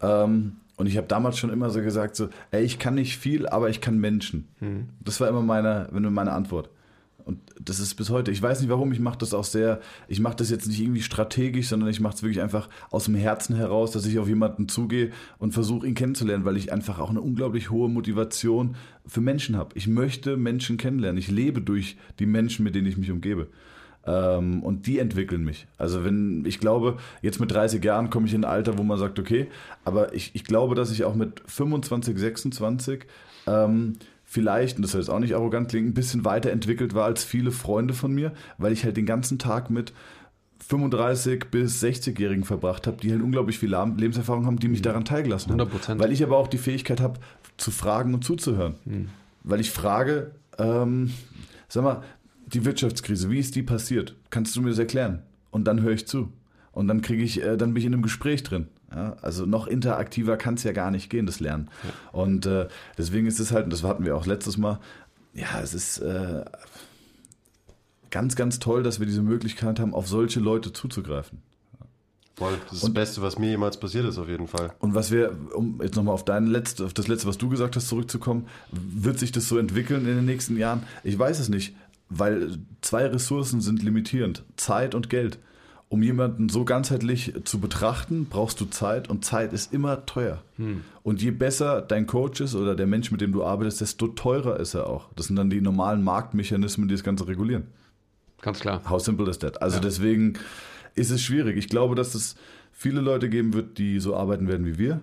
Ähm, 0.00 0.56
und 0.76 0.86
ich 0.86 0.96
habe 0.96 1.06
damals 1.06 1.38
schon 1.38 1.50
immer 1.50 1.70
so 1.70 1.80
gesagt, 1.82 2.16
so, 2.16 2.28
ey, 2.50 2.64
ich 2.64 2.78
kann 2.78 2.94
nicht 2.94 3.18
viel, 3.18 3.46
aber 3.46 3.68
ich 3.68 3.80
kann 3.80 3.98
Menschen. 3.98 4.48
Das 5.04 5.20
war 5.20 5.28
immer 5.28 5.42
meine, 5.42 5.88
meine 5.92 6.32
Antwort. 6.32 6.70
Und 7.24 7.38
das 7.60 7.78
ist 7.78 7.94
bis 7.94 8.10
heute. 8.10 8.30
Ich 8.30 8.42
weiß 8.42 8.60
nicht 8.60 8.70
warum, 8.70 8.90
ich 8.92 8.98
mache 8.98 9.18
das 9.18 9.32
auch 9.32 9.44
sehr, 9.44 9.80
ich 10.08 10.18
mache 10.18 10.36
das 10.36 10.50
jetzt 10.50 10.66
nicht 10.66 10.80
irgendwie 10.80 11.02
strategisch, 11.02 11.68
sondern 11.68 11.88
ich 11.88 12.00
mache 12.00 12.16
es 12.16 12.22
wirklich 12.22 12.42
einfach 12.42 12.68
aus 12.90 13.04
dem 13.04 13.14
Herzen 13.14 13.54
heraus, 13.54 13.92
dass 13.92 14.06
ich 14.06 14.18
auf 14.18 14.26
jemanden 14.26 14.68
zugehe 14.68 15.10
und 15.38 15.52
versuche 15.52 15.86
ihn 15.86 15.94
kennenzulernen, 15.94 16.44
weil 16.44 16.56
ich 16.56 16.72
einfach 16.72 16.98
auch 16.98 17.10
eine 17.10 17.20
unglaublich 17.20 17.70
hohe 17.70 17.88
Motivation 17.88 18.74
für 19.06 19.20
Menschen 19.20 19.56
habe. 19.56 19.70
Ich 19.76 19.86
möchte 19.86 20.36
Menschen 20.36 20.78
kennenlernen. 20.78 21.18
Ich 21.18 21.30
lebe 21.30 21.60
durch 21.60 21.96
die 22.18 22.26
Menschen, 22.26 22.64
mit 22.64 22.74
denen 22.74 22.88
ich 22.88 22.96
mich 22.96 23.10
umgebe. 23.10 23.48
Ähm, 24.04 24.62
und 24.62 24.86
die 24.86 24.98
entwickeln 24.98 25.44
mich. 25.44 25.66
Also 25.78 26.04
wenn, 26.04 26.44
ich 26.44 26.58
glaube, 26.58 26.96
jetzt 27.20 27.40
mit 27.40 27.52
30 27.52 27.84
Jahren 27.84 28.10
komme 28.10 28.26
ich 28.26 28.34
in 28.34 28.44
ein 28.44 28.50
Alter, 28.50 28.78
wo 28.78 28.82
man 28.82 28.98
sagt, 28.98 29.18
okay, 29.18 29.48
aber 29.84 30.14
ich, 30.14 30.32
ich 30.34 30.44
glaube, 30.44 30.74
dass 30.74 30.90
ich 30.90 31.04
auch 31.04 31.14
mit 31.14 31.42
25, 31.46 32.18
26 32.18 33.04
ähm, 33.46 33.94
vielleicht, 34.24 34.76
und 34.76 34.82
das 34.82 34.92
soll 34.92 35.00
jetzt 35.00 35.10
auch 35.10 35.20
nicht 35.20 35.34
arrogant 35.34 35.68
klingen, 35.68 35.88
ein 35.88 35.94
bisschen 35.94 36.24
weiterentwickelt 36.24 36.94
war 36.94 37.04
als 37.04 37.22
viele 37.22 37.52
Freunde 37.52 37.94
von 37.94 38.12
mir, 38.12 38.32
weil 38.58 38.72
ich 38.72 38.84
halt 38.84 38.96
den 38.96 39.06
ganzen 39.06 39.38
Tag 39.38 39.70
mit 39.70 39.92
35 40.68 41.50
bis 41.50 41.82
60-Jährigen 41.82 42.44
verbracht 42.44 42.86
habe, 42.86 42.96
die 42.96 43.12
halt 43.12 43.22
unglaublich 43.22 43.58
viel 43.58 43.70
Lebenserfahrung 43.70 44.46
haben, 44.46 44.58
die 44.58 44.68
mich 44.68 44.82
daran 44.82 45.04
teilgelassen 45.04 45.52
haben. 45.52 45.60
100%. 45.60 45.98
Weil 45.98 46.12
ich 46.12 46.22
aber 46.22 46.36
auch 46.36 46.48
die 46.48 46.58
Fähigkeit 46.58 47.00
habe, 47.00 47.20
zu 47.56 47.70
fragen 47.70 48.14
und 48.14 48.24
zuzuhören. 48.24 48.76
Weil 49.44 49.60
ich 49.60 49.70
frage, 49.70 50.32
ähm, 50.58 51.12
sag 51.68 51.84
mal, 51.84 52.02
die 52.52 52.64
Wirtschaftskrise, 52.64 53.30
wie 53.30 53.38
ist 53.38 53.54
die 53.54 53.62
passiert? 53.62 54.16
Kannst 54.30 54.54
du 54.56 54.62
mir 54.62 54.70
das 54.70 54.78
erklären? 54.78 55.22
Und 55.50 55.64
dann 55.64 55.82
höre 55.82 55.92
ich 55.92 56.06
zu. 56.06 56.32
Und 56.72 56.88
dann 56.88 57.02
kriege 57.02 57.22
ich, 57.22 57.42
äh, 57.42 57.56
dann 57.56 57.74
bin 57.74 57.80
ich 57.80 57.86
in 57.86 57.92
einem 57.92 58.02
Gespräch 58.02 58.42
drin. 58.42 58.68
Ja, 58.94 59.16
also 59.22 59.46
noch 59.46 59.66
interaktiver 59.66 60.36
kann 60.36 60.54
es 60.54 60.64
ja 60.64 60.72
gar 60.72 60.90
nicht 60.90 61.08
gehen, 61.08 61.24
das 61.24 61.40
Lernen. 61.40 61.70
Und 62.12 62.44
äh, 62.44 62.68
deswegen 62.98 63.26
ist 63.26 63.40
es 63.40 63.52
halt, 63.52 63.64
und 63.64 63.72
das 63.72 63.82
hatten 63.82 64.04
wir 64.04 64.16
auch 64.16 64.26
letztes 64.26 64.58
Mal, 64.58 64.80
ja, 65.32 65.60
es 65.62 65.72
ist 65.72 65.98
äh, 65.98 66.44
ganz, 68.10 68.36
ganz 68.36 68.58
toll, 68.58 68.82
dass 68.82 69.00
wir 69.00 69.06
diese 69.06 69.22
Möglichkeit 69.22 69.80
haben, 69.80 69.94
auf 69.94 70.08
solche 70.08 70.40
Leute 70.40 70.72
zuzugreifen. 70.72 71.38
Voll. 72.34 72.52
Das 72.64 72.74
ist 72.74 72.84
das 72.84 72.94
Beste, 72.94 73.22
was 73.22 73.38
mir 73.38 73.50
jemals 73.50 73.78
passiert 73.78 74.04
ist, 74.04 74.18
auf 74.18 74.28
jeden 74.28 74.48
Fall. 74.48 74.72
Und 74.78 74.94
was 74.94 75.10
wir, 75.10 75.36
um 75.54 75.80
jetzt 75.82 75.96
nochmal 75.96 76.14
auf 76.14 76.24
dein 76.24 76.46
letzte, 76.46 76.84
auf 76.84 76.94
das 76.94 77.08
letzte, 77.08 77.28
was 77.28 77.38
du 77.38 77.48
gesagt 77.48 77.76
hast, 77.76 77.88
zurückzukommen, 77.88 78.46
wird 78.70 79.18
sich 79.18 79.32
das 79.32 79.48
so 79.48 79.58
entwickeln 79.58 80.06
in 80.06 80.16
den 80.16 80.24
nächsten 80.24 80.56
Jahren? 80.56 80.82
Ich 81.04 81.18
weiß 81.18 81.38
es 81.38 81.48
nicht, 81.48 81.74
weil 82.14 82.58
zwei 82.80 83.06
Ressourcen 83.06 83.60
sind 83.60 83.82
limitierend: 83.82 84.44
Zeit 84.56 84.94
und 84.94 85.10
Geld. 85.10 85.38
Um 85.88 86.02
jemanden 86.02 86.48
so 86.48 86.64
ganzheitlich 86.64 87.34
zu 87.44 87.60
betrachten, 87.60 88.26
brauchst 88.30 88.58
du 88.62 88.64
Zeit 88.64 89.10
und 89.10 89.26
Zeit 89.26 89.52
ist 89.52 89.74
immer 89.74 90.06
teuer. 90.06 90.42
Und 91.02 91.20
je 91.20 91.32
besser 91.32 91.82
dein 91.82 92.06
Coach 92.06 92.40
ist 92.40 92.54
oder 92.54 92.74
der 92.74 92.86
Mensch, 92.86 93.10
mit 93.10 93.20
dem 93.20 93.32
du 93.32 93.44
arbeitest, 93.44 93.82
desto 93.82 94.08
teurer 94.08 94.58
ist 94.58 94.72
er 94.72 94.86
auch. 94.86 95.10
Das 95.16 95.26
sind 95.26 95.36
dann 95.36 95.50
die 95.50 95.60
normalen 95.60 96.02
Marktmechanismen, 96.02 96.88
die 96.88 96.94
das 96.94 97.04
Ganze 97.04 97.28
regulieren. 97.28 97.64
Ganz 98.40 98.60
klar. 98.60 98.80
How 98.88 99.02
simple 99.02 99.28
is 99.28 99.38
that? 99.40 99.60
Also 99.60 99.80
deswegen 99.80 100.38
ist 100.94 101.10
es 101.10 101.20
schwierig. 101.20 101.58
Ich 101.58 101.68
glaube, 101.68 101.94
dass 101.94 102.14
es 102.14 102.36
viele 102.72 103.02
Leute 103.02 103.28
geben 103.28 103.52
wird, 103.52 103.76
die 103.76 104.00
so 104.00 104.16
arbeiten 104.16 104.48
werden 104.48 104.64
wie 104.64 104.78
wir. 104.78 105.00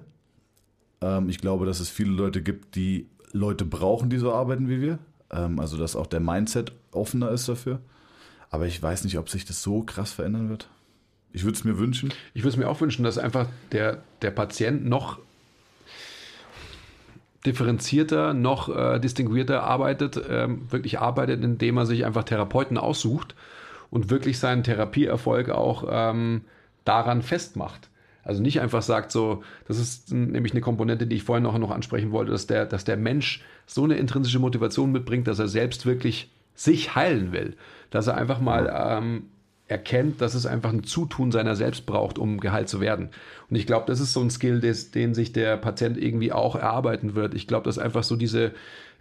Ähm, 1.01 1.29
ich 1.29 1.37
glaube, 1.37 1.67
dass 1.67 1.79
es 1.79 1.89
viele 1.89 2.11
Leute 2.11 2.41
gibt, 2.41 2.75
die 2.75 3.07
Leute 3.31 3.63
brauchen, 3.63 4.09
die 4.09 4.17
so 4.17 4.33
arbeiten 4.33 4.69
wie 4.69 4.81
wir. 4.81 4.99
Ähm, 5.31 5.59
also 5.59 5.77
dass 5.77 5.95
auch 5.95 6.07
der 6.07 6.19
Mindset 6.19 6.73
offener 6.91 7.31
ist 7.31 7.47
dafür. 7.47 7.79
Aber 8.49 8.65
ich 8.65 8.81
weiß 8.81 9.03
nicht, 9.03 9.17
ob 9.17 9.29
sich 9.29 9.45
das 9.45 9.61
so 9.61 9.83
krass 9.83 10.11
verändern 10.11 10.49
wird. 10.49 10.69
Ich 11.31 11.43
würde 11.43 11.57
es 11.57 11.63
mir 11.63 11.77
wünschen. 11.77 12.11
Ich 12.33 12.41
würde 12.41 12.49
es 12.49 12.57
mir 12.57 12.67
auch 12.67 12.81
wünschen, 12.81 13.03
dass 13.03 13.17
einfach 13.17 13.47
der, 13.71 14.01
der 14.21 14.31
Patient 14.31 14.85
noch 14.85 15.19
differenzierter, 17.45 18.33
noch 18.33 18.75
äh, 18.75 18.99
distinguierter 18.99 19.63
arbeitet, 19.63 20.21
ähm, 20.29 20.69
wirklich 20.71 20.99
arbeitet, 20.99 21.43
indem 21.43 21.77
er 21.77 21.85
sich 21.85 22.05
einfach 22.05 22.23
Therapeuten 22.23 22.77
aussucht 22.77 23.35
und 23.91 24.09
wirklich 24.09 24.39
seinen 24.39 24.63
Therapieerfolg 24.63 25.49
auch 25.49 25.87
ähm, 25.89 26.41
daran 26.83 27.21
festmacht. 27.21 27.89
Also 28.23 28.41
nicht 28.41 28.59
einfach 28.59 28.81
sagt 28.81 29.11
so, 29.11 29.43
das 29.67 29.79
ist 29.79 30.11
nämlich 30.11 30.51
eine 30.51 30.61
Komponente, 30.61 31.07
die 31.07 31.15
ich 31.15 31.23
vorhin 31.23 31.43
noch, 31.43 31.57
noch 31.57 31.71
ansprechen 31.71 32.11
wollte, 32.11 32.31
dass 32.31 32.47
der, 32.47 32.65
dass 32.65 32.83
der 32.83 32.97
Mensch 32.97 33.43
so 33.65 33.83
eine 33.83 33.95
intrinsische 33.95 34.39
Motivation 34.39 34.91
mitbringt, 34.91 35.27
dass 35.27 35.39
er 35.39 35.47
selbst 35.47 35.85
wirklich 35.85 36.29
sich 36.59 36.95
heilen 36.95 37.31
will. 37.31 37.55
Dass 37.89 38.07
er 38.07 38.17
einfach 38.17 38.39
mal 38.39 38.71
ähm, 38.75 39.23
erkennt, 39.67 40.19
dass 40.19 40.33
es 40.33 40.45
einfach 40.45 40.71
ein 40.71 40.83
Zutun 40.83 41.31
seiner 41.31 41.55
selbst 41.55 41.85
braucht, 41.85 42.19
um 42.19 42.39
geheilt 42.39 42.69
zu 42.69 42.81
werden. 42.81 43.09
Und 43.49 43.55
ich 43.55 43.65
glaube, 43.65 43.85
das 43.87 43.99
ist 43.99 44.13
so 44.13 44.19
ein 44.19 44.29
Skill, 44.29 44.59
des, 44.59 44.91
den 44.91 45.13
sich 45.13 45.31
der 45.31 45.57
Patient 45.57 45.97
irgendwie 45.97 46.31
auch 46.31 46.55
erarbeiten 46.55 47.15
wird. 47.15 47.33
Ich 47.33 47.47
glaube, 47.47 47.65
dass 47.65 47.77
einfach 47.77 48.03
so 48.03 48.15
diese, 48.15 48.51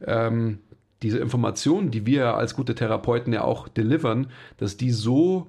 ähm, 0.06 0.58
diese 1.02 1.18
Informationen, 1.18 1.90
die 1.90 2.06
wir 2.06 2.34
als 2.34 2.54
gute 2.54 2.74
Therapeuten 2.74 3.32
ja 3.32 3.42
auch 3.42 3.66
delivern, 3.66 4.30
dass 4.58 4.76
die 4.76 4.90
so 4.90 5.48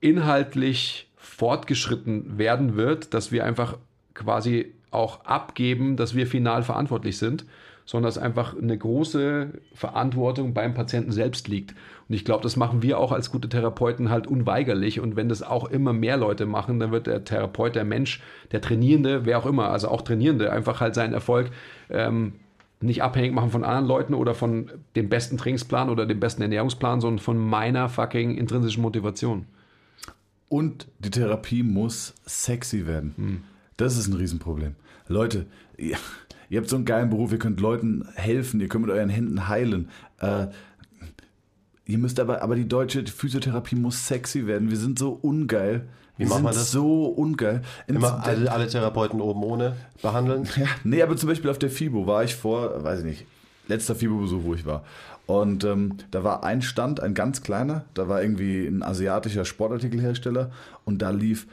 inhaltlich 0.00 1.10
fortgeschritten 1.16 2.38
werden 2.38 2.76
wird, 2.76 3.12
dass 3.12 3.32
wir 3.32 3.44
einfach 3.44 3.76
quasi 4.14 4.72
auch 4.90 5.24
abgeben, 5.24 5.96
dass 5.96 6.14
wir 6.14 6.26
final 6.26 6.62
verantwortlich 6.62 7.18
sind, 7.18 7.44
sondern 7.92 8.08
dass 8.08 8.16
einfach 8.16 8.56
eine 8.56 8.78
große 8.78 9.50
Verantwortung 9.74 10.54
beim 10.54 10.72
Patienten 10.72 11.12
selbst 11.12 11.46
liegt. 11.46 11.74
Und 12.08 12.14
ich 12.14 12.24
glaube, 12.24 12.42
das 12.42 12.56
machen 12.56 12.80
wir 12.80 12.98
auch 12.98 13.12
als 13.12 13.30
gute 13.30 13.50
Therapeuten 13.50 14.08
halt 14.08 14.26
unweigerlich. 14.26 14.98
Und 14.98 15.14
wenn 15.14 15.28
das 15.28 15.42
auch 15.42 15.70
immer 15.70 15.92
mehr 15.92 16.16
Leute 16.16 16.46
machen, 16.46 16.80
dann 16.80 16.90
wird 16.90 17.06
der 17.06 17.24
Therapeut, 17.24 17.74
der 17.74 17.84
Mensch, 17.84 18.22
der 18.50 18.62
Trainierende, 18.62 19.26
wer 19.26 19.38
auch 19.38 19.44
immer, 19.44 19.68
also 19.68 19.88
auch 19.88 20.00
Trainierende, 20.00 20.50
einfach 20.50 20.80
halt 20.80 20.94
seinen 20.94 21.12
Erfolg 21.12 21.50
ähm, 21.90 22.32
nicht 22.80 23.02
abhängig 23.02 23.34
machen 23.34 23.50
von 23.50 23.62
anderen 23.62 23.86
Leuten 23.86 24.14
oder 24.14 24.34
von 24.34 24.70
dem 24.96 25.10
besten 25.10 25.36
Trainingsplan 25.36 25.90
oder 25.90 26.06
dem 26.06 26.18
besten 26.18 26.40
Ernährungsplan, 26.40 27.02
sondern 27.02 27.18
von 27.18 27.36
meiner 27.36 27.90
fucking 27.90 28.38
intrinsischen 28.38 28.80
Motivation. 28.80 29.44
Und 30.48 30.86
die 30.98 31.10
Therapie 31.10 31.62
muss 31.62 32.14
sexy 32.24 32.86
werden. 32.86 33.44
Das 33.76 33.98
ist 33.98 34.06
ein 34.06 34.14
Riesenproblem. 34.14 34.76
Leute, 35.08 35.44
ihr, 35.76 35.98
ihr 36.52 36.58
habt 36.60 36.68
so 36.68 36.76
einen 36.76 36.84
geilen 36.84 37.08
Beruf, 37.08 37.32
ihr 37.32 37.38
könnt 37.38 37.60
Leuten 37.60 38.06
helfen, 38.14 38.60
ihr 38.60 38.68
könnt 38.68 38.84
mit 38.84 38.94
euren 38.94 39.08
Händen 39.08 39.48
heilen. 39.48 39.88
Äh, 40.20 40.48
ihr 41.86 41.98
müsst 41.98 42.20
aber, 42.20 42.42
aber 42.42 42.54
die 42.56 42.68
deutsche 42.68 43.04
Physiotherapie 43.06 43.74
muss 43.76 44.06
sexy 44.06 44.46
werden. 44.46 44.70
Wir 44.70 44.76
sind 44.76 44.98
so 44.98 45.10
ungeil. 45.10 45.88
Wie 46.18 46.24
wir 46.24 46.34
sind 46.34 46.42
man 46.44 46.52
das? 46.54 46.70
so 46.70 47.06
ungeil. 47.06 47.62
In- 47.86 47.96
Immer 47.96 48.22
alle, 48.22 48.52
alle 48.52 48.68
Therapeuten 48.68 49.20
oben 49.20 49.42
ohne 49.42 49.76
behandeln. 50.02 50.46
ja, 50.56 50.66
nee, 50.84 51.02
aber 51.02 51.16
zum 51.16 51.28
Beispiel 51.30 51.50
auf 51.50 51.58
der 51.58 51.70
FIBO 51.70 52.06
war 52.06 52.22
ich 52.22 52.34
vor, 52.36 52.84
weiß 52.84 53.00
ich 53.00 53.04
nicht, 53.06 53.26
letzter 53.68 53.94
FIBO-Besuch, 53.94 54.44
wo 54.44 54.54
ich 54.54 54.66
war. 54.66 54.84
Und 55.26 55.64
ähm, 55.64 55.94
da 56.10 56.22
war 56.24 56.44
ein 56.44 56.60
Stand, 56.62 57.00
ein 57.00 57.14
ganz 57.14 57.42
kleiner, 57.42 57.84
da 57.94 58.08
war 58.08 58.20
irgendwie 58.22 58.66
ein 58.66 58.82
asiatischer 58.82 59.44
Sportartikelhersteller 59.46 60.50
und 60.84 61.00
da 61.00 61.10
lief, 61.10 61.46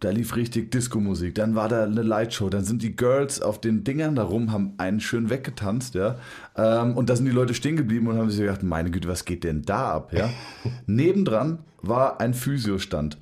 da 0.00 0.10
lief 0.10 0.36
richtig 0.36 0.70
Disco-Musik. 0.70 1.34
Dann 1.34 1.54
war 1.54 1.68
da 1.68 1.84
eine 1.84 2.02
Lightshow, 2.02 2.48
dann 2.48 2.64
sind 2.64 2.82
die 2.82 2.94
Girls 2.94 3.40
auf 3.40 3.60
den 3.60 3.84
Dingern 3.84 4.14
da 4.14 4.24
rum, 4.24 4.52
haben 4.52 4.74
einen 4.78 5.00
schön 5.00 5.30
weggetanzt, 5.30 5.94
ja. 5.94 6.16
Ähm, 6.56 6.96
und 6.96 7.08
da 7.08 7.16
sind 7.16 7.26
die 7.26 7.32
Leute 7.32 7.54
stehen 7.54 7.76
geblieben 7.76 8.06
und 8.08 8.18
haben 8.18 8.30
sich 8.30 8.40
gedacht, 8.40 8.62
meine 8.62 8.90
Güte, 8.90 9.08
was 9.08 9.24
geht 9.24 9.44
denn 9.44 9.62
da 9.62 9.92
ab, 9.92 10.12
ja. 10.12 10.30
Nebendran 10.86 11.60
war 11.82 12.20
ein 12.20 12.34
Physiostand. 12.34 13.18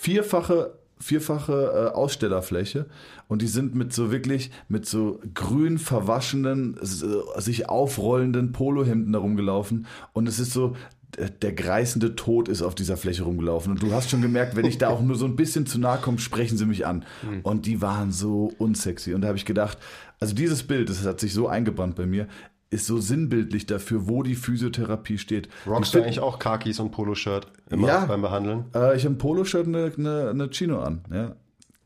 Vierfache 0.00 0.72
vierfache 1.00 1.52
äh, 1.92 1.94
Ausstellerfläche 1.94 2.86
und 3.26 3.40
die 3.40 3.46
sind 3.46 3.74
mit 3.74 3.92
so 3.92 4.12
wirklich 4.12 4.50
mit 4.68 4.84
so 4.84 5.18
grün 5.32 5.78
verwaschenen 5.78 6.76
äh, 6.76 7.40
sich 7.40 7.70
aufrollenden 7.70 8.52
Polohemden 8.52 9.14
da 9.14 9.18
rumgelaufen 9.18 9.86
und 10.12 10.28
es 10.28 10.38
ist 10.38 10.52
so 10.52 10.76
der- 11.18 11.30
der 11.30 11.52
greißende 11.52 12.14
Tod 12.16 12.48
ist 12.48 12.62
auf 12.62 12.74
dieser 12.74 12.96
Fläche 12.96 13.24
rumgelaufen 13.24 13.72
und 13.72 13.82
du 13.82 13.92
hast 13.92 14.10
schon 14.10 14.22
gemerkt, 14.22 14.56
wenn 14.56 14.64
ich 14.64 14.78
da 14.78 14.88
auch 14.88 15.02
nur 15.02 15.16
so 15.16 15.24
ein 15.26 15.36
bisschen 15.36 15.66
zu 15.66 15.78
nahe 15.78 15.98
komme, 15.98 16.18
sprechen 16.18 16.56
sie 16.58 16.66
mich 16.66 16.86
an 16.86 17.04
und 17.42 17.66
die 17.66 17.80
waren 17.82 18.12
so 18.12 18.52
unsexy 18.58 19.14
und 19.14 19.22
da 19.22 19.28
habe 19.28 19.38
ich 19.38 19.44
gedacht, 19.44 19.78
also 20.20 20.34
dieses 20.34 20.62
Bild, 20.62 20.88
das 20.88 21.04
hat 21.04 21.20
sich 21.20 21.32
so 21.34 21.48
eingebrannt 21.48 21.96
bei 21.96 22.06
mir, 22.06 22.28
ist 22.72 22.86
so 22.86 22.98
sinnbildlich 22.98 23.66
dafür, 23.66 24.06
wo 24.06 24.22
die 24.22 24.36
Physiotherapie 24.36 25.18
steht. 25.18 25.48
Rockst 25.66 25.92
du 25.94 25.98
eigentlich 26.02 26.20
auch 26.20 26.38
Kakis 26.38 26.78
und 26.78 26.92
Poloshirt 26.92 27.48
immer 27.68 27.88
Ja. 27.88 28.04
beim 28.04 28.22
Behandeln? 28.22 28.66
äh, 28.74 28.96
ich 28.96 29.04
habe 29.04 29.14
ein 29.14 29.18
Poloshirt 29.18 29.66
und 29.66 29.74
eine, 29.74 29.92
eine, 29.98 30.30
eine 30.30 30.50
Chino 30.50 30.80
an, 30.80 31.00
ja. 31.12 31.34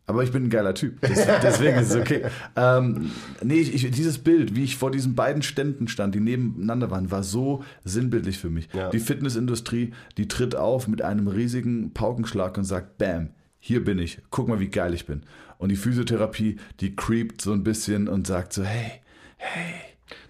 Aber 0.07 0.23
ich 0.23 0.33
bin 0.33 0.45
ein 0.45 0.51
geiler 0.51 0.75
Typ. 0.75 1.01
Deswegen 1.01 1.79
ist 1.79 1.91
es 1.91 1.97
okay. 1.97 2.23
ähm, 2.57 3.11
nee, 3.43 3.61
ich, 3.61 3.91
dieses 3.91 4.19
Bild, 4.19 4.55
wie 4.55 4.65
ich 4.65 4.77
vor 4.77 4.91
diesen 4.91 5.15
beiden 5.15 5.43
Ständen 5.43 5.89
stand, 5.89 6.15
die 6.15 6.21
nebeneinander 6.21 6.91
waren, 6.91 7.11
war 7.11 7.23
so 7.23 7.65
sinnbildlich 7.85 8.39
für 8.39 8.51
mich. 8.51 8.69
Ja. 8.75 8.91
Die 8.91 9.01
Fitnessindustrie, 9.01 9.93
die 10.19 10.29
tritt 10.29 10.57
auf 10.57 10.89
mit 10.89 11.01
einem 11.01 11.27
riesigen 11.27 11.95
Paukenschlag 11.95 12.59
und 12.59 12.65
sagt, 12.65 12.99
bam, 12.99 13.31
hier 13.59 13.83
bin 13.83 13.99
ich, 13.99 14.19
guck 14.29 14.47
mal, 14.49 14.61
wie 14.61 14.69
geil 14.69 14.93
ich 14.93 15.07
bin. 15.07 15.23
Und 15.57 15.71
die 15.71 15.77
Physiotherapie, 15.77 16.57
die 16.81 16.95
creept 16.95 17.41
so 17.41 17.53
ein 17.53 17.65
bisschen 17.65 18.09
und 18.09 18.27
sagt 18.27 18.53
so, 18.53 18.63
hey, 18.63 19.01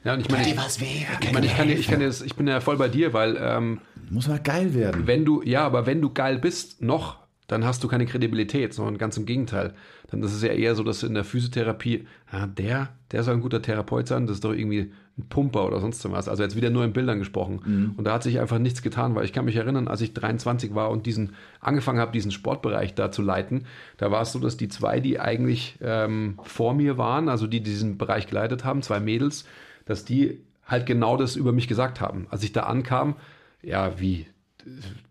Ja, 0.05 0.15
und 0.15 0.21
ich 0.21 0.31
meine, 0.31 0.43
ich, 0.43 0.51
ich, 0.53 1.33
meine, 1.33 1.47
ich, 1.47 1.57
kann, 1.57 1.69
ich, 1.69 1.89
kann 1.89 2.01
das, 2.01 2.23
ich 2.23 2.37
bin 2.37 2.47
ja 2.47 2.61
voll 2.61 2.77
bei 2.77 2.89
dir, 2.89 3.13
weil 3.13 3.37
ähm, 3.41 3.81
muss 4.11 4.29
mal 4.29 4.39
geil 4.39 4.75
werden. 4.75 5.07
wenn 5.07 5.25
du, 5.25 5.43
ja, 5.43 5.65
aber 5.65 5.87
wenn 5.87 6.01
du 6.01 6.11
geil 6.11 6.39
bist, 6.39 6.83
noch, 6.83 7.24
dann 7.47 7.65
hast 7.65 7.85
du 7.85 7.89
keine 7.89 8.07
Kredibilität, 8.07 8.73
sondern 8.73 8.97
ganz 8.97 9.17
im 9.17 9.27
Gegenteil. 9.27 9.75
Dann 10.11 10.23
ist 10.23 10.33
es 10.33 10.43
ja 10.43 10.51
eher 10.51 10.75
so, 10.75 10.83
dass 10.83 11.03
in 11.03 11.15
der 11.15 11.25
Physiotherapie, 11.25 12.07
ja, 12.33 12.47
der, 12.47 12.89
der 13.13 13.23
soll 13.23 13.35
ein 13.35 13.41
guter 13.41 13.61
Therapeut 13.61 14.09
sein, 14.09 14.27
das 14.27 14.37
ist 14.37 14.45
doch 14.45 14.53
irgendwie 14.53 14.93
ein 15.19 15.29
Pumper 15.29 15.67
oder 15.67 15.81
sonst 15.81 16.11
was. 16.11 16.29
Also 16.29 16.43
jetzt 16.43 16.57
wieder 16.57 16.71
nur 16.71 16.85
in 16.85 16.93
Bildern 16.93 17.19
gesprochen. 17.19 17.61
Und 17.97 18.05
da 18.05 18.15
hat 18.15 18.23
sich 18.23 18.41
einfach 18.41 18.59
nichts 18.59 18.83
getan, 18.83 19.15
weil 19.15 19.25
ich 19.25 19.33
kann 19.33 19.45
mich 19.45 19.57
erinnern, 19.57 19.89
als 19.89 20.01
ich 20.01 20.15
23 20.15 20.75
war 20.75 20.91
und 20.91 21.07
diesen 21.07 21.35
angefangen 21.61 22.01
habe, 22.01 22.13
diesen 22.13 22.31
Sportbereich 22.31 22.95
da 22.95 23.13
zu 23.13 23.23
leiten, 23.23 23.67
da 23.99 24.11
war 24.11 24.23
es 24.23 24.33
so, 24.33 24.39
dass 24.39 24.57
die 24.57 24.69
zwei, 24.69 25.01
die 25.01 25.21
eigentlich 25.21 25.77
ähm, 25.83 26.39
vor 26.43 26.75
mir 26.75 26.99
waren, 26.99 27.29
also 27.29 27.47
die 27.47 27.61
diesen 27.61 27.99
Bereich 27.99 28.27
geleitet 28.27 28.65
haben, 28.65 28.83
zwei 28.83 29.01
Mädels, 29.01 29.45
dass 29.85 30.05
die 30.05 30.41
halt 30.67 30.87
genau 30.87 31.17
das 31.17 31.37
über 31.37 31.53
mich 31.53 31.69
gesagt 31.69 32.01
haben. 32.01 32.27
Als 32.31 32.43
ich 32.43 32.53
da 32.53 32.63
ankam, 32.63 33.17
ja, 33.63 34.01
wie, 34.01 34.27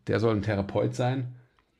der 0.07 0.19
soll 0.19 0.36
ein 0.36 0.41
Therapeut 0.41 0.95
sein. 0.95 1.36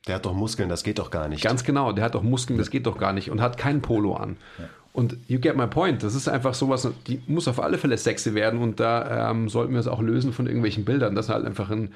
Der 0.06 0.16
hat 0.16 0.26
doch 0.26 0.34
Muskeln, 0.34 0.68
das 0.68 0.82
geht 0.82 0.98
doch 0.98 1.10
gar 1.10 1.28
nicht. 1.28 1.42
Ganz 1.42 1.64
genau, 1.64 1.92
der 1.92 2.04
hat 2.04 2.14
doch 2.14 2.22
Muskeln, 2.22 2.58
das 2.58 2.70
geht 2.70 2.86
doch 2.86 2.98
gar 2.98 3.12
nicht 3.12 3.30
und 3.30 3.40
hat 3.40 3.56
kein 3.56 3.80
Polo 3.80 4.14
an. 4.14 4.36
Und 4.92 5.16
you 5.26 5.40
get 5.40 5.56
my 5.56 5.66
point, 5.66 6.02
das 6.02 6.14
ist 6.14 6.28
einfach 6.28 6.54
sowas, 6.54 6.88
die 7.08 7.20
muss 7.26 7.48
auf 7.48 7.60
alle 7.60 7.78
Fälle 7.78 7.96
sexy 7.96 8.34
werden 8.34 8.60
und 8.60 8.78
da 8.78 9.30
ähm, 9.30 9.48
sollten 9.48 9.72
wir 9.72 9.80
es 9.80 9.88
auch 9.88 10.00
lösen 10.00 10.32
von 10.32 10.46
irgendwelchen 10.46 10.84
Bildern, 10.84 11.14
dass 11.14 11.30
halt 11.30 11.44
einfach 11.44 11.70
ein, 11.70 11.92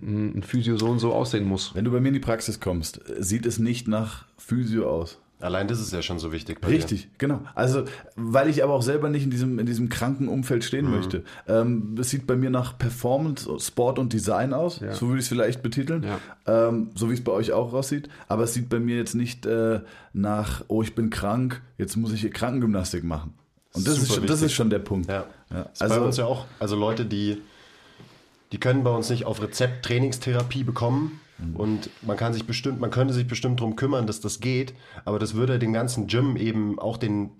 ein 0.00 0.42
Physio 0.42 0.76
so 0.76 0.86
und 0.86 0.98
so 0.98 1.12
aussehen 1.12 1.44
muss. 1.44 1.74
Wenn 1.74 1.84
du 1.84 1.90
bei 1.90 2.00
mir 2.00 2.08
in 2.08 2.14
die 2.14 2.20
Praxis 2.20 2.60
kommst, 2.60 3.00
sieht 3.18 3.46
es 3.46 3.58
nicht 3.58 3.88
nach 3.88 4.26
Physio 4.38 4.88
aus. 4.88 5.18
Allein 5.38 5.68
das 5.68 5.80
ist 5.80 5.92
ja 5.92 6.00
schon 6.00 6.18
so 6.18 6.32
wichtig 6.32 6.62
bei 6.62 6.68
Richtig, 6.68 7.10
genau. 7.18 7.40
Also, 7.54 7.84
weil 8.14 8.48
ich 8.48 8.64
aber 8.64 8.72
auch 8.72 8.80
selber 8.82 9.10
nicht 9.10 9.24
in 9.24 9.30
diesem, 9.30 9.58
in 9.58 9.66
diesem 9.66 9.90
kranken 9.90 10.28
Umfeld 10.28 10.64
stehen 10.64 10.90
möchte. 10.90 11.24
Ähm, 11.46 11.94
es 12.00 12.08
sieht 12.08 12.26
bei 12.26 12.36
mir 12.36 12.48
nach 12.48 12.78
Performance, 12.78 13.46
Sport 13.60 13.98
und 13.98 14.14
Design 14.14 14.54
aus. 14.54 14.80
Ja. 14.80 14.94
So 14.94 15.08
würde 15.08 15.18
ich 15.18 15.24
es 15.26 15.28
vielleicht 15.28 15.62
betiteln. 15.62 16.04
Ja. 16.04 16.68
Ähm, 16.68 16.90
so 16.94 17.10
wie 17.10 17.14
es 17.14 17.22
bei 17.22 17.32
euch 17.32 17.52
auch 17.52 17.74
aussieht. 17.74 18.08
Aber 18.28 18.44
es 18.44 18.54
sieht 18.54 18.70
bei 18.70 18.80
mir 18.80 18.96
jetzt 18.96 19.14
nicht 19.14 19.44
äh, 19.44 19.80
nach, 20.14 20.64
oh, 20.68 20.82
ich 20.82 20.94
bin 20.94 21.10
krank, 21.10 21.60
jetzt 21.76 21.96
muss 21.96 22.12
ich 22.12 22.30
Krankengymnastik 22.32 23.04
machen. 23.04 23.34
Und 23.74 23.86
das, 23.86 23.96
Super 23.96 24.06
ist, 24.06 24.14
schon- 24.14 24.26
das 24.26 24.40
ist 24.42 24.52
schon 24.54 24.70
der 24.70 24.78
Punkt. 24.78 25.08
Ja. 25.10 25.26
Ja. 25.50 25.66
Das 25.78 25.90
ist 25.90 25.96
bei 25.98 26.00
uns 26.02 26.16
ja 26.16 26.24
auch, 26.24 26.46
also 26.58 26.76
Leute, 26.76 27.04
die, 27.04 27.42
die 28.52 28.58
können 28.58 28.82
bei 28.84 28.90
uns 28.90 29.10
nicht 29.10 29.26
auf 29.26 29.42
Rezept 29.42 29.84
Trainingstherapie 29.84 30.64
bekommen 30.64 31.20
und 31.54 31.90
man 32.02 32.16
kann 32.16 32.32
sich 32.32 32.46
bestimmt, 32.46 32.80
man 32.80 32.90
könnte 32.90 33.12
sich 33.14 33.26
bestimmt 33.26 33.60
darum 33.60 33.76
kümmern, 33.76 34.06
dass 34.06 34.20
das 34.20 34.40
geht, 34.40 34.74
aber 35.04 35.18
das 35.18 35.34
würde 35.34 35.58
dem 35.58 35.72
ganzen 35.72 36.06
Gym 36.06 36.36
eben 36.36 36.78
auch 36.78 36.96
den, 36.96 37.30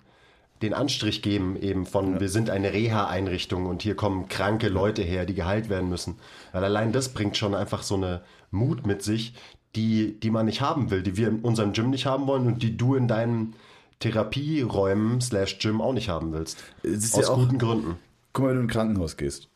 den 0.63 0.75
Anstrich 0.75 1.23
geben, 1.23 1.57
eben 1.57 1.87
von 1.87 2.21
wir 2.21 2.29
sind 2.29 2.51
eine 2.51 2.73
Reha-Einrichtung 2.73 3.67
und 3.67 3.83
hier 3.83 3.95
kommen 3.95 4.29
kranke 4.29 4.69
Leute 4.69 5.03
her, 5.03 5.25
die 5.27 5.35
geheilt 5.35 5.69
werden 5.69 5.89
müssen. 5.89 6.17
Weil 6.53 6.65
allein 6.65 6.93
das 6.93 7.11
bringt 7.11 7.37
schon 7.37 7.55
einfach 7.55 7.83
so 7.83 7.95
eine 7.97 8.23
Mut 8.51 8.87
mit 8.87 9.03
sich, 9.03 9.35
die, 9.75 10.19
die 10.21 10.31
man 10.31 10.47
nicht 10.47 10.61
haben 10.61 10.91
will, 10.91 11.03
die 11.03 11.17
wir 11.17 11.29
in 11.29 11.41
unserem 11.41 11.73
Gym 11.73 11.91
nicht 11.91 12.07
haben 12.07 12.27
wollen 12.27 12.47
und 12.47 12.63
die 12.63 12.77
du 12.77 12.95
in 12.97 13.09
deinen 13.09 13.55
Therapieräumen 14.01 15.21
slash 15.21 15.59
Gym 15.59 15.81
auch 15.81 15.93
nicht 15.93 16.09
haben 16.09 16.33
willst. 16.33 16.59
Aus 16.85 17.17
ja 17.17 17.29
auch- 17.29 17.37
guten 17.39 17.59
Gründen. 17.59 17.97
Guck 18.33 18.45
mal, 18.45 18.49
wenn 18.51 18.57
du 18.57 18.61
in 18.63 18.67
ein 18.67 18.71
Krankenhaus 18.73 19.17
gehst. 19.17 19.49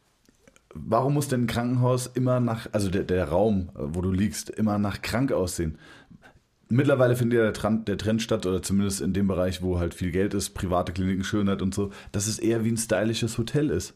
Warum 0.72 1.14
muss 1.14 1.28
denn 1.28 1.42
ein 1.44 1.46
Krankenhaus 1.46 2.06
immer 2.06 2.38
nach, 2.38 2.68
also 2.72 2.90
der, 2.90 3.02
der 3.02 3.28
Raum, 3.28 3.70
äh, 3.74 3.78
wo 3.78 4.00
du 4.00 4.12
liegst, 4.12 4.50
immer 4.50 4.78
nach 4.78 5.02
krank 5.02 5.32
aussehen? 5.32 5.78
Mittlerweile 6.68 7.16
findet 7.16 7.38
ja 7.38 7.44
der 7.44 7.52
Trend, 7.52 7.88
der 7.88 7.98
Trend 7.98 8.22
statt, 8.22 8.46
oder 8.46 8.62
zumindest 8.62 9.00
in 9.00 9.12
dem 9.12 9.26
Bereich, 9.26 9.60
wo 9.60 9.80
halt 9.80 9.92
viel 9.92 10.12
Geld 10.12 10.34
ist, 10.34 10.50
private 10.50 10.92
Kliniken, 10.92 11.24
Schönheit 11.24 11.62
und 11.62 11.74
so, 11.74 11.90
dass 12.12 12.28
es 12.28 12.38
eher 12.38 12.64
wie 12.64 12.70
ein 12.70 12.76
stylisches 12.76 13.38
Hotel 13.38 13.70
ist. 13.70 13.94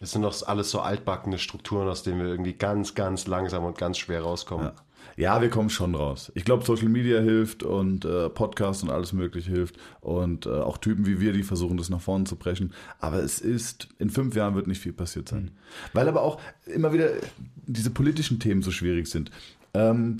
Es 0.00 0.10
sind 0.10 0.22
doch 0.22 0.34
alles 0.48 0.72
so 0.72 0.80
altbackene 0.80 1.38
Strukturen, 1.38 1.86
aus 1.86 2.02
denen 2.02 2.18
wir 2.18 2.26
irgendwie 2.26 2.54
ganz, 2.54 2.96
ganz 2.96 3.28
langsam 3.28 3.64
und 3.64 3.78
ganz 3.78 3.98
schwer 3.98 4.22
rauskommen. 4.22 4.66
Ja. 4.66 4.74
Ja, 5.16 5.40
wir 5.40 5.50
kommen 5.50 5.70
schon 5.70 5.94
raus. 5.94 6.32
Ich 6.34 6.44
glaube, 6.44 6.64
Social 6.64 6.88
Media 6.88 7.20
hilft 7.20 7.62
und 7.62 8.04
äh, 8.04 8.28
Podcast 8.28 8.82
und 8.82 8.90
alles 8.90 9.12
Mögliche 9.12 9.50
hilft. 9.50 9.76
Und 10.00 10.46
äh, 10.46 10.50
auch 10.50 10.78
Typen 10.78 11.06
wie 11.06 11.20
wir, 11.20 11.32
die 11.32 11.42
versuchen, 11.42 11.76
das 11.76 11.90
nach 11.90 12.00
vorne 12.00 12.24
zu 12.24 12.36
brechen. 12.36 12.72
Aber 12.98 13.22
es 13.22 13.40
ist, 13.40 13.88
in 13.98 14.10
fünf 14.10 14.34
Jahren 14.34 14.54
wird 14.54 14.66
nicht 14.66 14.80
viel 14.80 14.92
passiert 14.92 15.28
sein. 15.28 15.50
Weil 15.92 16.08
aber 16.08 16.22
auch 16.22 16.40
immer 16.66 16.92
wieder 16.92 17.10
diese 17.66 17.90
politischen 17.90 18.40
Themen 18.40 18.62
so 18.62 18.70
schwierig 18.70 19.08
sind. 19.08 19.30
Ähm, 19.74 20.18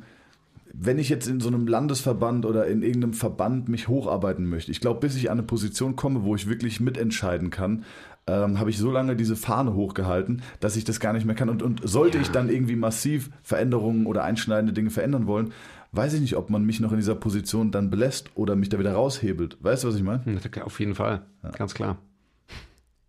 wenn 0.73 0.99
ich 0.99 1.09
jetzt 1.09 1.27
in 1.29 1.41
so 1.41 1.49
einem 1.49 1.67
Landesverband 1.67 2.47
oder 2.47 2.67
in 2.67 2.83
irgendeinem 2.83 3.13
Verband 3.13 3.69
mich 3.69 3.89
hocharbeiten 3.89 4.49
möchte, 4.49 4.71
ich 4.71 4.81
glaube, 4.81 5.01
bis 5.01 5.17
ich 5.17 5.31
an 5.31 5.39
eine 5.39 5.47
Position 5.47 5.97
komme, 5.97 6.25
wo 6.25 6.35
ich 6.35 6.49
wirklich 6.49 6.81
mitentscheiden 6.81 7.51
kann, 7.51 7.85
ähm, 8.27 8.59
habe 8.61 8.71
ich 8.71 8.79
so 8.79 8.91
lange 8.91 9.17
diese 9.17 9.37
Fahne 9.37 9.75
hochgehalten, 9.75 10.43
dass 10.61 10.77
ich 10.77 10.85
das 10.85 11.01
gar 11.01 11.13
nicht 11.13 11.27
mehr 11.27 11.35
kann. 11.35 11.49
Und, 11.49 11.63
und 11.63 11.81
sollte 11.85 12.19
ich 12.19 12.31
dann 12.31 12.49
irgendwie 12.49 12.77
massiv 12.77 13.31
Veränderungen 13.43 14.07
oder 14.07 14.25
einschneidende 14.25 14.73
Dinge 14.73 14.91
verändern 14.91 15.27
wollen, 15.27 15.53
weiß 15.93 16.15
ich 16.15 16.21
nicht, 16.21 16.37
ob 16.37 16.49
man 16.49 16.65
mich 16.65 16.81
noch 16.81 16.93
in 16.93 16.99
dieser 16.99 17.15
Position 17.15 17.71
dann 17.71 17.91
belässt 17.91 18.31
oder 18.35 18.57
mich 18.57 18.69
da 18.69 18.79
wieder 18.79 18.93
raushebelt. 18.95 19.59
Weißt 19.61 19.85
du, 19.85 19.89
was 19.89 19.97
ich 19.97 20.03
meine? 20.03 20.25
Hm, 20.25 20.41
Auf 20.63 20.81
jeden 20.81 20.95
Fall, 20.95 21.23
ganz 21.57 21.75
klar. 21.75 21.99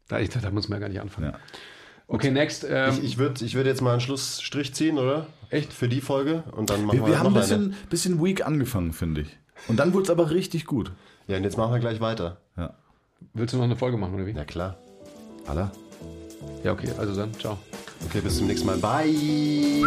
Da, 0.07 0.20
ich, 0.20 0.30
da 0.30 0.51
muss 0.51 0.68
man 0.68 0.78
ja 0.78 0.88
gar 0.88 0.89
nicht 0.89 1.01
anfangen. 1.01 1.32
Ja. 1.32 1.39
Okay, 2.07 2.30
next. 2.32 2.66
Ähm, 2.70 2.91
Ich, 2.97 3.03
ich 3.03 3.18
würde 3.18 3.43
ich 3.45 3.55
würd 3.55 3.66
jetzt 3.66 3.82
mal 3.82 3.91
einen 3.93 4.01
Schlussstrich 4.01 4.74
ziehen, 4.74 4.97
oder? 4.97 5.28
Echt? 5.49 5.72
Für 5.72 5.88
die 5.88 6.01
Folge. 6.01 6.43
Und 6.51 6.70
dann 6.70 6.86
machen 6.86 6.99
wir, 6.99 7.05
Wir, 7.05 7.14
wir 7.14 7.20
haben 7.20 7.28
ein 7.28 7.34
bisschen, 7.34 7.64
eine. 7.66 7.74
bisschen 7.89 8.22
weak 8.24 8.45
angefangen, 8.45 8.91
finde 8.91 9.22
ich. 9.22 9.38
Und 9.70 9.78
dann 9.80 9.93
wurde 9.93 10.03
es 10.03 10.09
aber 10.09 10.32
richtig 10.32 10.66
gut. 10.66 10.91
Ja, 11.28 11.38
und 11.38 11.43
jetzt 11.43 11.57
machen 11.57 11.72
wir 11.72 11.80
gleich 11.80 12.01
weiter. 12.01 12.41
Ja. 12.57 12.74
Willst 13.34 13.53
du 13.53 13.57
noch 13.57 13.64
eine 13.64 13.78
Folge 13.78 13.95
machen, 13.97 14.16
oder 14.16 14.26
wie? 14.26 14.34
Na 14.34 14.43
klar. 14.43 14.78
Aller? 15.47 15.71
Ja, 16.63 16.71
okay, 16.71 16.89
also 16.97 17.15
dann, 17.15 17.33
ciao. 17.39 17.57
Okay, 18.05 18.21
bis 18.21 18.37
zum 18.37 18.47
nächsten 18.47 18.67
Mal. 18.67 18.77
Bye! 18.77 19.83